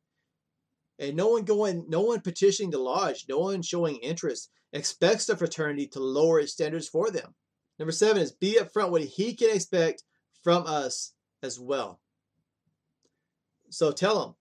And 0.98 1.16
no 1.16 1.28
one 1.28 1.44
going 1.44 1.84
no 1.88 2.02
one 2.02 2.20
petitioning 2.20 2.70
the 2.70 2.78
lodge, 2.78 3.26
no 3.28 3.38
one 3.38 3.62
showing 3.62 3.96
interest 3.96 4.50
expects 4.72 5.26
the 5.26 5.36
fraternity 5.36 5.86
to 5.88 6.00
lower 6.00 6.40
its 6.40 6.52
standards 6.52 6.88
for 6.88 7.10
them. 7.10 7.34
Number 7.78 7.92
seven 7.92 8.22
is 8.22 8.32
be 8.32 8.58
upfront 8.60 8.90
what 8.90 9.02
he 9.02 9.34
can 9.34 9.50
expect 9.50 10.04
from 10.42 10.66
us 10.66 11.12
as 11.42 11.58
well. 11.58 12.00
So 13.70 13.90
tell 13.90 14.24
him, 14.24 14.34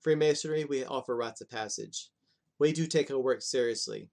Freemasonry, 0.00 0.64
we 0.64 0.84
offer 0.84 1.16
rites 1.16 1.40
of 1.40 1.50
passage. 1.50 2.10
We 2.58 2.72
do 2.72 2.86
take 2.86 3.10
our 3.10 3.18
work 3.18 3.42
seriously. 3.42 4.08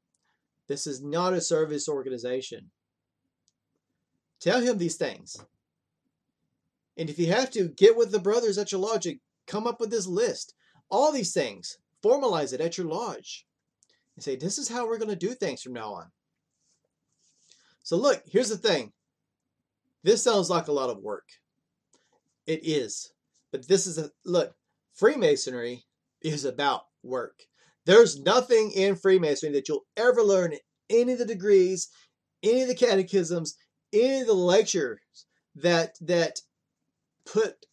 This 0.67 0.87
is 0.87 1.01
not 1.01 1.33
a 1.33 1.41
service 1.41 1.87
organization. 1.87 2.71
Tell 4.39 4.61
him 4.61 4.77
these 4.77 4.95
things. 4.95 5.37
And 6.99 7.09
if 7.09 7.17
you 7.17 7.27
have 7.31 7.49
to, 7.51 7.69
get 7.69 7.97
with 7.97 8.11
the 8.11 8.19
brothers 8.19 8.57
at 8.57 8.73
your 8.73 8.81
lodge 8.81 9.05
and 9.05 9.19
come 9.47 9.65
up 9.65 9.79
with 9.79 9.89
this 9.89 10.05
list. 10.05 10.53
All 10.91 11.13
these 11.13 11.33
things. 11.33 11.77
Formalize 12.03 12.53
it 12.53 12.59
at 12.59 12.77
your 12.77 12.87
lodge. 12.87 13.45
And 14.15 14.23
say, 14.23 14.35
this 14.35 14.57
is 14.57 14.67
how 14.67 14.85
we're 14.85 14.97
going 14.97 15.09
to 15.09 15.15
do 15.15 15.33
things 15.33 15.61
from 15.61 15.73
now 15.73 15.93
on. 15.93 16.07
So 17.83 17.95
look, 17.95 18.21
here's 18.25 18.49
the 18.49 18.57
thing. 18.57 18.91
This 20.03 20.21
sounds 20.21 20.49
like 20.49 20.67
a 20.67 20.73
lot 20.73 20.89
of 20.89 21.01
work. 21.01 21.27
It 22.45 22.59
is. 22.63 23.13
But 23.51 23.65
this 23.67 23.87
is 23.87 23.97
a 23.97 24.11
look, 24.25 24.53
Freemasonry 24.93 25.85
is 26.21 26.43
about 26.43 26.81
work. 27.01 27.39
There's 27.85 28.19
nothing 28.19 28.71
in 28.71 28.97
Freemasonry 28.97 29.53
that 29.53 29.69
you'll 29.69 29.85
ever 29.95 30.21
learn 30.21 30.51
in 30.51 30.59
any 30.89 31.13
of 31.13 31.19
the 31.19 31.25
degrees, 31.25 31.87
any 32.43 32.61
of 32.61 32.67
the 32.67 32.75
catechisms, 32.75 33.55
any 33.93 34.21
of 34.21 34.27
the 34.27 34.33
lectures 34.33 34.99
that 35.55 35.95
that 36.01 36.39
put 37.31 37.65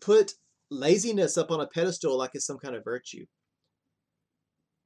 put 0.00 0.32
laziness 0.70 1.36
up 1.36 1.50
on 1.50 1.60
a 1.60 1.66
pedestal 1.66 2.16
like 2.16 2.30
it's 2.34 2.46
some 2.46 2.58
kind 2.58 2.74
of 2.74 2.84
virtue. 2.84 3.26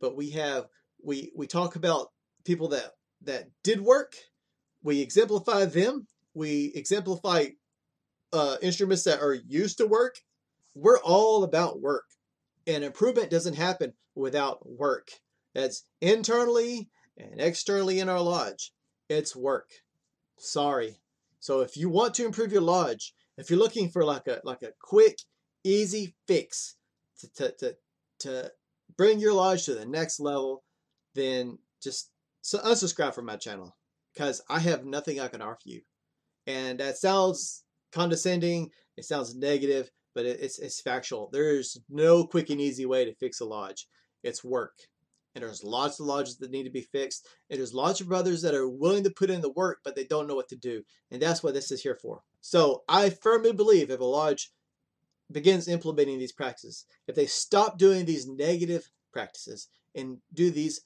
But 0.01 0.17
we 0.17 0.31
have 0.31 0.67
we 1.03 1.33
we 1.37 1.47
talk 1.47 1.77
about 1.77 2.09
people 2.45 2.69
that 2.69 2.93
that 3.23 3.49
did 3.63 3.81
work. 3.81 4.15
We 4.83 5.01
exemplify 5.01 5.67
them. 5.67 6.07
We 6.35 6.73
exemplify 6.75 7.47
uh, 8.33 8.57
instruments 8.63 9.05
that 9.05 9.21
are 9.21 9.35
used 9.35 9.79
to 9.79 9.87
work. 9.87 10.17
We're 10.75 11.01
all 11.01 11.45
about 11.45 11.81
work, 11.81 12.07
and 12.67 12.85
improvement 12.85 13.31
doesn't 13.31 13.57
happen 13.57 13.93
without 14.15 14.67
work. 14.67 15.09
That's 15.55 15.85
internally 16.01 16.89
and 17.19 17.41
externally 17.41 18.01
in 18.01 18.09
our 18.09 18.21
lodge. 18.21 18.73
It's 19.09 19.35
work. 19.35 19.69
Sorry. 20.39 21.01
So 21.41 21.61
if 21.61 21.77
you 21.77 21.91
want 21.91 22.15
to 22.15 22.25
improve 22.25 22.53
your 22.53 22.63
lodge, 22.63 23.15
if 23.41 23.51
you're 23.51 23.59
looking 23.59 23.91
for 23.91 24.05
like 24.05 24.27
a 24.27 24.41
like 24.45 24.63
a 24.63 24.73
quick, 24.81 25.19
easy 25.65 26.15
fix 26.29 26.77
to 27.19 27.29
to 27.35 27.53
to, 27.59 27.77
to 28.21 28.53
bring 28.97 29.19
your 29.19 29.33
lodge 29.33 29.65
to 29.65 29.75
the 29.75 29.87
next 29.87 30.21
level, 30.21 30.63
then 31.15 31.59
just 31.83 32.11
unsubscribe 32.45 33.15
from 33.15 33.27
my 33.27 33.37
channel 33.37 33.77
because 34.15 34.43
I 34.49 34.59
have 34.61 34.85
nothing 34.85 35.21
I 35.21 35.29
can 35.29 35.43
offer 35.43 35.61
you. 35.65 35.81
And 36.47 36.81
that 36.81 36.99
sounds 36.99 37.65
condescending, 37.93 38.71
it 38.97 39.05
sounds 39.05 39.35
negative, 39.35 39.91
but 40.15 40.27
it's 40.27 40.59
it's 40.59 40.81
factual. 40.81 41.31
There's 41.33 41.79
no 41.89 42.27
quick 42.27 42.51
and 42.51 42.61
easy 42.61 42.87
way 42.87 43.05
to 43.05 43.15
fix 43.15 43.41
a 43.41 43.45
lodge. 43.45 43.87
It's 44.23 44.45
work. 44.45 44.75
And 45.35 45.45
there's 45.45 45.63
lots 45.63 46.01
of 46.01 46.07
lodges 46.07 46.39
that 46.39 46.51
need 46.51 46.65
to 46.65 46.71
be 46.71 46.89
fixed. 46.93 47.27
And 47.49 47.59
there's 47.59 47.75
lots 47.75 48.01
of 48.01 48.09
brothers 48.09 48.43
that 48.43 48.55
are 48.55 48.69
willing 48.69 49.05
to 49.05 49.11
put 49.11 49.31
in 49.31 49.41
the 49.41 49.53
work, 49.53 49.79
but 49.85 49.95
they 49.95 50.05
don't 50.05 50.27
know 50.27 50.35
what 50.35 50.49
to 50.49 50.57
do. 50.57 50.83
And 51.11 51.23
that's 51.23 51.43
what 51.43 51.55
this 51.55 51.71
is 51.71 51.83
here 51.83 51.99
for. 52.01 52.23
So 52.41 52.83
I 52.89 53.11
firmly 53.11 53.53
believe 53.53 53.91
if 53.91 54.01
a 54.01 54.05
lodge 54.05 54.53
begins 55.31 55.69
implementing 55.69 56.19
these 56.19 56.33
practices, 56.33 56.85
if 57.07 57.15
they 57.15 57.27
stop 57.27 57.79
doing 57.79 58.05
these 58.05 58.27
negative 58.27 58.91
practices 59.13 59.69
and 59.95 60.19
do 60.35 60.51
these 60.51 60.81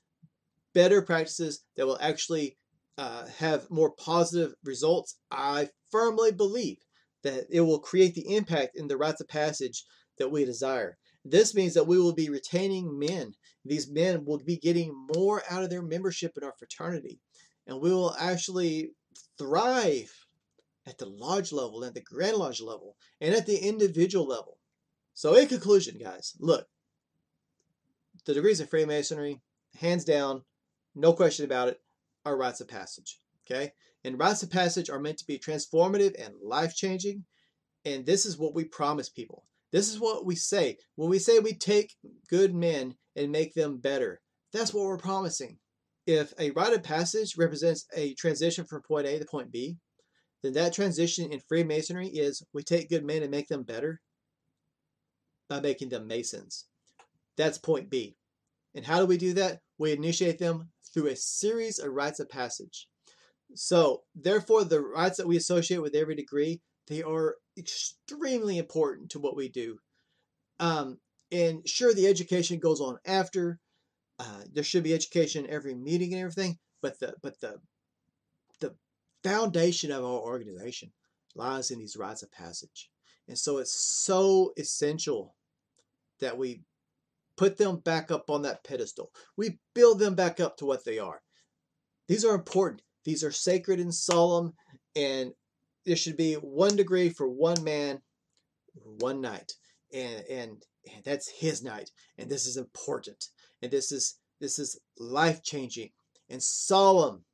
better 0.74 1.00
practices 1.00 1.64
that 1.76 1.86
will 1.86 1.98
actually 2.00 2.58
uh, 2.98 3.26
have 3.38 3.70
more 3.70 3.92
positive 3.92 4.54
results, 4.64 5.18
I 5.30 5.70
firmly 5.90 6.32
believe 6.32 6.78
that 7.22 7.46
it 7.50 7.62
will 7.62 7.78
create 7.78 8.14
the 8.14 8.36
impact 8.36 8.76
in 8.76 8.88
the 8.88 8.96
rites 8.96 9.20
of 9.20 9.28
passage 9.28 9.84
that 10.18 10.30
we 10.30 10.44
desire. 10.44 10.96
This 11.24 11.54
means 11.54 11.74
that 11.74 11.86
we 11.86 11.98
will 11.98 12.12
be 12.12 12.28
retaining 12.28 12.98
men. 12.98 13.32
These 13.64 13.90
men 13.90 14.24
will 14.24 14.38
be 14.38 14.56
getting 14.56 14.94
more 15.14 15.42
out 15.50 15.62
of 15.62 15.70
their 15.70 15.82
membership 15.82 16.36
in 16.36 16.44
our 16.44 16.54
fraternity. 16.58 17.20
And 17.66 17.80
we 17.80 17.90
will 17.90 18.14
actually 18.18 18.90
thrive 19.38 20.12
at 20.86 20.98
the 20.98 21.06
lodge 21.06 21.52
level, 21.52 21.84
at 21.84 21.94
the 21.94 22.02
Grand 22.02 22.36
Lodge 22.36 22.60
level, 22.60 22.96
and 23.20 23.34
at 23.34 23.46
the 23.46 23.56
individual 23.56 24.26
level. 24.26 24.58
So, 25.14 25.34
in 25.34 25.48
conclusion, 25.48 25.96
guys, 25.98 26.34
look, 26.38 26.66
the 28.26 28.34
degrees 28.34 28.60
of 28.60 28.68
Freemasonry, 28.68 29.40
hands 29.80 30.04
down, 30.04 30.42
no 30.94 31.12
question 31.12 31.44
about 31.44 31.68
it, 31.68 31.80
are 32.24 32.36
rites 32.36 32.60
of 32.60 32.68
passage. 32.68 33.20
Okay? 33.46 33.72
And 34.04 34.18
rites 34.18 34.42
of 34.42 34.50
passage 34.50 34.90
are 34.90 35.00
meant 35.00 35.18
to 35.18 35.26
be 35.26 35.38
transformative 35.38 36.14
and 36.22 36.34
life 36.42 36.74
changing. 36.74 37.24
And 37.84 38.04
this 38.04 38.26
is 38.26 38.38
what 38.38 38.54
we 38.54 38.64
promise 38.64 39.08
people. 39.08 39.44
This 39.74 39.92
is 39.92 39.98
what 39.98 40.24
we 40.24 40.36
say. 40.36 40.78
When 40.94 41.10
we 41.10 41.18
say 41.18 41.40
we 41.40 41.52
take 41.52 41.96
good 42.30 42.54
men 42.54 42.94
and 43.16 43.32
make 43.32 43.54
them 43.54 43.78
better, 43.78 44.20
that's 44.52 44.72
what 44.72 44.84
we're 44.84 44.96
promising. 44.96 45.58
If 46.06 46.32
a 46.38 46.52
rite 46.52 46.74
of 46.74 46.84
passage 46.84 47.36
represents 47.36 47.84
a 47.96 48.14
transition 48.14 48.66
from 48.66 48.82
point 48.82 49.08
A 49.08 49.18
to 49.18 49.24
point 49.24 49.50
B, 49.50 49.76
then 50.44 50.52
that 50.52 50.74
transition 50.74 51.32
in 51.32 51.40
Freemasonry 51.48 52.06
is 52.06 52.40
we 52.52 52.62
take 52.62 52.88
good 52.88 53.04
men 53.04 53.22
and 53.22 53.32
make 53.32 53.48
them 53.48 53.64
better 53.64 54.00
by 55.50 55.58
making 55.58 55.88
them 55.88 56.06
Masons. 56.06 56.66
That's 57.36 57.58
point 57.58 57.90
B. 57.90 58.14
And 58.76 58.84
how 58.84 59.00
do 59.00 59.06
we 59.06 59.16
do 59.16 59.32
that? 59.32 59.58
We 59.78 59.90
initiate 59.90 60.38
them 60.38 60.68
through 60.92 61.08
a 61.08 61.16
series 61.16 61.80
of 61.80 61.90
rites 61.90 62.20
of 62.20 62.28
passage. 62.28 62.86
So, 63.56 64.02
therefore, 64.14 64.62
the 64.62 64.82
rites 64.82 65.16
that 65.16 65.26
we 65.26 65.36
associate 65.36 65.82
with 65.82 65.96
every 65.96 66.14
degree, 66.14 66.60
they 66.86 67.02
are 67.02 67.36
extremely 67.56 68.58
important 68.58 69.10
to 69.10 69.18
what 69.18 69.36
we 69.36 69.48
do. 69.48 69.78
Um, 70.60 70.98
and 71.32 71.66
sure, 71.68 71.94
the 71.94 72.06
education 72.06 72.58
goes 72.58 72.80
on 72.80 72.98
after. 73.04 73.58
Uh, 74.18 74.42
there 74.52 74.64
should 74.64 74.84
be 74.84 74.94
education 74.94 75.44
in 75.44 75.50
every 75.50 75.74
meeting 75.74 76.12
and 76.12 76.20
everything, 76.20 76.58
but 76.80 76.98
the 77.00 77.14
but 77.22 77.40
the 77.40 77.60
the 78.60 78.74
foundation 79.22 79.90
of 79.90 80.04
our 80.04 80.20
organization 80.20 80.92
lies 81.34 81.70
in 81.70 81.78
these 81.78 81.96
rites 81.96 82.22
of 82.22 82.30
passage, 82.30 82.90
and 83.26 83.38
so 83.38 83.58
it's 83.58 83.74
so 83.74 84.52
essential 84.56 85.34
that 86.20 86.38
we 86.38 86.62
put 87.36 87.56
them 87.56 87.78
back 87.78 88.12
up 88.12 88.30
on 88.30 88.42
that 88.42 88.62
pedestal. 88.62 89.10
We 89.36 89.58
build 89.74 89.98
them 89.98 90.14
back 90.14 90.38
up 90.38 90.56
to 90.58 90.66
what 90.66 90.84
they 90.84 91.00
are. 91.00 91.20
These 92.06 92.24
are 92.24 92.34
important. 92.34 92.82
These 93.04 93.24
are 93.24 93.32
sacred 93.32 93.80
and 93.80 93.92
solemn, 93.92 94.54
and 94.94 95.32
there 95.84 95.96
should 95.96 96.16
be 96.16 96.34
one 96.34 96.76
degree 96.76 97.08
for 97.08 97.28
one 97.28 97.62
man, 97.62 98.00
one 99.00 99.20
night, 99.20 99.52
and 99.92 100.24
and 100.30 100.62
and 100.92 101.04
that's 101.04 101.28
his 101.28 101.62
night. 101.62 101.90
And 102.18 102.30
this 102.30 102.46
is 102.46 102.56
important, 102.56 103.28
and 103.62 103.70
this 103.70 103.92
is 103.92 104.18
this 104.40 104.58
is 104.58 104.78
life 104.98 105.42
changing 105.42 105.90
and 106.28 106.42
solemn. 106.42 107.24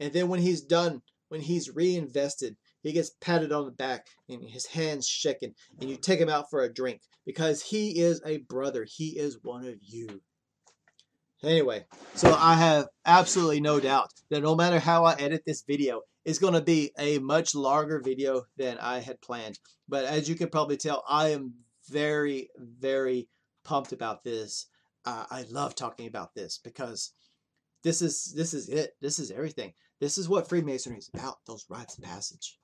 And 0.00 0.12
then 0.12 0.28
when 0.28 0.40
he's 0.40 0.60
done, 0.60 1.02
when 1.28 1.40
he's 1.40 1.74
reinvested, 1.74 2.56
he 2.82 2.92
gets 2.92 3.10
patted 3.20 3.52
on 3.52 3.64
the 3.64 3.72
back 3.72 4.06
and 4.28 4.42
his 4.48 4.66
hands 4.66 5.06
shaken, 5.06 5.54
and 5.80 5.90
you 5.90 5.96
take 5.96 6.20
him 6.20 6.28
out 6.28 6.50
for 6.50 6.62
a 6.62 6.72
drink 6.72 7.02
because 7.26 7.62
he 7.62 7.98
is 7.98 8.22
a 8.24 8.38
brother. 8.38 8.86
He 8.88 9.18
is 9.18 9.38
one 9.42 9.66
of 9.66 9.76
you. 9.82 10.22
Anyway, 11.42 11.84
so 12.14 12.34
I 12.36 12.54
have 12.54 12.86
absolutely 13.06 13.60
no 13.60 13.78
doubt 13.78 14.10
that 14.30 14.42
no 14.42 14.56
matter 14.56 14.80
how 14.80 15.04
I 15.04 15.14
edit 15.14 15.42
this 15.46 15.62
video, 15.62 16.00
it's 16.24 16.38
going 16.38 16.54
to 16.54 16.60
be 16.60 16.90
a 16.98 17.18
much 17.18 17.54
longer 17.54 18.00
video 18.00 18.44
than 18.56 18.78
I 18.78 18.98
had 18.98 19.20
planned. 19.20 19.58
But 19.88 20.04
as 20.04 20.28
you 20.28 20.34
can 20.34 20.48
probably 20.48 20.76
tell, 20.76 21.04
I 21.08 21.30
am 21.30 21.54
very, 21.88 22.50
very 22.56 23.28
pumped 23.64 23.92
about 23.92 24.24
this. 24.24 24.66
Uh, 25.04 25.24
I 25.30 25.44
love 25.50 25.74
talking 25.74 26.06
about 26.06 26.34
this 26.34 26.58
because 26.62 27.12
this 27.82 28.02
is 28.02 28.32
this 28.36 28.52
is 28.52 28.68
it. 28.68 28.96
This 29.00 29.18
is 29.18 29.30
everything. 29.30 29.72
This 30.00 30.18
is 30.18 30.28
what 30.28 30.48
Freemasonry 30.48 30.98
is 30.98 31.10
about. 31.12 31.36
Those 31.46 31.64
rites 31.68 31.96
of 31.96 32.04
passage. 32.04 32.58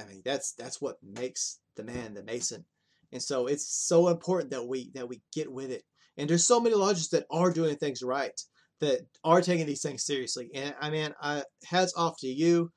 I 0.00 0.04
mean, 0.08 0.22
that's 0.24 0.52
that's 0.52 0.80
what 0.80 0.98
makes 1.02 1.58
the 1.76 1.84
man 1.84 2.14
the 2.14 2.22
Mason. 2.22 2.64
And 3.12 3.22
so 3.22 3.46
it's 3.46 3.66
so 3.66 4.08
important 4.08 4.50
that 4.50 4.66
we 4.66 4.90
that 4.94 5.08
we 5.08 5.22
get 5.32 5.50
with 5.50 5.70
it 5.70 5.84
and 6.16 6.30
there's 6.30 6.46
so 6.46 6.60
many 6.60 6.74
lodges 6.74 7.08
that 7.10 7.26
are 7.30 7.50
doing 7.50 7.76
things 7.76 8.02
right, 8.02 8.40
that 8.84 9.00
are 9.24 9.40
taking 9.40 9.66
these 9.66 9.82
things 9.82 10.04
seriously. 10.04 10.50
And 10.54 10.74
I 10.80 10.90
mean, 10.90 11.14
I 11.20 11.42
hats 11.64 11.92
off 11.96 12.16
to 12.20 12.28
you. 12.28 12.70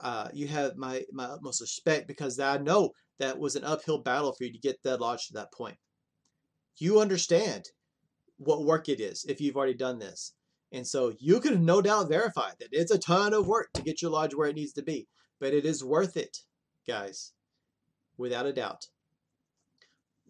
Uh, 0.00 0.28
you 0.32 0.46
have 0.46 0.76
my 0.76 1.04
my 1.12 1.24
utmost 1.24 1.60
respect 1.60 2.06
because 2.06 2.38
I 2.38 2.58
know 2.58 2.92
that 3.18 3.38
was 3.38 3.56
an 3.56 3.64
uphill 3.64 3.98
battle 3.98 4.32
for 4.32 4.44
you 4.44 4.52
to 4.52 4.58
get 4.58 4.82
that 4.84 5.00
lodge 5.00 5.26
to 5.26 5.34
that 5.34 5.52
point. 5.52 5.76
You 6.76 7.00
understand 7.00 7.64
what 8.36 8.64
work 8.64 8.88
it 8.88 9.00
is 9.00 9.24
if 9.28 9.40
you've 9.40 9.56
already 9.56 9.74
done 9.74 9.98
this. 9.98 10.32
And 10.70 10.86
so 10.86 11.14
you 11.18 11.40
can 11.40 11.64
no 11.64 11.80
doubt 11.80 12.08
verify 12.08 12.50
that 12.60 12.68
it's 12.72 12.92
a 12.92 12.98
ton 12.98 13.34
of 13.34 13.46
work 13.46 13.72
to 13.74 13.82
get 13.82 14.02
your 14.02 14.10
lodge 14.10 14.34
where 14.34 14.48
it 14.48 14.54
needs 14.54 14.72
to 14.74 14.82
be, 14.82 15.08
but 15.40 15.54
it 15.54 15.64
is 15.64 15.82
worth 15.82 16.16
it, 16.16 16.38
guys, 16.86 17.32
without 18.16 18.46
a 18.46 18.52
doubt. 18.52 18.86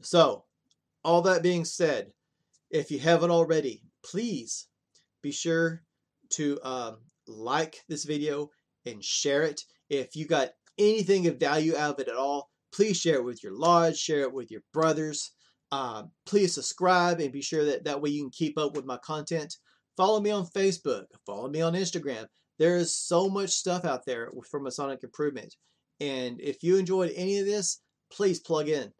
So, 0.00 0.44
all 1.04 1.22
that 1.22 1.42
being 1.42 1.64
said, 1.64 2.12
if 2.70 2.90
you 2.90 3.00
haven't 3.00 3.32
already, 3.32 3.82
please 4.04 4.68
be 5.22 5.32
sure 5.32 5.82
to 6.30 6.58
um, 6.62 6.98
like 7.26 7.82
this 7.88 8.04
video 8.04 8.48
and 8.86 9.02
share 9.02 9.42
it. 9.42 9.62
If 9.90 10.14
you 10.14 10.26
got 10.26 10.50
anything 10.78 11.26
of 11.26 11.38
value 11.38 11.76
out 11.76 11.94
of 11.94 12.00
it 12.00 12.08
at 12.08 12.16
all, 12.16 12.50
please 12.72 12.98
share 12.98 13.16
it 13.16 13.24
with 13.24 13.42
your 13.42 13.52
lodge, 13.52 13.96
share 13.96 14.20
it 14.20 14.32
with 14.32 14.50
your 14.50 14.62
brothers. 14.72 15.32
Uh, 15.70 16.04
please 16.26 16.54
subscribe 16.54 17.20
and 17.20 17.32
be 17.32 17.42
sure 17.42 17.64
that 17.64 17.84
that 17.84 18.00
way 18.00 18.10
you 18.10 18.22
can 18.22 18.30
keep 18.30 18.58
up 18.58 18.74
with 18.74 18.86
my 18.86 18.98
content. 18.98 19.54
Follow 19.96 20.20
me 20.20 20.30
on 20.30 20.46
Facebook, 20.46 21.04
follow 21.26 21.48
me 21.48 21.60
on 21.60 21.74
Instagram. 21.74 22.26
There 22.58 22.76
is 22.76 22.96
so 22.96 23.28
much 23.28 23.50
stuff 23.50 23.84
out 23.84 24.04
there 24.06 24.30
for 24.50 24.60
Masonic 24.60 25.02
Improvement. 25.02 25.54
And 26.00 26.40
if 26.40 26.62
you 26.62 26.76
enjoyed 26.76 27.12
any 27.14 27.38
of 27.38 27.46
this, 27.46 27.80
please 28.10 28.40
plug 28.40 28.68
in. 28.68 28.92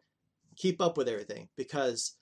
Keep 0.57 0.81
up 0.81 0.97
with 0.97 1.07
everything 1.07 1.47
because 1.57 2.15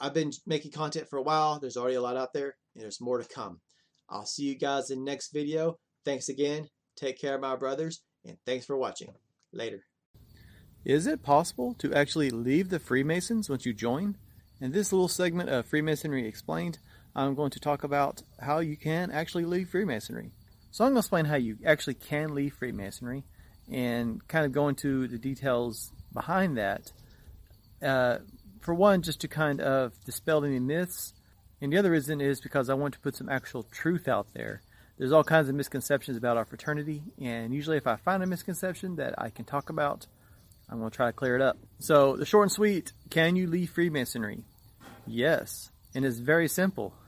I've 0.00 0.14
been 0.14 0.32
making 0.46 0.72
content 0.72 1.08
for 1.08 1.18
a 1.18 1.22
while. 1.22 1.58
There's 1.58 1.76
already 1.76 1.96
a 1.96 2.02
lot 2.02 2.16
out 2.16 2.32
there, 2.32 2.56
and 2.74 2.82
there's 2.82 3.00
more 3.00 3.18
to 3.18 3.28
come. 3.28 3.60
I'll 4.10 4.26
see 4.26 4.44
you 4.44 4.58
guys 4.58 4.90
in 4.90 4.98
the 4.98 5.10
next 5.10 5.32
video. 5.32 5.78
Thanks 6.04 6.28
again. 6.28 6.68
Take 6.96 7.20
care, 7.20 7.38
my 7.38 7.56
brothers, 7.56 8.02
and 8.24 8.36
thanks 8.46 8.66
for 8.66 8.76
watching. 8.76 9.12
Later. 9.52 9.84
Is 10.84 11.06
it 11.06 11.22
possible 11.22 11.74
to 11.78 11.92
actually 11.94 12.30
leave 12.30 12.68
the 12.68 12.78
Freemasons 12.78 13.48
once 13.48 13.66
you 13.66 13.72
join? 13.72 14.16
In 14.60 14.72
this 14.72 14.92
little 14.92 15.08
segment 15.08 15.50
of 15.50 15.66
Freemasonry 15.66 16.26
Explained, 16.26 16.78
I'm 17.14 17.34
going 17.34 17.50
to 17.50 17.60
talk 17.60 17.82
about 17.82 18.22
how 18.40 18.60
you 18.60 18.76
can 18.76 19.10
actually 19.10 19.44
leave 19.44 19.70
Freemasonry. 19.70 20.30
So 20.70 20.84
I'm 20.84 20.90
going 20.90 20.96
to 20.96 21.00
explain 21.00 21.24
how 21.24 21.36
you 21.36 21.56
actually 21.66 21.94
can 21.94 22.34
leave 22.34 22.54
Freemasonry 22.54 23.24
and 23.70 24.26
kind 24.28 24.46
of 24.46 24.52
go 24.52 24.68
into 24.68 25.08
the 25.08 25.18
details 25.18 25.90
behind 26.12 26.56
that. 26.56 26.92
Uh, 27.82 28.18
for 28.66 28.74
one, 28.74 29.00
just 29.00 29.20
to 29.20 29.28
kind 29.28 29.60
of 29.60 29.92
dispel 30.04 30.44
any 30.44 30.58
myths, 30.58 31.14
and 31.62 31.72
the 31.72 31.78
other 31.78 31.92
reason 31.92 32.20
is 32.20 32.40
because 32.40 32.68
I 32.68 32.74
want 32.74 32.94
to 32.94 33.00
put 33.00 33.16
some 33.16 33.28
actual 33.28 33.62
truth 33.62 34.08
out 34.08 34.26
there. 34.34 34.60
There's 34.98 35.12
all 35.12 35.24
kinds 35.24 35.48
of 35.48 35.54
misconceptions 35.54 36.16
about 36.16 36.36
our 36.36 36.44
fraternity, 36.44 37.02
and 37.22 37.54
usually 37.54 37.76
if 37.76 37.86
I 37.86 37.96
find 37.96 38.22
a 38.22 38.26
misconception 38.26 38.96
that 38.96 39.14
I 39.16 39.30
can 39.30 39.44
talk 39.44 39.70
about, 39.70 40.06
I'm 40.68 40.78
going 40.80 40.90
to 40.90 40.96
try 40.96 41.06
to 41.06 41.12
clear 41.12 41.36
it 41.36 41.42
up. 41.42 41.56
So, 41.78 42.16
the 42.16 42.26
short 42.26 42.46
and 42.46 42.52
sweet 42.52 42.92
can 43.08 43.36
you 43.36 43.46
leave 43.46 43.70
Freemasonry? 43.70 44.42
Yes, 45.06 45.70
and 45.94 46.04
it's 46.04 46.18
very 46.18 46.48
simple. 46.48 46.92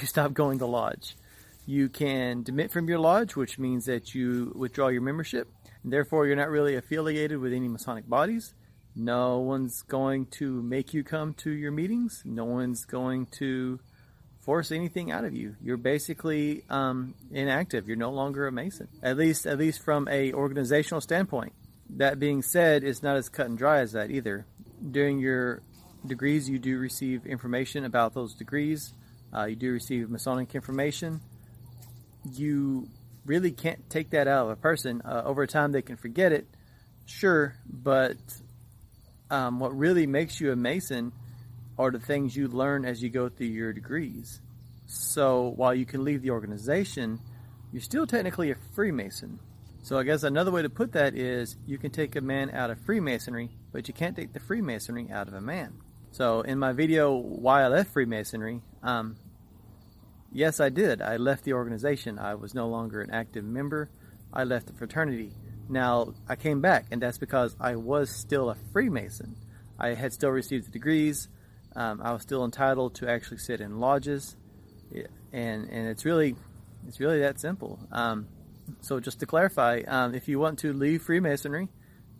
You 0.00 0.08
stop 0.08 0.32
going 0.32 0.58
to 0.58 0.66
lodge. 0.66 1.16
You 1.64 1.88
can 1.88 2.42
demit 2.42 2.72
from 2.72 2.88
your 2.88 2.98
lodge, 2.98 3.36
which 3.36 3.56
means 3.56 3.84
that 3.84 4.16
you 4.16 4.52
withdraw 4.56 4.88
your 4.88 5.02
membership, 5.02 5.46
and 5.84 5.92
therefore 5.92 6.26
you're 6.26 6.34
not 6.34 6.50
really 6.50 6.74
affiliated 6.74 7.38
with 7.38 7.52
any 7.52 7.68
Masonic 7.68 8.08
bodies. 8.08 8.52
No 8.98 9.40
one's 9.40 9.82
going 9.82 10.26
to 10.38 10.62
make 10.62 10.94
you 10.94 11.04
come 11.04 11.34
to 11.34 11.50
your 11.50 11.70
meetings. 11.70 12.22
No 12.24 12.46
one's 12.46 12.86
going 12.86 13.26
to 13.38 13.78
force 14.40 14.72
anything 14.72 15.12
out 15.12 15.24
of 15.24 15.34
you. 15.34 15.54
You're 15.60 15.76
basically 15.76 16.64
um, 16.70 17.14
inactive. 17.30 17.88
You're 17.88 17.98
no 17.98 18.10
longer 18.10 18.46
a 18.46 18.52
Mason. 18.52 18.88
At 19.02 19.18
least, 19.18 19.44
at 19.46 19.58
least 19.58 19.84
from 19.84 20.08
a 20.08 20.32
organizational 20.32 21.02
standpoint. 21.02 21.52
That 21.90 22.18
being 22.18 22.40
said, 22.42 22.84
it's 22.84 23.02
not 23.02 23.16
as 23.16 23.28
cut 23.28 23.46
and 23.46 23.58
dry 23.58 23.80
as 23.80 23.92
that 23.92 24.10
either. 24.10 24.46
During 24.90 25.18
your 25.18 25.62
degrees, 26.06 26.48
you 26.48 26.58
do 26.58 26.78
receive 26.78 27.26
information 27.26 27.84
about 27.84 28.14
those 28.14 28.34
degrees. 28.34 28.94
Uh, 29.34 29.44
you 29.44 29.56
do 29.56 29.72
receive 29.72 30.08
Masonic 30.08 30.54
information. 30.54 31.20
You 32.32 32.88
really 33.26 33.50
can't 33.50 33.88
take 33.90 34.10
that 34.10 34.26
out 34.26 34.46
of 34.46 34.50
a 34.52 34.56
person. 34.56 35.02
Uh, 35.04 35.22
over 35.24 35.46
time, 35.46 35.72
they 35.72 35.82
can 35.82 35.96
forget 35.96 36.32
it, 36.32 36.46
sure, 37.04 37.56
but 37.68 38.16
um, 39.30 39.58
what 39.58 39.76
really 39.76 40.06
makes 40.06 40.40
you 40.40 40.52
a 40.52 40.56
Mason 40.56 41.12
are 41.78 41.90
the 41.90 42.00
things 42.00 42.36
you 42.36 42.48
learn 42.48 42.84
as 42.84 43.02
you 43.02 43.10
go 43.10 43.28
through 43.28 43.48
your 43.48 43.72
degrees. 43.72 44.40
So 44.86 45.52
while 45.56 45.74
you 45.74 45.84
can 45.84 46.04
leave 46.04 46.22
the 46.22 46.30
organization, 46.30 47.20
you're 47.72 47.82
still 47.82 48.06
technically 48.06 48.50
a 48.50 48.56
Freemason. 48.74 49.38
So 49.82 49.98
I 49.98 50.02
guess 50.02 50.22
another 50.22 50.50
way 50.50 50.62
to 50.62 50.70
put 50.70 50.92
that 50.92 51.14
is 51.14 51.56
you 51.66 51.78
can 51.78 51.90
take 51.90 52.16
a 52.16 52.20
man 52.20 52.50
out 52.50 52.70
of 52.70 52.80
Freemasonry, 52.80 53.50
but 53.72 53.88
you 53.88 53.94
can't 53.94 54.16
take 54.16 54.32
the 54.32 54.40
Freemasonry 54.40 55.10
out 55.10 55.28
of 55.28 55.34
a 55.34 55.40
man. 55.40 55.74
So 56.10 56.40
in 56.40 56.58
my 56.58 56.72
video, 56.72 57.14
Why 57.14 57.62
I 57.62 57.68
Left 57.68 57.92
Freemasonry, 57.92 58.62
um, 58.82 59.16
yes, 60.32 60.60
I 60.60 60.70
did. 60.70 61.02
I 61.02 61.18
left 61.18 61.44
the 61.44 61.52
organization. 61.52 62.18
I 62.18 62.34
was 62.34 62.54
no 62.54 62.68
longer 62.68 63.00
an 63.00 63.10
active 63.10 63.44
member. 63.44 63.90
I 64.32 64.44
left 64.44 64.66
the 64.66 64.72
fraternity. 64.72 65.32
Now, 65.68 66.14
I 66.28 66.36
came 66.36 66.60
back, 66.60 66.86
and 66.90 67.02
that's 67.02 67.18
because 67.18 67.56
I 67.58 67.76
was 67.76 68.10
still 68.10 68.50
a 68.50 68.56
Freemason. 68.72 69.36
I 69.78 69.94
had 69.94 70.12
still 70.12 70.30
received 70.30 70.66
the 70.66 70.70
degrees. 70.70 71.28
Um, 71.74 72.00
I 72.02 72.12
was 72.12 72.22
still 72.22 72.44
entitled 72.44 72.94
to 72.96 73.10
actually 73.10 73.38
sit 73.38 73.60
in 73.60 73.80
lodges, 73.80 74.36
and 75.32 75.68
and 75.68 75.88
it's 75.88 76.04
really 76.04 76.36
it's 76.86 77.00
really 77.00 77.20
that 77.20 77.40
simple. 77.40 77.80
Um, 77.90 78.28
so 78.80 79.00
just 79.00 79.20
to 79.20 79.26
clarify, 79.26 79.82
um, 79.86 80.14
if 80.14 80.28
you 80.28 80.38
want 80.38 80.60
to 80.60 80.72
leave 80.72 81.02
Freemasonry, 81.02 81.68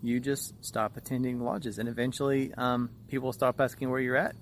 you 0.02 0.20
just 0.20 0.52
stop 0.60 0.96
attending 0.96 1.40
lodges, 1.40 1.78
and 1.78 1.88
eventually 1.88 2.52
um, 2.54 2.90
people 3.08 3.32
stop 3.32 3.60
asking 3.60 3.90
where 3.90 4.00
you're 4.00 4.16
at. 4.16 4.34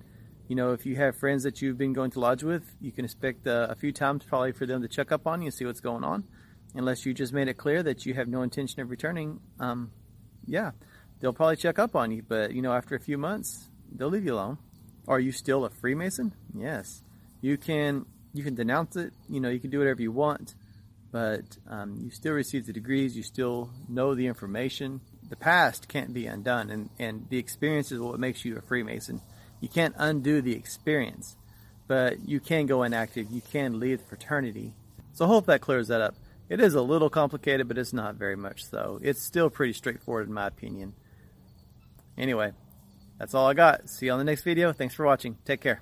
You 0.47 0.55
know, 0.55 0.73
if 0.73 0.85
you 0.85 0.95
have 0.97 1.15
friends 1.15 1.43
that 1.43 1.61
you've 1.61 1.77
been 1.77 1.93
going 1.93 2.11
to 2.11 2.19
lodge 2.19 2.43
with, 2.43 2.63
you 2.81 2.91
can 2.91 3.05
expect 3.05 3.47
uh, 3.47 3.67
a 3.69 3.75
few 3.75 3.91
times 3.91 4.25
probably 4.25 4.51
for 4.51 4.65
them 4.65 4.81
to 4.81 4.87
check 4.87 5.11
up 5.11 5.25
on 5.25 5.41
you 5.41 5.47
and 5.47 5.53
see 5.53 5.65
what's 5.65 5.79
going 5.79 6.03
on 6.03 6.23
unless 6.75 7.05
you 7.05 7.13
just 7.13 7.33
made 7.33 7.47
it 7.47 7.55
clear 7.57 7.81
that 7.83 8.05
you 8.05 8.13
have 8.13 8.27
no 8.27 8.41
intention 8.41 8.81
of 8.81 8.89
returning, 8.89 9.39
um, 9.59 9.91
yeah, 10.45 10.71
they'll 11.19 11.33
probably 11.33 11.55
check 11.55 11.79
up 11.79 11.95
on 11.95 12.11
you. 12.11 12.23
But 12.27 12.53
you 12.53 12.61
know, 12.61 12.73
after 12.73 12.95
a 12.95 12.99
few 12.99 13.17
months, 13.17 13.69
they'll 13.91 14.09
leave 14.09 14.25
you 14.25 14.33
alone. 14.33 14.57
Are 15.07 15.19
you 15.19 15.31
still 15.31 15.65
a 15.65 15.69
Freemason? 15.69 16.33
Yes, 16.53 17.03
you 17.41 17.57
can. 17.57 18.05
You 18.33 18.43
can 18.43 18.55
denounce 18.55 18.97
it. 18.97 19.13
You 19.29 19.39
know, 19.39 19.49
you 19.49 19.59
can 19.59 19.69
do 19.69 19.79
whatever 19.79 20.01
you 20.01 20.11
want, 20.11 20.55
but 21.11 21.57
um, 21.69 21.95
you 22.03 22.11
still 22.11 22.33
receive 22.33 22.65
the 22.65 22.73
degrees. 22.73 23.15
You 23.15 23.23
still 23.23 23.69
know 23.87 24.13
the 24.13 24.27
information. 24.27 24.99
The 25.29 25.37
past 25.37 25.87
can't 25.87 26.13
be 26.13 26.25
undone, 26.25 26.69
and 26.69 26.89
and 26.99 27.27
the 27.29 27.37
experience 27.37 27.91
is 27.91 27.99
what 27.99 28.19
makes 28.19 28.43
you 28.43 28.57
a 28.57 28.61
Freemason. 28.61 29.21
You 29.61 29.69
can't 29.69 29.95
undo 29.97 30.41
the 30.41 30.53
experience, 30.53 31.37
but 31.87 32.27
you 32.27 32.39
can 32.39 32.65
go 32.65 32.83
inactive. 32.83 33.31
You 33.31 33.41
can 33.41 33.79
leave 33.79 33.99
the 33.99 34.05
fraternity. 34.05 34.73
So 35.13 35.25
I 35.25 35.27
hope 35.29 35.45
that 35.45 35.61
clears 35.61 35.87
that 35.87 36.01
up. 36.01 36.15
It 36.47 36.61
is 36.61 36.75
a 36.75 36.81
little 36.81 37.09
complicated, 37.09 37.67
but 37.67 37.77
it's 37.77 37.93
not 37.93 38.15
very 38.15 38.35
much 38.35 38.65
so. 38.65 38.99
It's 39.01 39.21
still 39.21 39.49
pretty 39.49 39.73
straightforward 39.73 40.27
in 40.27 40.33
my 40.33 40.47
opinion. 40.47 40.93
Anyway, 42.17 42.51
that's 43.17 43.33
all 43.33 43.47
I 43.47 43.53
got. 43.53 43.89
See 43.89 44.05
you 44.07 44.11
on 44.11 44.19
the 44.19 44.25
next 44.25 44.43
video. 44.43 44.71
Thanks 44.71 44.93
for 44.93 45.05
watching. 45.05 45.37
Take 45.45 45.61
care. 45.61 45.81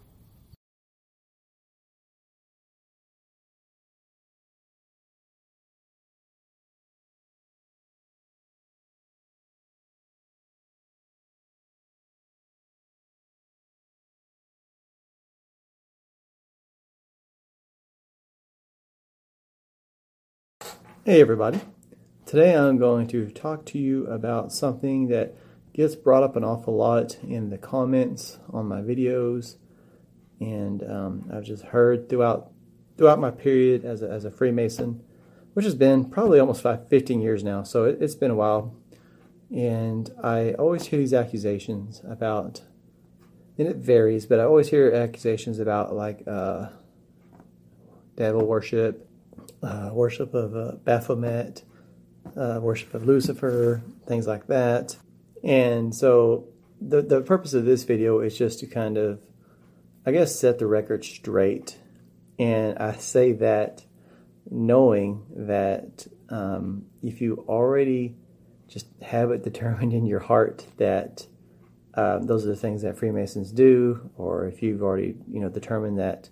Hey 21.06 21.20
everybody. 21.20 21.60
Today 22.26 22.56
I'm 22.56 22.78
going 22.78 23.08
to 23.08 23.30
talk 23.30 23.66
to 23.66 23.78
you 23.78 24.08
about 24.08 24.54
something 24.54 25.10
that 25.10 25.36
gets 25.74 25.97
brought 25.97 26.24
up 26.24 26.38
an 26.38 26.45
awful 26.45 26.78
lot 26.78 27.18
in 27.22 27.49
the 27.49 27.58
comments 27.58 28.39
on 28.49 28.68
my 28.68 28.80
videos 28.80 29.58
and 30.39 30.82
um, 30.89 31.30
I've 31.30 31.43
just 31.43 31.66
heard 31.66 32.08
throughout 32.08 32.54
throughout 32.97 33.20
my 33.20 33.32
period 33.32 33.84
as 33.84 34.01
a, 34.01 34.10
as 34.10 34.24
a 34.24 34.32
Freemason, 34.32 35.04
which 35.56 35.66
has 35.66 35.76
been 35.76 36.06
probably 36.06 36.39
almost 36.39 36.62
five, 36.62 36.88
15 36.88 37.20
years 37.20 37.43
now, 37.43 37.64
so 37.64 37.84
it, 37.84 37.97
it's 37.99 38.16
been 38.16 38.32
a 38.32 38.36
while. 38.36 38.74
And 39.54 40.10
I 40.24 40.54
always 40.54 40.86
hear 40.86 40.99
these 40.99 41.14
accusations 41.14 42.01
about, 42.08 42.62
and 43.58 43.68
it 43.68 43.76
varies, 43.76 44.26
but 44.26 44.39
I 44.39 44.45
always 44.45 44.70
hear 44.70 44.89
accusations 44.89 45.60
about 45.60 45.93
like 45.93 46.24
uh, 46.26 46.70
devil 48.16 48.47
worship 48.47 49.10
uh, 49.64 49.89
worship 49.93 50.34
of 50.34 50.55
uh, 50.55 50.76
Baphomet, 50.84 51.64
uh, 52.38 52.59
worship 52.61 52.93
of 52.93 53.05
Lucifer, 53.05 53.82
things 54.07 54.28
like 54.28 54.47
that. 54.47 54.97
And 55.43 55.93
so 55.93 56.47
the, 56.82 57.01
the 57.01 57.22
purpose 57.22 57.53
of 57.53 57.66
this 57.66 57.84
video 57.84 58.20
is 58.20 58.38
just 58.38 58.59
to 58.59 58.68
kind 58.68 58.97
of, 58.97 59.20
I 60.05 60.11
guess, 60.11 60.38
set 60.38 60.59
the 60.59 60.68
record 60.68 61.05
straight. 61.05 61.78
And 62.39 62.78
I 62.78 62.93
say 62.93 63.34
that 63.34 63.84
knowing 64.49 65.26
that 65.36 66.07
um, 66.30 66.86
if 67.01 67.22
you 67.22 67.45
already 67.47 68.16
just 68.68 68.88
have 69.01 69.32
it 69.32 69.43
determined 69.43 69.93
in 69.93 70.05
your 70.05 70.20
heart 70.20 70.66
that 70.78 71.28
um, 71.95 72.26
those 72.26 72.45
are 72.45 72.49
the 72.49 72.55
things 72.55 72.82
that 72.82 72.97
Freemasons 72.97 73.51
do, 73.51 74.09
or 74.18 74.47
if 74.47 74.64
you've 74.64 74.82
already 74.82 75.16
you 75.32 75.39
know 75.39 75.49
determined 75.49 75.99
that 75.99 76.30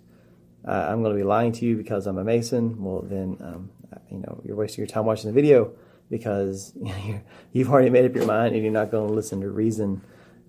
uh, 0.66 0.86
I'm 0.90 1.02
going 1.02 1.14
to 1.14 1.18
be 1.18 1.24
lying 1.24 1.52
to 1.52 1.64
you 1.64 1.76
because 1.76 2.06
I'm 2.06 2.18
a 2.18 2.24
Mason, 2.24 2.82
well 2.82 3.02
then 3.02 3.36
um, 3.40 3.70
you 4.10 4.18
know 4.18 4.40
you're 4.44 4.56
wasting 4.56 4.82
your 4.82 4.88
time 4.88 5.06
watching 5.06 5.28
the 5.28 5.34
video 5.34 5.72
because 6.10 6.74
you 7.52 7.64
have 7.64 7.72
already 7.72 7.90
made 7.90 8.04
up 8.04 8.14
your 8.14 8.26
mind 8.26 8.54
and 8.54 8.62
you're 8.62 8.72
not 8.72 8.90
going 8.90 9.08
to 9.08 9.14
listen 9.14 9.40
to 9.40 9.50
reason. 9.50 10.02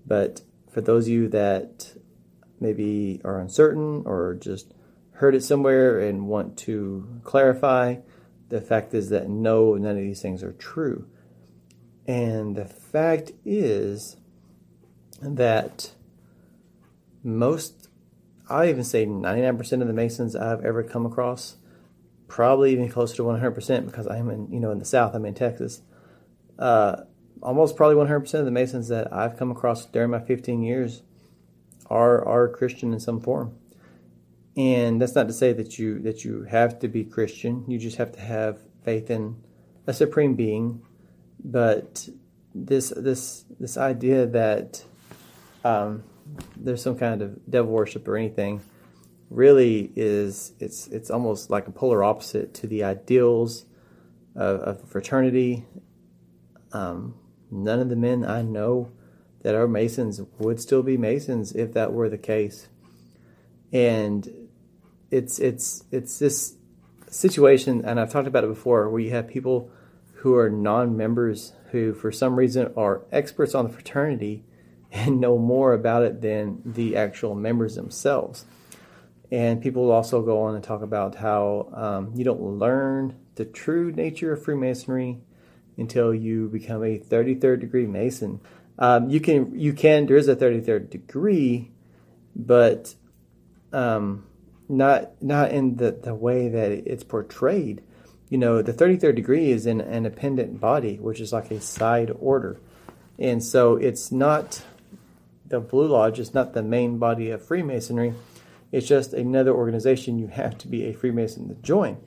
But 0.05 0.41
for 0.71 0.81
those 0.81 1.05
of 1.05 1.13
you 1.13 1.29
that 1.29 1.95
maybe 2.59 3.21
are 3.23 3.39
uncertain 3.39 4.03
or 4.05 4.35
just 4.35 4.73
heard 5.13 5.35
it 5.35 5.43
somewhere 5.43 5.99
and 5.99 6.27
want 6.27 6.57
to 6.57 7.21
clarify, 7.23 7.97
the 8.49 8.61
fact 8.61 8.93
is 8.93 9.09
that 9.09 9.29
no, 9.29 9.75
none 9.75 9.91
of 9.91 10.03
these 10.03 10.21
things 10.21 10.43
are 10.43 10.53
true. 10.53 11.07
And 12.05 12.55
the 12.55 12.65
fact 12.65 13.31
is 13.45 14.17
that 15.21 15.93
most, 17.23 17.82
I 18.49 18.69
even 18.69 18.83
say 18.83 19.05
99% 19.05 19.81
of 19.81 19.87
the 19.87 19.93
Masons 19.93 20.35
I've 20.35 20.65
ever 20.65 20.83
come 20.83 21.05
across, 21.05 21.57
probably 22.27 22.73
even 22.73 22.89
closer 22.89 23.15
to 23.17 23.23
100% 23.23 23.85
because 23.85 24.07
I'm 24.07 24.29
in, 24.29 24.51
you 24.51 24.59
know, 24.59 24.71
in 24.71 24.79
the 24.79 24.85
South, 24.85 25.15
I'm 25.15 25.25
in 25.25 25.33
Texas. 25.33 25.81
Uh, 26.59 27.03
almost 27.41 27.75
probably 27.75 27.95
100% 27.95 28.33
of 28.35 28.45
the 28.45 28.51
Masons 28.51 28.87
that 28.89 29.13
I've 29.13 29.37
come 29.37 29.51
across 29.51 29.85
during 29.85 30.11
my 30.11 30.19
15 30.19 30.61
years 30.61 31.03
are 31.89 32.25
are 32.25 32.47
Christian 32.47 32.93
in 32.93 32.99
some 32.99 33.19
form. 33.19 33.55
And 34.55 35.01
that's 35.01 35.15
not 35.15 35.27
to 35.27 35.33
say 35.33 35.53
that 35.53 35.79
you 35.79 35.99
that 35.99 36.23
you 36.23 36.43
have 36.43 36.79
to 36.79 36.87
be 36.87 37.03
Christian. 37.03 37.65
You 37.67 37.79
just 37.79 37.97
have 37.97 38.11
to 38.13 38.21
have 38.21 38.59
faith 38.83 39.09
in 39.09 39.37
a 39.87 39.93
supreme 39.93 40.35
being. 40.35 40.81
But 41.43 42.07
this 42.53 42.93
this 42.95 43.45
this 43.59 43.77
idea 43.77 44.27
that 44.27 44.83
um, 45.65 46.03
there's 46.55 46.81
some 46.81 46.97
kind 46.97 47.21
of 47.21 47.39
devil 47.49 47.71
worship 47.71 48.07
or 48.07 48.17
anything 48.17 48.61
really 49.29 49.91
is 49.95 50.53
it's 50.59 50.87
it's 50.87 51.09
almost 51.09 51.49
like 51.49 51.67
a 51.67 51.71
polar 51.71 52.03
opposite 52.03 52.53
to 52.53 52.67
the 52.67 52.83
ideals 52.83 53.65
of, 54.35 54.59
of 54.61 54.89
fraternity. 54.89 55.65
Um, 56.71 57.15
none 57.51 57.79
of 57.79 57.89
the 57.89 57.95
men 57.95 58.25
I 58.25 58.41
know 58.41 58.91
that 59.41 59.55
are 59.55 59.67
Masons 59.67 60.21
would 60.39 60.59
still 60.59 60.83
be 60.83 60.97
Masons 60.97 61.51
if 61.53 61.73
that 61.73 61.93
were 61.93 62.09
the 62.09 62.17
case. 62.17 62.67
And 63.71 64.29
it's 65.11 65.39
it's 65.39 65.83
it's 65.91 66.19
this 66.19 66.55
situation, 67.09 67.83
and 67.85 67.99
I've 67.99 68.11
talked 68.11 68.27
about 68.27 68.43
it 68.43 68.47
before, 68.47 68.89
where 68.89 69.01
you 69.01 69.11
have 69.11 69.27
people 69.27 69.71
who 70.17 70.35
are 70.35 70.49
non-members 70.49 71.53
who, 71.71 71.93
for 71.93 72.11
some 72.11 72.35
reason, 72.35 72.71
are 72.77 73.03
experts 73.11 73.53
on 73.53 73.67
the 73.67 73.73
fraternity 73.73 74.45
and 74.93 75.19
know 75.19 75.37
more 75.39 75.73
about 75.73 76.03
it 76.03 76.21
than 76.21 76.61
the 76.63 76.95
actual 76.95 77.33
members 77.33 77.75
themselves. 77.75 78.45
And 79.31 79.61
people 79.61 79.89
also 79.89 80.21
go 80.21 80.43
on 80.43 80.53
and 80.53 80.63
talk 80.63 80.83
about 80.83 81.15
how 81.15 81.69
um, 81.73 82.11
you 82.15 82.23
don't 82.23 82.59
learn 82.59 83.17
the 83.33 83.45
true 83.45 83.91
nature 83.91 84.33
of 84.33 84.43
Freemasonry 84.43 85.17
until 85.77 86.13
you 86.13 86.47
become 86.49 86.83
a 86.83 86.99
33rd 86.99 87.61
degree 87.61 87.87
Mason. 87.87 88.39
Um, 88.77 89.09
you 89.09 89.19
can 89.19 89.59
you 89.59 89.73
can 89.73 90.05
there 90.05 90.17
is 90.17 90.27
a 90.27 90.35
33rd 90.35 90.91
degree, 90.91 91.71
but 92.35 92.93
um, 93.71 94.27
not 94.69 95.21
not 95.23 95.51
in 95.51 95.77
the, 95.77 95.91
the 95.91 96.13
way 96.13 96.49
that 96.49 96.71
it's 96.71 97.03
portrayed. 97.03 97.81
You 98.29 98.37
know, 98.37 98.61
the 98.61 98.73
33rd 98.73 99.15
degree 99.15 99.51
is 99.51 99.65
in 99.65 99.81
an 99.81 100.05
appendant 100.05 100.59
body, 100.59 100.97
which 100.97 101.19
is 101.19 101.33
like 101.33 101.49
a 101.49 101.59
side 101.59 102.11
order. 102.19 102.59
And 103.17 103.43
so 103.43 103.75
it's 103.75 104.11
not 104.11 104.63
the 105.53 105.59
Blue 105.59 105.87
Lodge, 105.87 106.19
is 106.19 106.33
not 106.33 106.53
the 106.53 106.63
main 106.63 106.97
body 106.97 107.29
of 107.29 107.45
Freemasonry. 107.45 108.15
It's 108.71 108.87
just 108.87 109.13
another 109.13 109.53
organization 109.53 110.17
you 110.17 110.27
have 110.27 110.57
to 110.57 110.67
be 110.67 110.85
a 110.85 110.93
Freemason 110.93 111.47
to 111.47 111.55
join. 111.61 111.97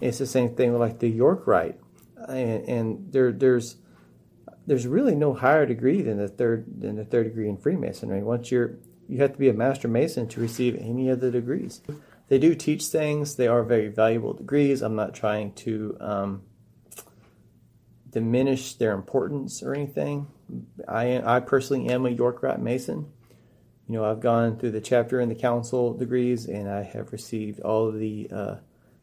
It's 0.00 0.18
the 0.18 0.26
same 0.26 0.54
thing 0.54 0.70
with 0.70 0.80
like 0.80 1.00
the 1.00 1.08
York 1.08 1.44
Rite. 1.46 1.80
And, 2.28 2.68
and 2.68 3.12
there 3.12 3.32
there's 3.32 3.76
there's 4.66 4.86
really 4.86 5.16
no 5.16 5.34
higher 5.34 5.66
degree 5.66 6.02
than 6.02 6.18
the 6.18 6.28
third 6.28 6.66
than 6.80 6.96
the 6.96 7.04
third 7.04 7.24
degree 7.24 7.48
in 7.48 7.56
Freemasonry. 7.56 8.22
Once 8.22 8.52
you're 8.52 8.76
you 9.08 9.18
have 9.18 9.32
to 9.32 9.38
be 9.38 9.48
a 9.48 9.52
master 9.52 9.88
mason 9.88 10.28
to 10.28 10.40
receive 10.40 10.76
any 10.76 11.08
of 11.08 11.20
the 11.20 11.32
degrees. 11.32 11.82
They 12.28 12.38
do 12.38 12.54
teach 12.54 12.86
things. 12.86 13.34
They 13.34 13.48
are 13.48 13.62
very 13.64 13.88
valuable 13.88 14.32
degrees. 14.32 14.82
I'm 14.82 14.94
not 14.94 15.14
trying 15.14 15.52
to 15.54 15.96
um, 16.00 16.42
diminish 18.08 18.74
their 18.74 18.94
importance 18.94 19.62
or 19.62 19.74
anything. 19.74 20.28
I 20.88 21.36
I 21.36 21.40
personally 21.40 21.88
am 21.88 22.06
a 22.06 22.10
York 22.10 22.42
Rite 22.42 22.60
Mason. 22.60 23.10
You 23.88 23.94
know, 23.94 24.04
I've 24.04 24.20
gone 24.20 24.56
through 24.58 24.70
the 24.70 24.80
chapter 24.80 25.20
and 25.20 25.30
the 25.30 25.34
council 25.34 25.92
degrees, 25.92 26.46
and 26.46 26.70
I 26.70 26.82
have 26.82 27.12
received 27.12 27.60
all 27.60 27.88
of 27.88 27.98
the 27.98 28.28
uh, 28.32 28.54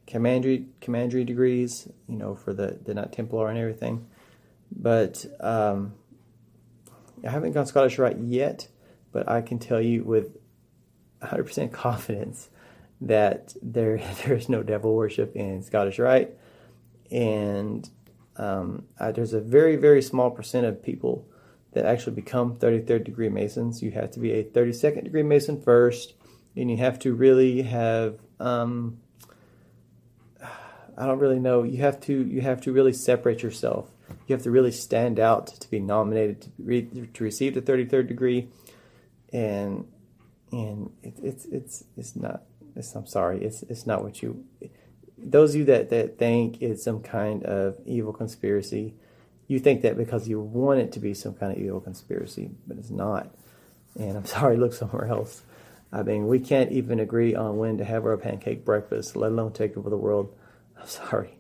commandery 0.08 0.66
commandery 0.80 1.24
degrees. 1.24 1.88
You 2.08 2.18
know, 2.18 2.36
for 2.36 2.54
the 2.54 2.80
the 2.84 2.94
Knight 2.94 3.12
Templar 3.12 3.50
and 3.50 3.58
everything. 3.58 4.08
But 4.74 5.26
um, 5.40 5.94
I 7.26 7.30
haven't 7.30 7.52
gone 7.52 7.66
Scottish 7.66 7.98
Rite 8.00 8.20
yet, 8.20 8.68
but 9.12 9.30
I 9.30 9.42
can 9.42 9.60
tell 9.60 9.82
you 9.82 10.04
with 10.04 10.38
100% 11.22 11.72
confidence 11.74 12.50
that 13.02 13.56
there 13.62 13.98
there's 14.26 14.50
no 14.50 14.64
devil 14.64 14.96
worship 14.96 15.36
in 15.36 15.62
Scottish 15.64 16.00
Rite, 16.00 16.32
and 17.10 17.90
um, 18.38 18.86
I, 19.00 19.12
there's 19.12 19.34
a 19.34 19.42
very 19.42 19.76
very 19.76 20.02
small 20.02 20.32
percent 20.32 20.66
of 20.66 20.82
people 20.82 21.28
that 21.74 21.86
actually 21.86 22.16
become 22.16 22.58
33rd 22.58 23.06
degree 23.06 23.30
Masons. 23.30 23.82
You 23.82 23.92
have 23.92 24.12
to 24.12 24.20
be 24.20 24.34
a 24.34 24.44
32nd 24.44 25.06
degree 25.06 25.24
Mason 25.24 25.62
first, 25.62 26.14
and 26.56 26.70
you 26.70 26.78
have 26.78 27.00
to 27.00 27.14
really 27.14 27.62
have 27.62 28.20
um, 28.40 29.00
I 30.98 31.06
don't 31.06 31.20
really 31.20 31.40
know. 31.40 31.64
You 31.64 31.78
have 31.78 32.00
to 32.02 32.14
you 32.14 32.42
have 32.42 32.62
to 32.62 32.74
really 32.74 32.94
separate 32.94 33.44
yourself 33.44 33.90
you 34.28 34.36
have 34.36 34.44
to 34.44 34.52
really 34.52 34.72
stand 34.72 35.20
out 35.20 35.48
to 35.48 35.70
be 35.70 35.80
nominated 35.80 36.42
to, 36.42 36.50
re, 36.60 36.84
to 37.14 37.24
receive 37.24 37.54
the 37.54 37.62
33rd 37.62 38.08
degree, 38.08 38.48
and 39.32 39.88
and 40.52 40.92
it, 41.04 41.16
it's 41.22 41.46
it's 41.46 41.84
it's 41.98 42.16
not. 42.16 42.44
It's, 42.76 42.96
I'm 42.96 43.06
sorry, 43.06 43.44
it's 43.44 43.64
it's 43.64 43.86
not 43.86 44.04
what 44.04 44.22
you. 44.22 44.44
Those 45.24 45.52
of 45.52 45.60
you 45.60 45.66
that 45.66 45.90
that 45.90 46.18
think 46.18 46.62
it's 46.62 46.84
some 46.84 47.02
kind 47.02 47.44
of 47.44 47.78
evil 47.86 48.14
conspiracy, 48.14 48.96
you 49.48 49.60
think 49.60 49.82
that 49.82 49.98
because 49.98 50.28
you 50.28 50.40
want 50.40 50.80
it 50.80 50.92
to 50.94 51.00
be 51.00 51.14
some 51.14 51.34
kind 51.34 51.52
of 51.52 51.58
evil 51.58 51.82
conspiracy, 51.82 52.52
but 52.68 52.78
it's 52.78 52.90
not. 52.90 53.34
And 54.00 54.18
I'm 54.18 54.26
sorry, 54.38 54.58
look 54.58 54.74
somewhere 54.74 55.08
else. 55.08 55.44
I 55.94 56.04
mean, 56.04 56.28
we 56.28 56.40
can't 56.40 56.72
even 56.72 57.00
agree 57.00 57.36
on 57.36 57.58
when 57.58 57.78
to 57.78 57.84
have 57.84 58.06
our 58.06 58.16
pancake 58.18 58.64
breakfast, 58.64 59.16
let 59.16 59.32
alone 59.32 59.52
take 59.52 59.76
over 59.76 59.90
the 59.90 59.98
world. 59.98 60.34
I'm 60.80 60.88
sorry. 60.88 61.38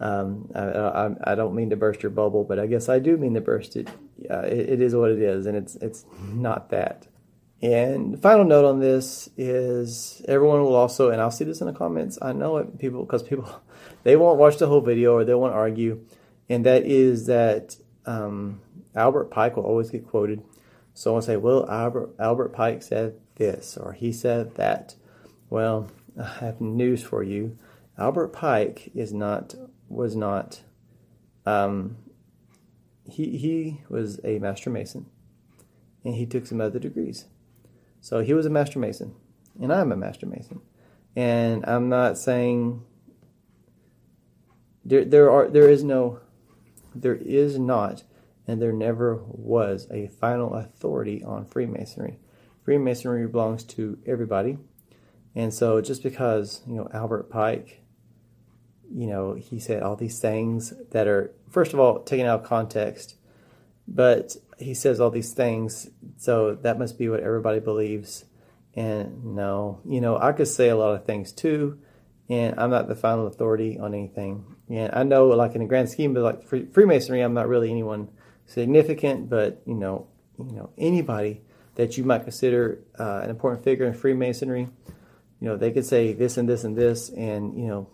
Um, 0.00 0.50
I, 0.54 0.60
I, 0.60 1.32
I, 1.32 1.34
don't 1.34 1.54
mean 1.54 1.70
to 1.70 1.76
burst 1.76 2.02
your 2.02 2.10
bubble, 2.10 2.42
but 2.42 2.58
I 2.58 2.66
guess 2.66 2.88
I 2.88 2.98
do 2.98 3.16
mean 3.16 3.34
to 3.34 3.40
burst 3.40 3.76
it. 3.76 3.88
Uh, 4.28 4.40
it. 4.40 4.68
It 4.68 4.82
is 4.82 4.94
what 4.94 5.10
it 5.12 5.20
is, 5.20 5.46
and 5.46 5.56
it's 5.56 5.76
it's 5.76 6.04
not 6.20 6.70
that. 6.70 7.06
And 7.64 8.20
final 8.20 8.44
note 8.44 8.66
on 8.66 8.78
this 8.78 9.30
is 9.38 10.20
everyone 10.28 10.60
will 10.60 10.74
also, 10.74 11.08
and 11.08 11.18
I'll 11.18 11.30
see 11.30 11.46
this 11.46 11.62
in 11.62 11.66
the 11.66 11.72
comments. 11.72 12.18
I 12.20 12.34
know 12.34 12.58
it, 12.58 12.78
people 12.78 13.02
because 13.02 13.22
people 13.22 13.48
they 14.02 14.16
won't 14.16 14.38
watch 14.38 14.58
the 14.58 14.66
whole 14.66 14.82
video 14.82 15.14
or 15.14 15.24
they 15.24 15.32
won't 15.32 15.54
argue, 15.54 16.04
and 16.50 16.66
that 16.66 16.82
is 16.84 17.24
that 17.24 17.74
um, 18.04 18.60
Albert 18.94 19.30
Pike 19.30 19.56
will 19.56 19.64
always 19.64 19.88
get 19.88 20.06
quoted. 20.06 20.42
Someone 20.92 21.22
say, 21.22 21.38
"Well, 21.38 21.66
Albert 21.70 22.14
Albert 22.18 22.50
Pike 22.50 22.82
said 22.82 23.14
this 23.36 23.78
or 23.78 23.94
he 23.94 24.12
said 24.12 24.56
that." 24.56 24.96
Well, 25.48 25.88
I 26.20 26.26
have 26.40 26.60
news 26.60 27.02
for 27.02 27.22
you. 27.22 27.56
Albert 27.96 28.28
Pike 28.28 28.92
is 28.94 29.14
not 29.14 29.54
was 29.88 30.14
not. 30.14 30.60
Um, 31.46 31.96
he 33.08 33.38
he 33.38 33.80
was 33.88 34.20
a 34.22 34.38
master 34.38 34.68
mason, 34.68 35.06
and 36.04 36.14
he 36.14 36.26
took 36.26 36.46
some 36.46 36.60
other 36.60 36.78
degrees. 36.78 37.24
So 38.04 38.20
he 38.20 38.34
was 38.34 38.44
a 38.44 38.50
master 38.50 38.78
mason, 38.78 39.14
and 39.58 39.72
I'm 39.72 39.90
a 39.90 39.96
master 39.96 40.26
mason, 40.26 40.60
and 41.16 41.64
I'm 41.66 41.88
not 41.88 42.18
saying 42.18 42.82
there 44.84 45.06
there 45.06 45.30
are 45.30 45.48
there 45.48 45.70
is 45.70 45.82
no 45.82 46.20
there 46.94 47.14
is 47.14 47.58
not 47.58 48.04
and 48.46 48.60
there 48.60 48.74
never 48.74 49.22
was 49.24 49.88
a 49.90 50.08
final 50.08 50.52
authority 50.52 51.24
on 51.24 51.46
Freemasonry. 51.46 52.18
Freemasonry 52.62 53.26
belongs 53.26 53.64
to 53.64 53.98
everybody. 54.04 54.58
And 55.34 55.54
so 55.54 55.80
just 55.80 56.02
because, 56.02 56.60
you 56.66 56.74
know, 56.74 56.88
Albert 56.92 57.30
Pike 57.30 57.84
you 58.92 59.06
know, 59.06 59.34
he 59.34 59.58
said 59.58 59.82
all 59.82 59.96
these 59.96 60.20
things 60.20 60.72
that 60.90 61.08
are, 61.08 61.34
first 61.50 61.72
of 61.72 61.80
all, 61.80 62.00
taken 62.02 62.26
out 62.26 62.42
of 62.42 62.46
context, 62.46 63.16
but 63.86 64.36
he 64.58 64.74
says 64.74 65.00
all 65.00 65.10
these 65.10 65.32
things, 65.32 65.88
so 66.16 66.54
that 66.54 66.78
must 66.78 66.98
be 66.98 67.08
what 67.08 67.20
everybody 67.20 67.60
believes. 67.60 68.24
And 68.74 69.36
no, 69.36 69.80
you 69.88 70.00
know, 70.00 70.16
I 70.16 70.32
could 70.32 70.48
say 70.48 70.68
a 70.68 70.76
lot 70.76 70.94
of 70.94 71.04
things 71.04 71.32
too, 71.32 71.78
and 72.28 72.58
I'm 72.58 72.70
not 72.70 72.88
the 72.88 72.96
final 72.96 73.26
authority 73.26 73.78
on 73.78 73.94
anything. 73.94 74.56
And 74.68 74.92
I 74.94 75.02
know, 75.02 75.28
like 75.28 75.54
in 75.54 75.60
the 75.60 75.68
grand 75.68 75.90
scheme 75.90 76.16
of 76.16 76.22
like 76.22 76.72
Freemasonry, 76.72 77.20
I'm 77.20 77.34
not 77.34 77.48
really 77.48 77.70
anyone 77.70 78.10
significant, 78.46 79.28
but 79.28 79.62
you 79.66 79.74
know, 79.74 80.08
you 80.38 80.56
know, 80.56 80.70
anybody 80.78 81.42
that 81.76 81.96
you 81.98 82.04
might 82.04 82.22
consider 82.22 82.80
uh, 82.98 83.20
an 83.22 83.30
important 83.30 83.64
figure 83.64 83.86
in 83.86 83.94
Freemasonry, 83.94 84.68
you 85.40 85.48
know, 85.48 85.56
they 85.56 85.70
could 85.70 85.84
say 85.84 86.12
this 86.12 86.36
and 86.36 86.48
this 86.48 86.64
and 86.64 86.76
this, 86.76 87.10
and 87.10 87.58
you 87.58 87.66
know, 87.66 87.88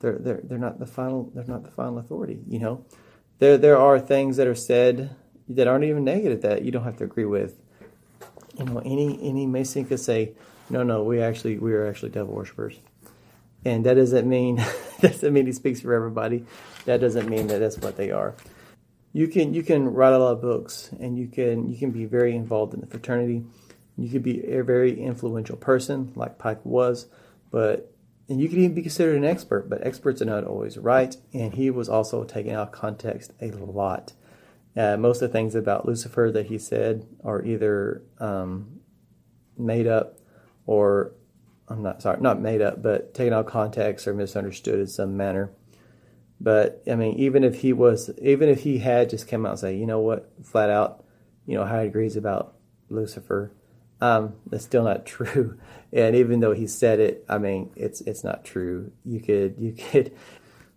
they're 0.00 0.18
they're 0.18 0.40
they're 0.44 0.58
not 0.58 0.78
the 0.78 0.86
final 0.86 1.30
they're 1.34 1.44
not 1.44 1.64
the 1.64 1.70
final 1.70 1.98
authority. 1.98 2.40
You 2.46 2.58
know, 2.58 2.84
there 3.38 3.58
there 3.58 3.78
are 3.78 3.98
things 3.98 4.36
that 4.36 4.46
are 4.46 4.54
said 4.54 5.14
that 5.48 5.66
aren't 5.66 5.84
even 5.84 6.04
negative 6.04 6.42
that 6.42 6.62
you 6.62 6.70
don't 6.70 6.84
have 6.84 6.98
to 6.98 7.04
agree 7.04 7.24
with. 7.24 7.58
You 8.58 8.64
know, 8.64 8.78
any 8.84 9.18
any 9.22 9.46
Mason 9.46 9.84
could 9.84 10.00
say, 10.00 10.32
no, 10.68 10.82
no, 10.82 11.02
we 11.02 11.22
actually 11.22 11.58
we 11.58 11.72
are 11.72 11.86
actually 11.86 12.10
devil 12.10 12.34
worshippers, 12.34 12.78
and 13.64 13.86
that 13.86 13.94
doesn't 13.94 14.28
mean 14.28 14.64
doesn't 15.00 15.32
mean 15.32 15.46
he 15.46 15.52
speaks 15.52 15.80
for 15.80 15.94
everybody. 15.94 16.44
That 16.84 17.00
doesn't 17.00 17.28
mean 17.28 17.46
that 17.48 17.58
that's 17.58 17.78
what 17.78 17.96
they 17.96 18.10
are. 18.10 18.34
You 19.12 19.28
can 19.28 19.54
you 19.54 19.62
can 19.62 19.92
write 19.92 20.12
a 20.12 20.18
lot 20.18 20.32
of 20.32 20.42
books, 20.42 20.90
and 20.98 21.18
you 21.18 21.28
can 21.28 21.68
you 21.68 21.78
can 21.78 21.90
be 21.90 22.04
very 22.04 22.34
involved 22.34 22.74
in 22.74 22.80
the 22.80 22.86
fraternity. 22.86 23.44
You 23.96 24.08
could 24.08 24.22
be 24.22 24.44
a 24.52 24.62
very 24.62 25.00
influential 25.00 25.56
person, 25.56 26.12
like 26.14 26.38
Pike 26.38 26.64
was, 26.64 27.06
but 27.50 27.92
and 28.28 28.40
you 28.40 28.48
could 28.48 28.58
even 28.58 28.74
be 28.74 28.82
considered 28.82 29.16
an 29.16 29.24
expert. 29.24 29.68
But 29.68 29.86
experts 29.86 30.20
are 30.22 30.26
not 30.26 30.44
always 30.44 30.76
right, 30.78 31.16
and 31.32 31.54
he 31.54 31.70
was 31.70 31.88
also 31.88 32.24
taken 32.24 32.54
out 32.54 32.68
of 32.68 32.72
context 32.72 33.32
a 33.40 33.46
lot. 33.46 34.12
Uh, 34.76 34.96
most 34.96 35.22
of 35.22 35.30
the 35.30 35.32
things 35.32 35.54
about 35.54 35.86
Lucifer 35.86 36.30
that 36.32 36.46
he 36.46 36.58
said 36.58 37.06
are 37.24 37.44
either 37.44 38.02
um, 38.20 38.80
made 39.56 39.86
up 39.86 40.18
or 40.66 41.12
I'm 41.68 41.82
not 41.82 42.02
sorry, 42.02 42.20
not 42.20 42.40
made 42.40 42.62
up, 42.62 42.82
but 42.82 43.14
taken 43.14 43.32
out 43.32 43.46
of 43.46 43.52
context 43.52 44.06
or 44.06 44.14
misunderstood 44.14 44.78
in 44.80 44.86
some 44.86 45.16
manner. 45.16 45.50
But 46.40 46.82
I 46.90 46.94
mean, 46.94 47.18
even 47.18 47.44
if 47.44 47.62
he 47.62 47.72
was, 47.72 48.10
even 48.22 48.48
if 48.48 48.60
he 48.60 48.78
had 48.78 49.10
just 49.10 49.28
come 49.28 49.44
out 49.44 49.52
and 49.52 49.58
say, 49.58 49.76
you 49.76 49.86
know 49.86 50.00
what, 50.00 50.30
flat 50.44 50.70
out, 50.70 51.04
you 51.46 51.56
know, 51.56 51.64
high 51.64 51.84
degrees 51.84 52.16
about 52.16 52.54
Lucifer, 52.88 53.52
um, 54.00 54.34
that's 54.46 54.64
still 54.64 54.84
not 54.84 55.06
true. 55.14 55.58
And 55.92 56.14
even 56.14 56.40
though 56.40 56.52
he 56.52 56.66
said 56.66 57.00
it, 57.00 57.24
I 57.28 57.38
mean, 57.38 57.70
it's 57.76 58.00
it's 58.02 58.24
not 58.24 58.44
true. 58.44 58.92
You 59.04 59.20
could 59.20 59.56
you 59.58 59.72
could, 59.72 60.14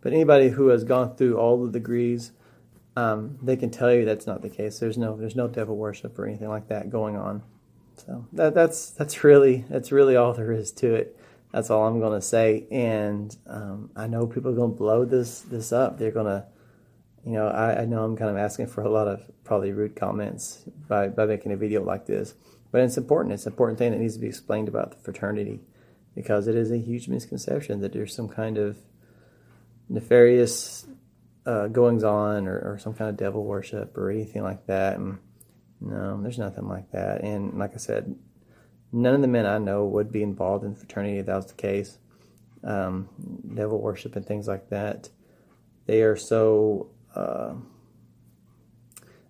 but 0.02 0.14
anybody 0.14 0.50
who 0.50 0.68
has 0.68 0.84
gone 0.84 1.16
through 1.16 1.38
all 1.38 1.64
the 1.64 1.72
degrees, 1.72 2.32
um, 2.96 3.38
they 3.42 3.56
can 3.58 3.70
tell 3.70 3.94
you 3.94 4.06
that's 4.06 4.28
not 4.28 4.42
the 4.42 4.50
case. 4.50 4.80
There's 4.80 4.98
no 4.98 5.18
there's 5.18 5.36
no 5.36 5.48
devil 5.48 5.76
worship 5.76 6.18
or 6.18 6.26
anything 6.26 6.50
like 6.50 6.70
that 6.70 6.90
going 6.90 7.16
on. 7.16 7.44
So 7.98 8.26
that 8.34 8.56
that's 8.56 8.92
that's 8.92 9.24
really 9.24 9.66
that's 9.70 9.92
really 9.92 10.16
all 10.16 10.34
there 10.34 10.52
is 10.52 10.72
to 10.74 10.96
it. 10.96 11.18
That's 11.52 11.70
all 11.70 11.86
I'm 11.86 12.00
going 12.00 12.20
to 12.20 12.26
say. 12.26 12.66
And 12.72 13.36
um, 13.46 13.92
I 13.96 14.08
know 14.08 14.26
people 14.26 14.52
are 14.52 14.56
going 14.56 14.72
to 14.72 14.78
blow 14.78 15.06
this 15.06 15.42
this 15.42 15.72
up. 15.72 15.98
They're 15.98 16.12
going 16.12 16.28
to, 16.28 16.46
you 17.26 17.34
know, 17.34 17.48
I, 17.48 17.82
I 17.82 17.86
know 17.86 18.04
I'm 18.04 18.16
kind 18.16 18.32
of 18.32 18.38
asking 18.38 18.68
for 18.68 18.82
a 18.82 18.90
lot 18.90 19.08
of 19.08 19.22
probably 19.44 19.74
rude 19.74 19.96
comments 19.96 20.64
by 20.88 21.10
by 21.10 21.26
making 21.26 21.52
a 21.52 21.58
video 21.58 21.84
like 21.84 22.06
this, 22.06 22.34
but 22.72 22.82
it's 22.82 22.98
important. 22.98 23.34
It's 23.34 23.46
an 23.46 23.54
important 23.54 23.80
thing 23.80 23.92
that 23.92 24.00
needs 24.00 24.16
to 24.16 24.20
be 24.20 24.28
explained 24.28 24.68
about 24.68 24.92
the 24.92 24.98
fraternity 24.98 25.62
because 26.16 26.48
it 26.48 26.56
is 26.56 26.72
a 26.72 26.78
huge 26.78 27.08
misconception 27.08 27.82
that 27.82 27.94
there's 27.94 28.16
some 28.16 28.30
kind 28.30 28.58
of 28.58 28.78
nefarious 29.90 30.86
uh, 31.46 31.68
goings 31.68 32.04
on 32.04 32.48
or, 32.48 32.58
or, 32.60 32.78
some 32.78 32.94
kind 32.94 33.10
of 33.10 33.18
devil 33.18 33.44
worship 33.44 33.98
or 33.98 34.12
anything 34.12 34.44
like 34.44 34.68
that. 34.68 34.98
And 34.98 35.18
no, 35.80 36.22
there's 36.22 36.38
nothing 36.38 36.68
like 36.68 36.92
that. 36.92 37.24
And 37.24 37.58
like 37.58 37.74
I 37.74 37.78
said, 37.78 38.16
none 38.92 39.16
of 39.16 39.22
the 39.22 39.28
men 39.28 39.46
I 39.46 39.58
know 39.58 39.86
would 39.86 40.12
be 40.12 40.22
involved 40.22 40.64
in 40.64 40.76
fraternity 40.76 41.18
if 41.18 41.26
that 41.26 41.36
was 41.36 41.48
the 41.48 41.54
case. 41.54 41.98
Um, 42.64 43.10
devil 43.56 43.82
worship 43.82 44.16
and 44.16 44.26
things 44.26 44.48
like 44.48 44.70
that. 44.70 45.10
They 45.88 46.04
are 46.04 46.16
so 46.16 46.92
uh, 47.16 47.54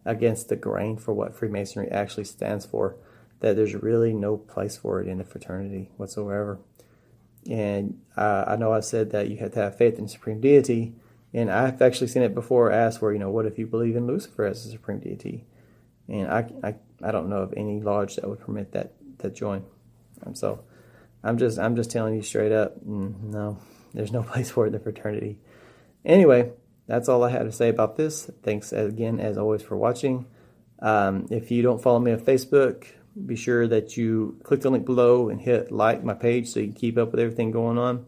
against 0.03 0.49
the 0.49 0.57
grain 0.57 0.97
for 0.97 1.13
what 1.13 1.33
Freemasonry 1.33 1.89
actually 1.89 2.25
stands 2.25 2.65
for 2.65 2.97
that 3.41 3.55
there's 3.55 3.75
really 3.75 4.13
no 4.13 4.37
place 4.37 4.77
for 4.77 5.01
it 5.01 5.07
in 5.07 5.17
the 5.17 5.23
fraternity 5.23 5.89
whatsoever. 5.97 6.59
And 7.49 7.99
uh, 8.15 8.45
I 8.47 8.55
know 8.55 8.71
I 8.71 8.81
said 8.81 9.11
that 9.11 9.29
you 9.29 9.37
have 9.37 9.53
to 9.53 9.59
have 9.59 9.77
faith 9.77 9.97
in 9.97 10.05
the 10.05 10.09
supreme 10.09 10.39
deity, 10.39 10.95
and 11.33 11.49
I've 11.49 11.81
actually 11.81 12.07
seen 12.07 12.23
it 12.23 12.35
before 12.35 12.71
asked 12.71 13.01
where, 13.01 13.13
you 13.13 13.19
know, 13.19 13.29
what 13.29 13.45
if 13.45 13.57
you 13.57 13.65
believe 13.65 13.95
in 13.95 14.05
Lucifer 14.05 14.45
as 14.45 14.65
a 14.65 14.69
supreme 14.69 14.99
deity? 14.99 15.45
And 16.07 16.27
I, 16.27 16.51
I, 16.63 16.75
I 17.03 17.11
don't 17.11 17.29
know 17.29 17.37
of 17.37 17.53
any 17.55 17.79
lodge 17.79 18.17
that 18.17 18.29
would 18.29 18.41
permit 18.41 18.73
that, 18.73 18.93
that 19.19 19.33
join. 19.33 19.63
And 20.23 20.37
so 20.37 20.63
I'm 21.23 21.37
just, 21.37 21.57
I'm 21.57 21.75
just 21.75 21.89
telling 21.89 22.15
you 22.15 22.21
straight 22.21 22.51
up, 22.51 22.85
no, 22.85 23.57
there's 23.93 24.11
no 24.11 24.23
place 24.31 24.51
for 24.51 24.65
it 24.65 24.67
in 24.67 24.73
the 24.73 24.79
fraternity. 24.79 25.39
Anyway, 26.03 26.51
that's 26.87 27.07
all 27.07 27.23
I 27.23 27.29
had 27.29 27.43
to 27.43 27.51
say 27.51 27.69
about 27.69 27.95
this. 27.95 28.29
Thanks 28.43 28.73
again, 28.73 29.19
as 29.19 29.37
always, 29.37 29.61
for 29.61 29.77
watching. 29.77 30.25
Um, 30.79 31.27
if 31.29 31.51
you 31.51 31.61
don't 31.61 31.81
follow 31.81 31.99
me 31.99 32.11
on 32.11 32.19
Facebook, 32.19 32.87
be 33.25 33.35
sure 33.35 33.67
that 33.67 33.97
you 33.97 34.39
click 34.43 34.61
the 34.61 34.69
link 34.69 34.85
below 34.85 35.29
and 35.29 35.41
hit 35.41 35.71
like 35.71 36.03
my 36.03 36.13
page 36.13 36.49
so 36.49 36.59
you 36.59 36.67
can 36.67 36.75
keep 36.75 36.97
up 36.97 37.11
with 37.11 37.19
everything 37.19 37.51
going 37.51 37.77
on. 37.77 38.05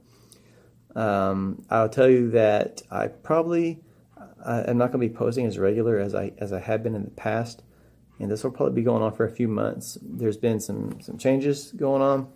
Um, 0.96 1.66
I'll 1.70 1.90
tell 1.90 2.10
you 2.10 2.32
that 2.32 2.84
I 2.90 3.08
probably 3.08 3.82
I'm 4.46 4.78
not 4.78 4.92
going 4.92 5.02
to 5.02 5.10
be 5.10 5.14
posting 5.14 5.46
as 5.46 5.58
regular 5.58 6.00
as 6.00 6.14
I 6.14 6.34
as 6.38 6.52
I 6.52 6.60
have 6.60 6.84
been 6.84 6.96
in 6.96 7.04
the 7.04 7.12
past, 7.12 7.64
and 8.20 8.30
this 8.30 8.44
will 8.44 8.52
probably 8.52 8.76
be 8.76 8.84
going 8.84 9.02
on 9.02 9.14
for 9.14 9.26
a 9.26 9.32
few 9.32 9.48
months. 9.48 9.98
There's 10.02 10.38
been 10.38 10.60
some 10.60 11.00
some 11.02 11.18
changes 11.18 11.72
going 11.72 12.02
on. 12.02 12.28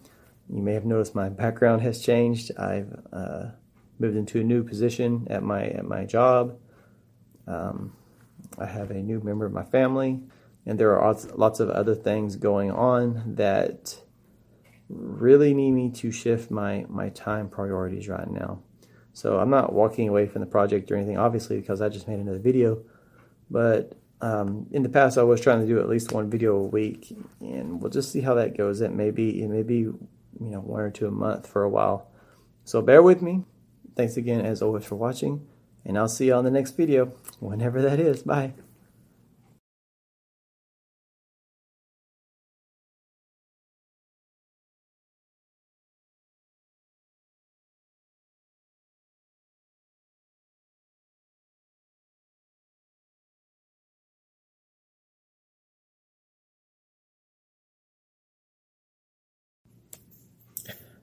You 0.50 0.62
may 0.62 0.74
have 0.74 0.86
noticed 0.86 1.16
my 1.16 1.30
background 1.30 1.82
has 1.82 2.02
changed. 2.02 2.52
I've 2.58 2.98
uh, 3.12 3.48
moved 4.00 4.16
into 4.16 4.40
a 4.40 4.44
new 4.44 4.64
position 4.64 5.28
at 5.30 5.44
my 5.44 5.66
at 5.66 5.86
my 5.86 6.06
job. 6.06 6.58
Um, 7.46 7.94
I 8.58 8.66
have 8.66 8.92
a 8.92 9.02
new 9.02 9.20
member 9.20 9.46
of 9.46 9.52
my 9.52 9.64
family 9.64 10.22
and 10.68 10.78
there 10.78 11.00
are 11.00 11.16
lots 11.36 11.60
of 11.62 11.70
other 11.70 11.96
things 11.96 12.36
going 12.36 12.70
on 12.72 13.36
that 13.36 13.98
really 14.90 15.54
need 15.54 15.72
me 15.72 15.90
to 15.90 16.12
shift 16.12 16.52
my 16.52 16.86
my 16.90 17.10
time 17.10 17.50
priorities 17.50 18.10
right 18.10 18.30
now. 18.30 18.60
So 19.14 19.40
I'm 19.40 19.50
not 19.50 19.74
walking 19.74 20.10
away 20.10 20.28
from 20.28 20.42
the 20.42 20.48
project 20.48 20.92
or 20.92 20.98
anything, 20.98 21.18
obviously, 21.18 21.60
because 21.60 21.82
I 21.82 21.90
just 21.90 22.08
made 22.08 22.20
another 22.20 22.38
video. 22.38 22.84
But 23.50 23.98
um, 24.20 24.68
in 24.72 24.84
the 24.84 24.90
past, 24.90 25.18
I 25.18 25.24
was 25.24 25.40
trying 25.40 25.62
to 25.62 25.66
do 25.66 25.80
at 25.80 25.88
least 25.88 26.12
one 26.12 26.30
video 26.30 26.56
a 26.56 26.64
week, 26.64 27.16
and 27.40 27.82
we'll 27.82 27.90
just 27.90 28.12
see 28.12 28.22
how 28.22 28.34
that 28.36 28.58
goes. 28.58 28.82
It 28.82 28.92
may 28.92 29.10
be 29.10 29.42
it 29.42 29.48
may 29.48 29.64
be 29.64 29.76
you 29.76 29.98
know 30.40 30.60
one 30.60 30.82
or 30.82 30.92
two 30.92 31.08
a 31.08 31.12
month 31.12 31.48
for 31.48 31.64
a 31.64 31.70
while. 31.70 32.12
So 32.66 32.82
bear 32.82 33.02
with 33.02 33.22
me. 33.22 33.46
Thanks 33.96 34.18
again, 34.18 34.42
as 34.42 34.62
always, 34.62 34.84
for 34.84 34.96
watching, 34.96 35.48
and 35.86 35.98
I'll 35.98 36.10
see 36.10 36.28
you 36.28 36.34
on 36.34 36.44
the 36.44 36.52
next 36.52 36.76
video, 36.76 37.14
whenever 37.40 37.82
that 37.82 38.02
is. 38.02 38.22
Bye. 38.22 38.54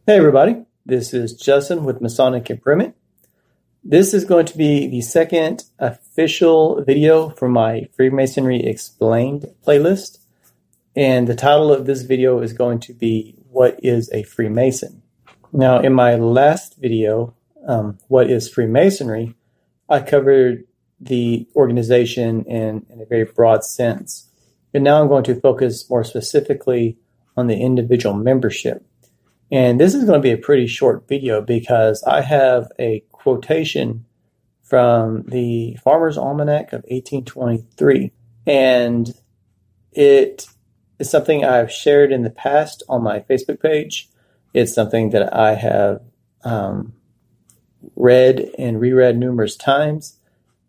Hey 0.07 0.19
everybody, 0.19 0.67
this 0.85 1.15
is 1.15 1.33
Justin 1.33 1.83
with 1.85 2.03
Masonic 2.03 2.51
Improvement. 2.51 2.95
This 3.83 4.13
is 4.13 4.27
going 4.27 4.45
to 4.45 4.59
be 4.59 4.87
the 4.87 5.01
second 5.01 5.65
official 5.79 6.85
video 6.85 7.31
for 7.31 7.49
my 7.49 7.89
Freemasonry 7.97 8.63
Explained 8.67 9.47
playlist. 9.67 10.19
And 10.95 11.27
the 11.27 11.35
title 11.35 11.73
of 11.73 11.87
this 11.87 12.03
video 12.03 12.43
is 12.43 12.53
going 12.53 12.81
to 12.81 12.93
be 12.93 13.37
What 13.51 13.81
is 13.83 14.13
a 14.13 14.25
Freemason? 14.25 15.01
Now, 15.55 15.79
in 15.79 15.95
my 15.95 16.17
last 16.17 16.77
video, 16.77 17.35
um, 17.67 17.99
What 18.09 18.29
is 18.29 18.47
Freemasonry? 18.47 19.35
I 19.89 20.01
covered 20.01 20.65
the 21.01 21.49
organization 21.57 22.45
in, 22.45 22.85
in 22.91 23.01
a 23.01 23.07
very 23.07 23.25
broad 23.25 23.65
sense. 23.65 24.29
And 24.75 24.85
now 24.85 25.01
I'm 25.01 25.09
going 25.09 25.25
to 25.25 25.41
focus 25.41 25.89
more 25.89 26.05
specifically 26.05 26.99
on 27.39 27.47
the 27.47 27.57
individual 27.57 28.15
membership. 28.15 28.85
And 29.55 29.79
this 29.79 29.95
is 29.95 30.03
going 30.03 30.19
to 30.19 30.21
be 30.21 30.33
a 30.33 30.37
pretty 30.37 30.67
short 30.67 31.07
video 31.07 31.41
because 31.41 32.03
I 32.03 32.23
have 32.23 32.73
a 32.77 33.05
quotation 33.13 34.05
from 34.65 35.23
the 35.29 35.79
Farmer's 35.81 36.19
Almanac 36.19 36.73
of 36.73 36.83
1823. 36.89 38.11
And 38.49 39.15
it 39.93 40.49
is 40.99 41.09
something 41.09 41.45
I've 41.45 41.71
shared 41.71 42.11
in 42.11 42.23
the 42.23 42.31
past 42.31 42.83
on 42.89 43.05
my 43.05 43.21
Facebook 43.21 43.63
page. 43.63 44.09
It's 44.55 44.75
something 44.75 45.11
that 45.11 45.33
I 45.33 45.55
have 45.55 46.03
um, 46.43 46.95
read 47.95 48.51
and 48.59 48.81
reread 48.81 49.17
numerous 49.17 49.55
times. 49.55 50.19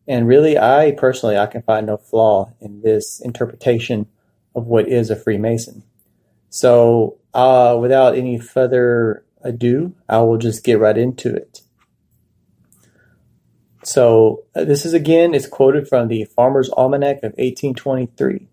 And 0.07 0.27
really, 0.27 0.59
I 0.59 0.91
personally, 0.91 1.39
I 1.39 1.47
can 1.47 1.63
find 1.63 1.87
no 1.87 1.97
flaw 1.97 2.53
in 2.61 2.81
this 2.81 3.19
interpretation 3.19 4.05
of 4.53 4.67
what 4.67 4.87
is 4.87 5.09
a 5.09 5.15
Freemason. 5.15 5.81
So 6.55 7.17
uh, 7.33 7.77
without 7.81 8.15
any 8.15 8.39
further 8.39 9.25
ado, 9.41 9.93
I 10.07 10.19
will 10.19 10.37
just 10.37 10.63
get 10.63 10.79
right 10.79 10.97
into 10.97 11.35
it. 11.35 11.59
So 13.83 14.45
uh, 14.55 14.63
this 14.63 14.85
is 14.85 14.93
again, 14.93 15.33
it's 15.33 15.47
quoted 15.47 15.85
from 15.85 16.07
the 16.07 16.23
Farmer's 16.23 16.69
Almanac 16.69 17.17
of 17.17 17.33
1823. 17.33 18.47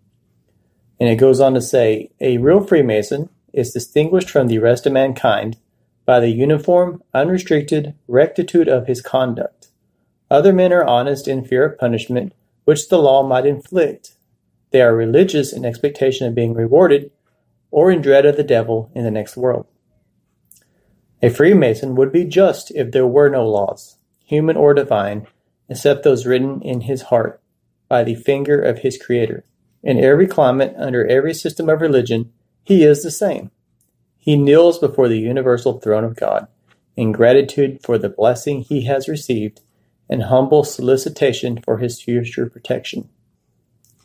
And 0.99 1.09
it 1.09 1.15
goes 1.15 1.39
on 1.39 1.55
to 1.55 1.61
say, 1.61 2.11
a 2.21 2.39
real 2.39 2.61
Freemason 2.61 3.29
is 3.53 3.73
distinguished 3.73 4.31
from 4.31 4.49
the 4.49 4.59
rest 4.59 4.85
of 4.85 4.93
mankind 4.93 5.59
by 6.05 6.19
the 6.19 6.31
uniform, 6.31 7.05
unrestricted 7.15 7.95
rectitude 8.09 8.67
of 8.67 8.89
his 8.89 9.01
conduct. 9.01 9.69
Other 10.29 10.53
men 10.53 10.73
are 10.73 10.85
honest 10.85 11.29
in 11.29 11.45
fear 11.45 11.67
of 11.67 11.79
punishment, 11.79 12.33
which 12.65 12.89
the 12.89 12.99
law 12.99 13.23
might 13.23 13.47
inflict. 13.47 14.17
They 14.73 14.83
are 14.83 14.93
religious 14.93 15.53
in 15.53 15.65
expectation 15.65 16.27
of 16.27 16.35
being 16.35 16.53
rewarded, 16.53 17.13
or 17.73 17.91
in 17.91 18.01
dread 18.01 18.25
of 18.25 18.37
the 18.37 18.45
devil 18.45 18.93
in 18.95 19.03
the 19.03 19.11
next 19.11 19.37
world. 19.37 19.66
A 21.20 21.31
Freemason 21.31 21.97
would 21.97 22.12
be 22.12 22.25
just 22.25 22.70
if 22.70 22.93
there 22.93 23.07
were 23.07 23.29
no 23.29 23.45
laws, 23.49 23.97
human 24.25 24.57
or 24.57 24.75
divine, 24.75 25.27
except 25.68 26.05
those 26.05 26.27
written 26.27 26.62
in 26.62 26.83
his 26.83 27.03
heart 27.03 27.41
by 27.89 28.05
the 28.05 28.14
finger 28.14 28.61
of 28.61 28.79
his 28.79 28.97
Creator. 28.97 29.45
In 29.83 29.99
every 29.99 30.29
climate, 30.29 30.75
under 30.79 31.05
every 31.07 31.35
system 31.35 31.68
of 31.68 31.81
religion, 31.81 32.33
he 32.62 32.85
is 32.85 33.03
the 33.03 33.11
same. 33.11 33.51
He 34.18 34.37
kneels 34.37 34.79
before 34.79 35.09
the 35.09 35.18
universal 35.18 35.81
throne 35.81 36.05
of 36.05 36.14
God 36.14 36.47
in 36.97 37.12
gratitude 37.12 37.81
for 37.83 37.99
the 37.99 38.09
blessing 38.09 38.61
he 38.61 38.85
has 38.85 39.09
received 39.09 39.61
and 40.09 40.25
humble 40.25 40.62
solicitation 40.62 41.61
for 41.61 41.79
his 41.79 42.03
future 42.03 42.49
protection. 42.49 43.09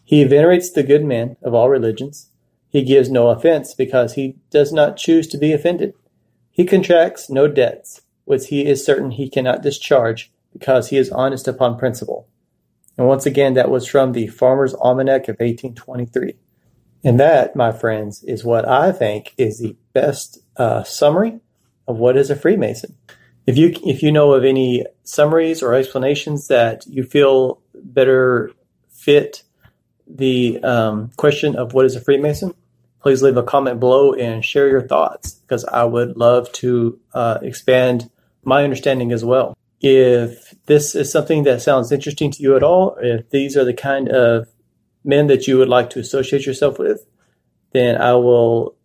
He 0.04 0.24
venerates 0.24 0.72
the 0.72 0.84
good 0.84 1.04
men 1.04 1.36
of 1.44 1.54
all 1.54 1.70
religions. 1.70 2.30
He 2.78 2.84
gives 2.84 3.10
no 3.10 3.30
offense 3.30 3.74
because 3.74 4.14
he 4.14 4.36
does 4.52 4.72
not 4.72 4.98
choose 4.98 5.26
to 5.30 5.38
be 5.40 5.52
offended. 5.52 5.96
He 6.52 6.64
contracts 6.64 7.28
no 7.28 7.48
debts 7.48 8.02
which 8.26 8.50
he 8.50 8.68
is 8.68 8.86
certain 8.86 9.10
he 9.10 9.32
cannot 9.32 9.64
discharge 9.64 10.32
because 10.54 10.90
he 10.90 10.98
is 10.98 11.10
honest 11.10 11.48
upon 11.48 11.80
principle. 11.80 12.28
And 12.96 13.08
once 13.08 13.26
again, 13.26 13.56
that 13.56 13.72
was 13.72 13.88
from 13.88 14.12
the 14.12 14.28
Farmer's 14.28 14.76
Almanac 14.76 15.24
of 15.24 15.40
1823. 15.40 16.36
And 17.04 17.20
that, 17.20 17.56
my 17.56 17.72
friends, 17.72 18.24
is 18.24 18.44
what 18.44 18.68
I 18.68 18.92
think 18.92 19.34
is 19.40 19.58
the 19.58 19.76
best 19.94 20.38
uh, 20.56 20.84
summary 20.84 21.40
of 21.88 21.98
what 21.98 22.16
is 22.16 22.30
a 22.30 22.36
Freemason. 22.36 22.96
If 23.48 23.58
you 23.58 23.74
if 23.84 24.04
you 24.04 24.12
know 24.12 24.34
of 24.34 24.44
any 24.46 24.86
summaries 25.04 25.64
or 25.64 25.74
explanations 25.74 26.48
that 26.50 26.86
you 26.86 27.04
feel 27.04 27.60
better 27.74 28.52
fit 28.92 29.42
the 30.06 30.62
um, 30.64 31.10
question 31.18 31.56
of 31.56 31.74
what 31.74 31.88
is 31.88 31.96
a 31.96 32.02
Freemason, 32.02 32.54
please 33.08 33.22
leave 33.22 33.38
a 33.38 33.44
comment 33.44 33.80
below 33.80 34.12
and 34.12 34.44
share 34.44 34.68
your 34.68 34.86
thoughts 34.86 35.36
because 35.36 35.64
I 35.64 35.86
would 35.86 36.18
love 36.18 36.52
to 36.64 37.00
uh, 37.14 37.38
expand 37.42 38.10
my 38.44 38.66
understanding 38.66 39.14
as 39.14 39.24
well. 39.24 39.58
If 39.80 40.54
this 40.66 40.94
is 40.94 41.10
something 41.10 41.44
that 41.44 41.62
sounds 41.62 41.94
interesting 41.94 42.32
to 42.32 42.44
you 42.44 42.58
at 42.58 42.64
all, 42.64 42.98
if 43.02 43.30
these 43.30 43.56
are 43.56 43.64
the 43.64 43.74
kind 43.74 44.10
of 44.10 44.50
men 45.06 45.28
that 45.28 45.48
you 45.48 45.58
would 45.58 45.70
like 45.70 45.90
to 45.92 46.02
associate 46.02 46.46
yourself 46.46 46.80
with, 46.80 47.08
then 47.72 47.96
I 47.96 48.12
will 48.16 48.76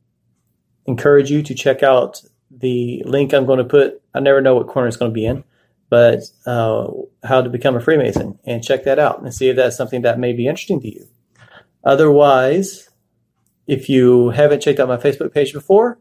encourage 0.87 1.29
you 1.29 1.43
to 1.43 1.53
check 1.53 1.83
out 1.83 2.23
the 2.49 3.03
link 3.05 3.35
I'm 3.35 3.45
going 3.45 3.59
to 3.59 3.65
put. 3.65 4.01
I 4.15 4.21
never 4.21 4.41
know 4.41 4.55
what 4.55 4.69
corner 4.69 4.87
it's 4.87 4.97
going 4.97 5.11
to 5.11 5.15
be 5.15 5.27
in, 5.27 5.43
but 5.91 6.21
uh, 6.47 6.87
how 7.25 7.43
to 7.43 7.51
become 7.51 7.75
a 7.75 7.81
Freemason 7.81 8.39
and 8.45 8.63
check 8.63 8.85
that 8.85 9.01
out 9.01 9.21
and 9.21 9.35
see 9.35 9.49
if 9.49 9.57
that's 9.57 9.77
something 9.77 10.03
that 10.03 10.21
may 10.21 10.33
be 10.33 10.47
interesting 10.47 10.81
to 10.83 10.95
you. 10.95 11.09
Otherwise, 11.83 12.89
if 13.67 13.89
you 13.89 14.31
haven't 14.31 14.61
checked 14.61 14.81
out 14.81 14.89
my 14.89 14.97
Facebook 14.97 15.33
page 15.33 15.53
before, 15.53 15.99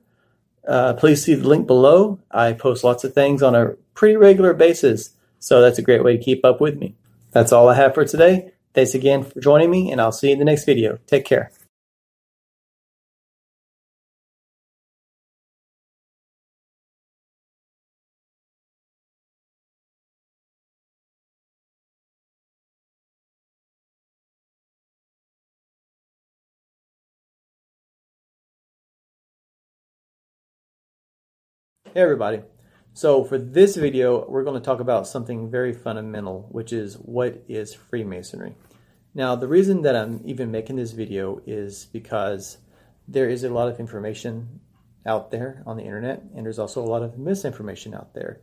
uh, 0.68 0.94
please 0.94 1.24
see 1.24 1.34
the 1.34 1.48
link 1.48 1.68
below. 1.68 2.20
I 2.32 2.54
post 2.54 2.84
lots 2.84 3.04
of 3.04 3.14
things 3.14 3.42
on 3.42 3.56
a 3.56 3.70
pretty 3.94 4.16
regular 4.16 4.54
basis, 4.54 5.12
so 5.40 5.62
that's 5.62 5.80
a 5.80 5.84
great 5.84 6.04
way 6.04 6.18
to 6.18 6.24
keep 6.24 6.46
up 6.46 6.62
with 6.62 6.78
me. 6.78 6.96
That's 7.32 7.52
all 7.52 7.70
I 7.70 7.76
have 7.76 7.94
for 7.94 8.06
today. 8.06 8.52
Thanks 8.74 8.94
again 8.94 9.24
for 9.24 9.40
joining 9.40 9.70
me, 9.70 9.92
and 9.92 10.00
I'll 10.00 10.12
see 10.12 10.28
you 10.28 10.34
in 10.34 10.40
the 10.40 10.46
next 10.46 10.66
video. 10.66 11.00
Take 11.08 11.26
care. 11.26 11.52
Hey 31.94 32.00
everybody. 32.00 32.40
So 32.94 33.26
for 33.26 33.38
this 33.38 33.76
video, 33.76 34.26
we're 34.30 34.46
going 34.46 34.58
to 34.58 34.66
talk 34.66 34.80
about 34.80 35.08
something 35.08 35.52
very 35.52 35.74
fundamental, 35.74 36.48
which 36.50 36.72
is 36.72 36.96
what 36.96 37.44
is 37.50 37.74
Freemasonry. 37.74 38.56
Now, 39.14 39.36
the 39.36 39.50
reason 39.50 39.82
that 39.82 39.98
I'm 39.98 40.22
even 40.24 40.52
making 40.52 40.78
this 40.78 40.94
video 40.94 41.42
is 41.46 41.88
because 41.92 42.60
there 43.10 43.28
is 43.28 43.44
a 43.44 43.50
lot 43.50 43.68
of 43.68 43.82
information 43.82 44.62
out 45.06 45.32
there 45.32 45.64
on 45.66 45.76
the 45.76 45.84
internet, 45.84 46.24
and 46.34 46.46
there's 46.46 46.60
also 46.60 46.82
a 46.82 46.88
lot 46.88 47.04
of 47.04 47.18
misinformation 47.18 47.94
out 47.94 48.14
there. 48.14 48.40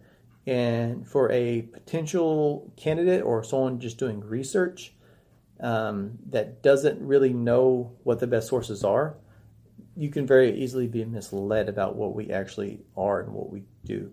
And 0.46 1.09
for 1.09 1.32
a 1.32 1.62
potential 1.62 2.70
candidate 2.76 3.22
or 3.22 3.42
someone 3.42 3.80
just 3.80 3.96
doing 3.96 4.20
research 4.20 4.92
um, 5.59 6.18
that 6.28 6.62
doesn't 6.62 7.01
really 7.01 7.32
know 7.32 7.96
what 8.03 8.20
the 8.20 8.26
best 8.26 8.49
sources 8.49 8.84
are, 8.84 9.16
you 9.99 10.11
can 10.11 10.28
very 10.28 10.57
easily 10.57 10.86
be 10.86 11.05
misled 11.05 11.68
about 11.68 11.96
what 11.96 12.14
we 12.14 12.30
actually 12.30 12.78
are 12.96 13.20
and 13.20 13.32
what 13.32 13.51
we 13.51 13.64
do. 13.84 14.12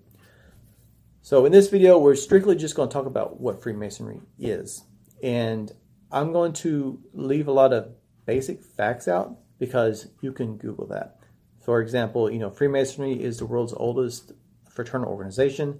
So 1.21 1.45
in 1.45 1.51
this 1.51 1.69
video, 1.69 1.99
we're 1.99 2.15
strictly 2.15 2.55
just 2.55 2.73
going 2.73 2.89
to 2.89 2.93
talk 2.93 3.05
about 3.05 3.39
what 3.39 3.61
Freemasonry 3.61 4.19
is. 4.39 4.83
And 5.21 5.71
I'm 6.11 6.31
going 6.31 6.53
to 6.53 6.99
leave 7.13 7.47
a 7.47 7.51
lot 7.51 7.71
of 7.71 7.93
basic 8.25 8.63
facts 8.63 9.07
out 9.07 9.37
because 9.59 10.07
you 10.21 10.31
can 10.31 10.57
Google 10.57 10.87
that. 10.87 11.19
For 11.61 11.81
example, 11.81 12.31
you 12.31 12.39
know, 12.39 12.49
Freemasonry 12.49 13.23
is 13.23 13.37
the 13.37 13.45
world's 13.45 13.73
oldest 13.73 14.31
fraternal 14.67 15.09
organization 15.09 15.79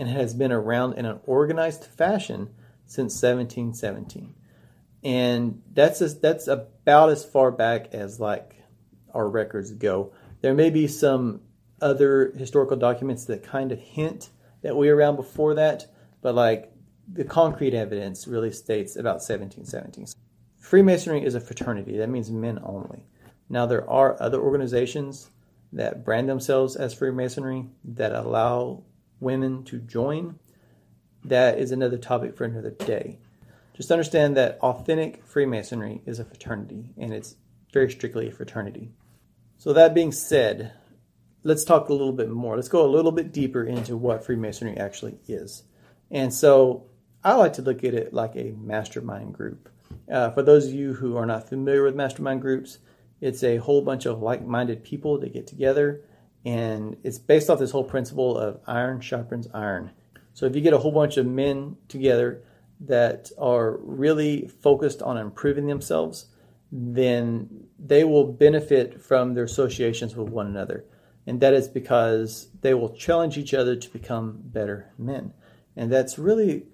and 0.00 0.08
has 0.08 0.34
been 0.34 0.50
around 0.50 0.94
in 0.94 1.06
an 1.06 1.20
organized 1.26 1.84
fashion 1.84 2.50
since 2.86 3.14
1717. 3.22 4.34
And 5.04 5.62
that's 5.72 6.00
a, 6.00 6.08
that's 6.08 6.48
about 6.48 7.10
as 7.10 7.24
far 7.24 7.52
back 7.52 7.94
as 7.94 8.18
like 8.18 8.63
our 9.14 9.28
records 9.28 9.70
go. 9.72 10.12
There 10.40 10.54
may 10.54 10.70
be 10.70 10.86
some 10.86 11.40
other 11.80 12.32
historical 12.36 12.76
documents 12.76 13.24
that 13.26 13.42
kind 13.42 13.72
of 13.72 13.78
hint 13.78 14.30
that 14.62 14.76
we 14.76 14.88
were 14.88 14.96
around 14.96 15.16
before 15.16 15.54
that, 15.54 15.86
but 16.22 16.34
like 16.34 16.72
the 17.12 17.24
concrete 17.24 17.74
evidence 17.74 18.26
really 18.26 18.52
states 18.52 18.96
about 18.96 19.16
1717. 19.16 20.06
Freemasonry 20.58 21.24
is 21.24 21.34
a 21.34 21.40
fraternity. 21.40 21.98
That 21.98 22.08
means 22.08 22.30
men 22.30 22.58
only. 22.62 23.04
Now, 23.48 23.66
there 23.66 23.88
are 23.88 24.20
other 24.20 24.40
organizations 24.40 25.30
that 25.72 26.04
brand 26.04 26.28
themselves 26.28 26.76
as 26.76 26.94
Freemasonry 26.94 27.66
that 27.84 28.12
allow 28.12 28.82
women 29.20 29.64
to 29.64 29.78
join. 29.78 30.38
That 31.24 31.58
is 31.58 31.70
another 31.70 31.98
topic 31.98 32.36
for 32.36 32.44
another 32.44 32.70
day. 32.70 33.18
Just 33.74 33.90
understand 33.90 34.36
that 34.36 34.58
authentic 34.62 35.24
Freemasonry 35.24 36.00
is 36.06 36.18
a 36.18 36.24
fraternity, 36.24 36.90
and 36.96 37.12
it's 37.12 37.36
very 37.72 37.90
strictly 37.90 38.28
a 38.28 38.32
fraternity. 38.32 38.92
So, 39.64 39.72
that 39.72 39.94
being 39.94 40.12
said, 40.12 40.74
let's 41.42 41.64
talk 41.64 41.88
a 41.88 41.94
little 41.94 42.12
bit 42.12 42.28
more. 42.28 42.54
Let's 42.54 42.68
go 42.68 42.84
a 42.84 42.86
little 42.86 43.12
bit 43.12 43.32
deeper 43.32 43.64
into 43.64 43.96
what 43.96 44.26
Freemasonry 44.26 44.76
actually 44.76 45.16
is. 45.26 45.62
And 46.10 46.34
so, 46.34 46.84
I 47.24 47.32
like 47.36 47.54
to 47.54 47.62
look 47.62 47.82
at 47.82 47.94
it 47.94 48.12
like 48.12 48.36
a 48.36 48.52
mastermind 48.58 49.32
group. 49.32 49.70
Uh, 50.12 50.32
for 50.32 50.42
those 50.42 50.66
of 50.66 50.74
you 50.74 50.92
who 50.92 51.16
are 51.16 51.24
not 51.24 51.48
familiar 51.48 51.82
with 51.82 51.94
mastermind 51.94 52.42
groups, 52.42 52.76
it's 53.22 53.42
a 53.42 53.56
whole 53.56 53.80
bunch 53.80 54.04
of 54.04 54.20
like 54.20 54.44
minded 54.44 54.84
people 54.84 55.18
that 55.20 55.32
get 55.32 55.46
together, 55.46 56.02
and 56.44 56.98
it's 57.02 57.18
based 57.18 57.48
off 57.48 57.58
this 57.58 57.70
whole 57.70 57.84
principle 57.84 58.36
of 58.36 58.60
iron 58.66 59.00
sharpens 59.00 59.48
iron. 59.54 59.92
So, 60.34 60.44
if 60.44 60.54
you 60.54 60.60
get 60.60 60.74
a 60.74 60.78
whole 60.78 60.92
bunch 60.92 61.16
of 61.16 61.24
men 61.24 61.78
together 61.88 62.42
that 62.80 63.30
are 63.38 63.78
really 63.78 64.46
focused 64.46 65.00
on 65.00 65.16
improving 65.16 65.68
themselves, 65.68 66.26
then 66.70 67.68
they 67.84 68.02
will 68.02 68.24
benefit 68.24 69.02
from 69.02 69.34
their 69.34 69.44
associations 69.44 70.16
with 70.16 70.30
one 70.30 70.46
another. 70.46 70.84
And 71.26 71.40
that 71.40 71.52
is 71.52 71.68
because 71.68 72.48
they 72.62 72.74
will 72.74 72.94
challenge 72.94 73.36
each 73.36 73.52
other 73.52 73.76
to 73.76 73.90
become 73.90 74.40
better 74.42 74.90
men. 74.98 75.34
And 75.76 75.92
that's 75.92 76.18
really, 76.18 76.64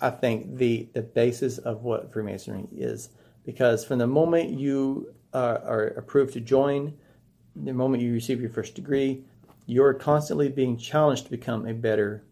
I 0.00 0.10
think, 0.10 0.56
the, 0.56 0.88
the 0.94 1.02
basis 1.02 1.58
of 1.58 1.82
what 1.82 2.12
Freemasonry 2.12 2.66
is. 2.72 3.10
Because 3.44 3.84
from 3.84 3.98
the 3.98 4.06
moment 4.06 4.58
you 4.58 5.14
are, 5.34 5.58
are 5.58 5.86
approved 5.88 6.32
to 6.34 6.40
join, 6.40 6.94
the 7.54 7.72
moment 7.72 8.02
you 8.02 8.12
receive 8.12 8.40
your 8.40 8.50
first 8.50 8.74
degree, 8.74 9.24
you're 9.66 9.94
constantly 9.94 10.48
being 10.48 10.78
challenged 10.78 11.24
to 11.24 11.30
become 11.30 11.66
a 11.66 11.74
better 11.74 12.24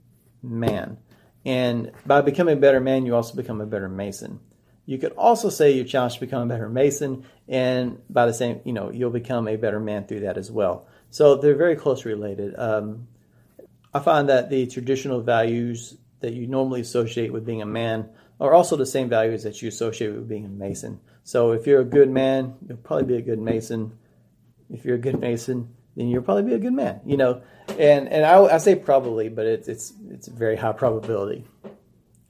man. 0.42 0.96
And 1.44 1.92
by 2.06 2.22
becoming 2.22 2.56
a 2.56 2.60
better 2.60 2.80
man, 2.80 3.04
you 3.04 3.14
also 3.14 3.36
become 3.36 3.60
a 3.60 3.66
better 3.66 3.88
Mason. 3.88 4.40
You 4.86 4.98
could 4.98 5.12
also 5.12 5.50
say 5.50 5.72
you're 5.72 5.84
challenged 5.84 6.14
to 6.16 6.20
become 6.20 6.42
a 6.42 6.46
better 6.46 6.68
Mason, 6.68 7.24
and 7.48 8.00
by 8.08 8.26
the 8.26 8.32
same, 8.32 8.60
you 8.64 8.72
know, 8.72 8.90
you'll 8.90 9.10
become 9.10 9.48
a 9.48 9.56
better 9.56 9.80
man 9.80 10.06
through 10.06 10.20
that 10.20 10.38
as 10.38 10.50
well. 10.50 10.86
So 11.10 11.36
they're 11.36 11.56
very 11.56 11.76
closely 11.76 12.12
related. 12.12 12.54
Um, 12.56 13.08
I 13.92 13.98
find 13.98 14.28
that 14.28 14.48
the 14.48 14.66
traditional 14.66 15.20
values 15.20 15.96
that 16.20 16.32
you 16.32 16.46
normally 16.46 16.80
associate 16.80 17.32
with 17.32 17.44
being 17.44 17.62
a 17.62 17.66
man 17.66 18.08
are 18.40 18.54
also 18.54 18.76
the 18.76 18.86
same 18.86 19.08
values 19.08 19.42
that 19.42 19.60
you 19.60 19.68
associate 19.68 20.12
with 20.12 20.28
being 20.28 20.44
a 20.44 20.48
Mason. 20.48 21.00
So 21.24 21.52
if 21.52 21.66
you're 21.66 21.80
a 21.80 21.84
good 21.84 22.10
man, 22.10 22.54
you'll 22.66 22.78
probably 22.78 23.06
be 23.06 23.16
a 23.16 23.22
good 23.22 23.40
Mason. 23.40 23.98
If 24.70 24.84
you're 24.84 24.96
a 24.96 25.00
good 25.00 25.18
Mason, 25.18 25.74
then 25.96 26.08
you'll 26.08 26.22
probably 26.22 26.44
be 26.44 26.54
a 26.54 26.58
good 26.58 26.72
man. 26.72 27.00
You 27.04 27.16
know, 27.16 27.42
and 27.70 28.08
and 28.08 28.24
I, 28.24 28.38
I 28.44 28.58
say 28.58 28.76
probably, 28.76 29.28
but 29.28 29.46
it's 29.46 29.66
it's 29.66 29.92
it's 30.10 30.28
very 30.28 30.56
high 30.56 30.72
probability. 30.72 31.44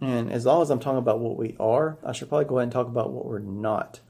And 0.01 0.31
as 0.31 0.45
long 0.45 0.63
as 0.63 0.71
I'm 0.71 0.81
talking 0.81 0.99
about 0.99 1.21
what 1.21 1.37
we 1.37 1.57
are, 1.59 1.99
I 2.05 2.13
should 2.13 2.29
probably 2.29 2.45
go 2.47 2.59
ahead 2.59 2.65
and 2.65 2.73
talk 2.73 2.87
about 2.87 3.13
what 3.13 3.27
we're 3.27 3.39
not. 3.39 4.01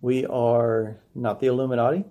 We 0.00 0.26
are 0.26 1.00
not 1.14 1.40
the 1.40 1.46
Illuminati. 1.48 2.04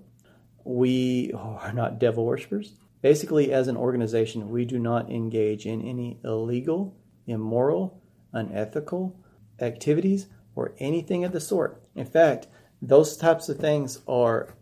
We 0.64 1.32
are 1.34 1.74
not 1.74 2.00
devil 2.00 2.26
worshippers. 2.26 2.74
Basically, 3.02 3.52
as 3.52 3.68
an 3.68 3.76
organization, 3.76 4.50
we 4.50 4.66
do 4.66 4.80
not 4.80 5.12
engage 5.12 5.66
in 5.66 5.82
any 5.82 6.20
illegal, 6.24 6.96
immoral, 7.28 8.02
unethical 8.32 9.20
activities 9.60 10.28
or 10.56 10.74
anything 10.80 11.26
of 11.26 11.32
the 11.32 11.42
sort. 11.42 11.84
In 11.96 12.06
fact, 12.06 12.48
those 12.82 13.18
types 13.18 13.50
of 13.50 13.58
things 13.58 14.00
are 14.08 14.56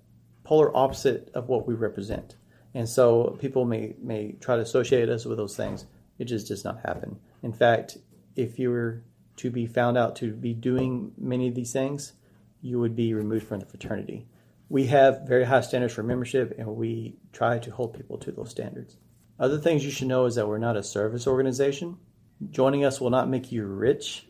polar 0.44 0.76
opposite 0.76 1.30
of 1.34 1.50
what 1.50 1.68
we 1.68 1.74
represent. 1.74 2.36
And 2.74 2.88
so 2.88 3.38
people 3.40 3.66
may, 3.66 3.96
may 4.02 4.34
try 4.34 4.56
to 4.56 4.62
associate 4.62 5.10
us 5.10 5.26
with 5.26 5.38
those 5.38 5.58
things. 5.58 5.86
It 6.18 6.26
just 6.26 6.48
does 6.48 6.64
not 6.64 6.82
happen. 6.86 7.20
In 7.44 7.52
fact, 7.52 7.98
if 8.36 8.60
you 8.60 8.70
were 8.70 9.04
to 9.38 9.50
be 9.50 9.66
found 9.66 9.98
out 9.98 10.16
to 10.18 10.34
be 10.34 10.54
doing 10.54 11.12
many 11.18 11.48
of 11.48 11.56
these 11.56 11.72
things, 11.72 12.14
you 12.62 12.80
would 12.80 12.96
be 12.96 13.14
removed 13.14 13.48
from 13.48 13.60
the 13.60 13.66
fraternity. 13.66 14.28
We 14.70 14.88
have 14.88 15.28
very 15.28 15.44
high 15.44 15.62
standards 15.62 15.94
for 15.94 16.04
membership, 16.04 16.56
and 16.58 16.68
we 16.68 17.18
try 17.34 17.60
to 17.60 17.72
hold 17.72 17.94
people 17.94 18.18
to 18.20 18.32
those 18.32 18.52
standards. 18.52 18.98
Other 19.40 19.58
things 19.58 19.84
you 19.84 19.92
should 19.92 20.08
know 20.08 20.26
is 20.26 20.36
that 20.36 20.48
we're 20.48 20.60
not 20.60 20.78
a 20.78 20.84
service 20.84 21.28
organization. 21.28 21.98
Joining 22.52 22.86
us 22.86 23.02
will 23.02 23.10
not 23.10 23.28
make 23.28 23.52
you 23.52 23.66
rich, 23.66 24.28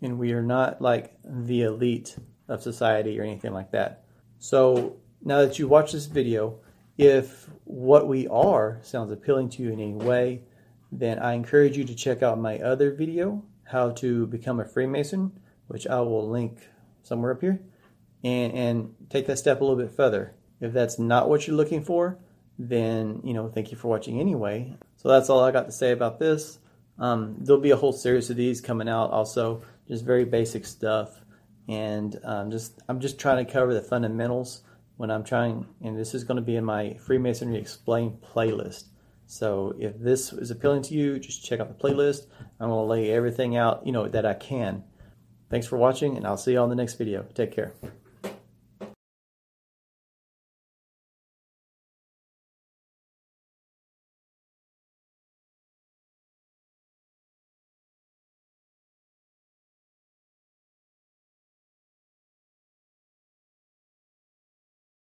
and 0.00 0.18
we 0.18 0.32
are 0.32 0.42
not 0.42 0.80
like 0.80 1.14
the 1.24 1.62
elite 1.62 2.16
of 2.48 2.62
society 2.62 3.18
or 3.18 3.22
anything 3.22 3.52
like 3.52 3.72
that. 3.72 4.04
So 4.38 4.96
now 5.22 5.42
that 5.42 5.58
you 5.58 5.68
watch 5.68 5.92
this 5.92 6.06
video, 6.06 6.60
if 6.96 7.48
what 7.64 8.06
we 8.06 8.28
are 8.28 8.78
sounds 8.82 9.12
appealing 9.12 9.48
to 9.50 9.62
you 9.62 9.72
in 9.72 9.80
any 9.80 9.94
way, 9.94 10.42
then 10.92 11.18
I 11.18 11.32
encourage 11.32 11.76
you 11.76 11.84
to 11.84 11.94
check 11.94 12.22
out 12.22 12.38
my 12.38 12.58
other 12.58 12.92
video, 12.92 13.42
How 13.64 13.90
to 13.92 14.26
Become 14.26 14.60
a 14.60 14.64
Freemason, 14.64 15.32
which 15.66 15.86
I 15.86 16.00
will 16.00 16.28
link 16.28 16.58
somewhere 17.02 17.32
up 17.32 17.40
here, 17.40 17.60
and, 18.22 18.52
and 18.52 18.94
take 19.08 19.26
that 19.26 19.38
step 19.38 19.60
a 19.60 19.64
little 19.64 19.82
bit 19.82 19.96
further. 19.96 20.34
If 20.60 20.74
that's 20.74 20.98
not 20.98 21.28
what 21.30 21.46
you're 21.46 21.56
looking 21.56 21.82
for, 21.82 22.18
then, 22.58 23.22
you 23.24 23.32
know, 23.32 23.48
thank 23.48 23.72
you 23.72 23.78
for 23.78 23.88
watching 23.88 24.20
anyway. 24.20 24.76
So 24.96 25.08
that's 25.08 25.30
all 25.30 25.40
I 25.40 25.50
got 25.50 25.66
to 25.66 25.72
say 25.72 25.92
about 25.92 26.18
this. 26.18 26.58
Um, 26.98 27.36
there'll 27.40 27.60
be 27.60 27.70
a 27.70 27.76
whole 27.76 27.94
series 27.94 28.28
of 28.28 28.36
these 28.36 28.60
coming 28.60 28.88
out 28.88 29.10
also, 29.10 29.62
just 29.88 30.04
very 30.04 30.26
basic 30.26 30.66
stuff. 30.66 31.20
And 31.68 32.18
um, 32.22 32.50
just 32.50 32.80
I'm 32.88 33.00
just 33.00 33.18
trying 33.18 33.44
to 33.44 33.50
cover 33.50 33.72
the 33.72 33.80
fundamentals 33.80 34.62
when 34.98 35.10
I'm 35.10 35.24
trying, 35.24 35.66
and 35.80 35.98
this 35.98 36.14
is 36.14 36.24
going 36.24 36.36
to 36.36 36.42
be 36.42 36.56
in 36.56 36.64
my 36.64 36.94
Freemasonry 36.94 37.56
Explained 37.56 38.20
playlist. 38.20 38.84
So 39.32 39.74
if 39.78 39.98
this 39.98 40.30
is 40.34 40.50
appealing 40.50 40.82
to 40.82 40.94
you, 40.94 41.18
just 41.18 41.42
check 41.42 41.58
out 41.58 41.68
the 41.68 41.82
playlist. 41.82 42.26
I'm 42.60 42.68
going 42.68 42.84
to 42.84 42.90
lay 42.90 43.10
everything 43.10 43.56
out, 43.56 43.86
you 43.86 43.90
know, 43.90 44.06
that 44.06 44.26
I 44.26 44.34
can. 44.34 44.84
Thanks 45.48 45.66
for 45.66 45.78
watching, 45.78 46.18
and 46.18 46.26
I'll 46.26 46.36
see 46.36 46.52
you 46.52 46.58
on 46.58 46.68
the 46.68 46.74
next 46.74 46.94
video. 46.94 47.24
Take 47.34 47.50
care. 47.50 47.72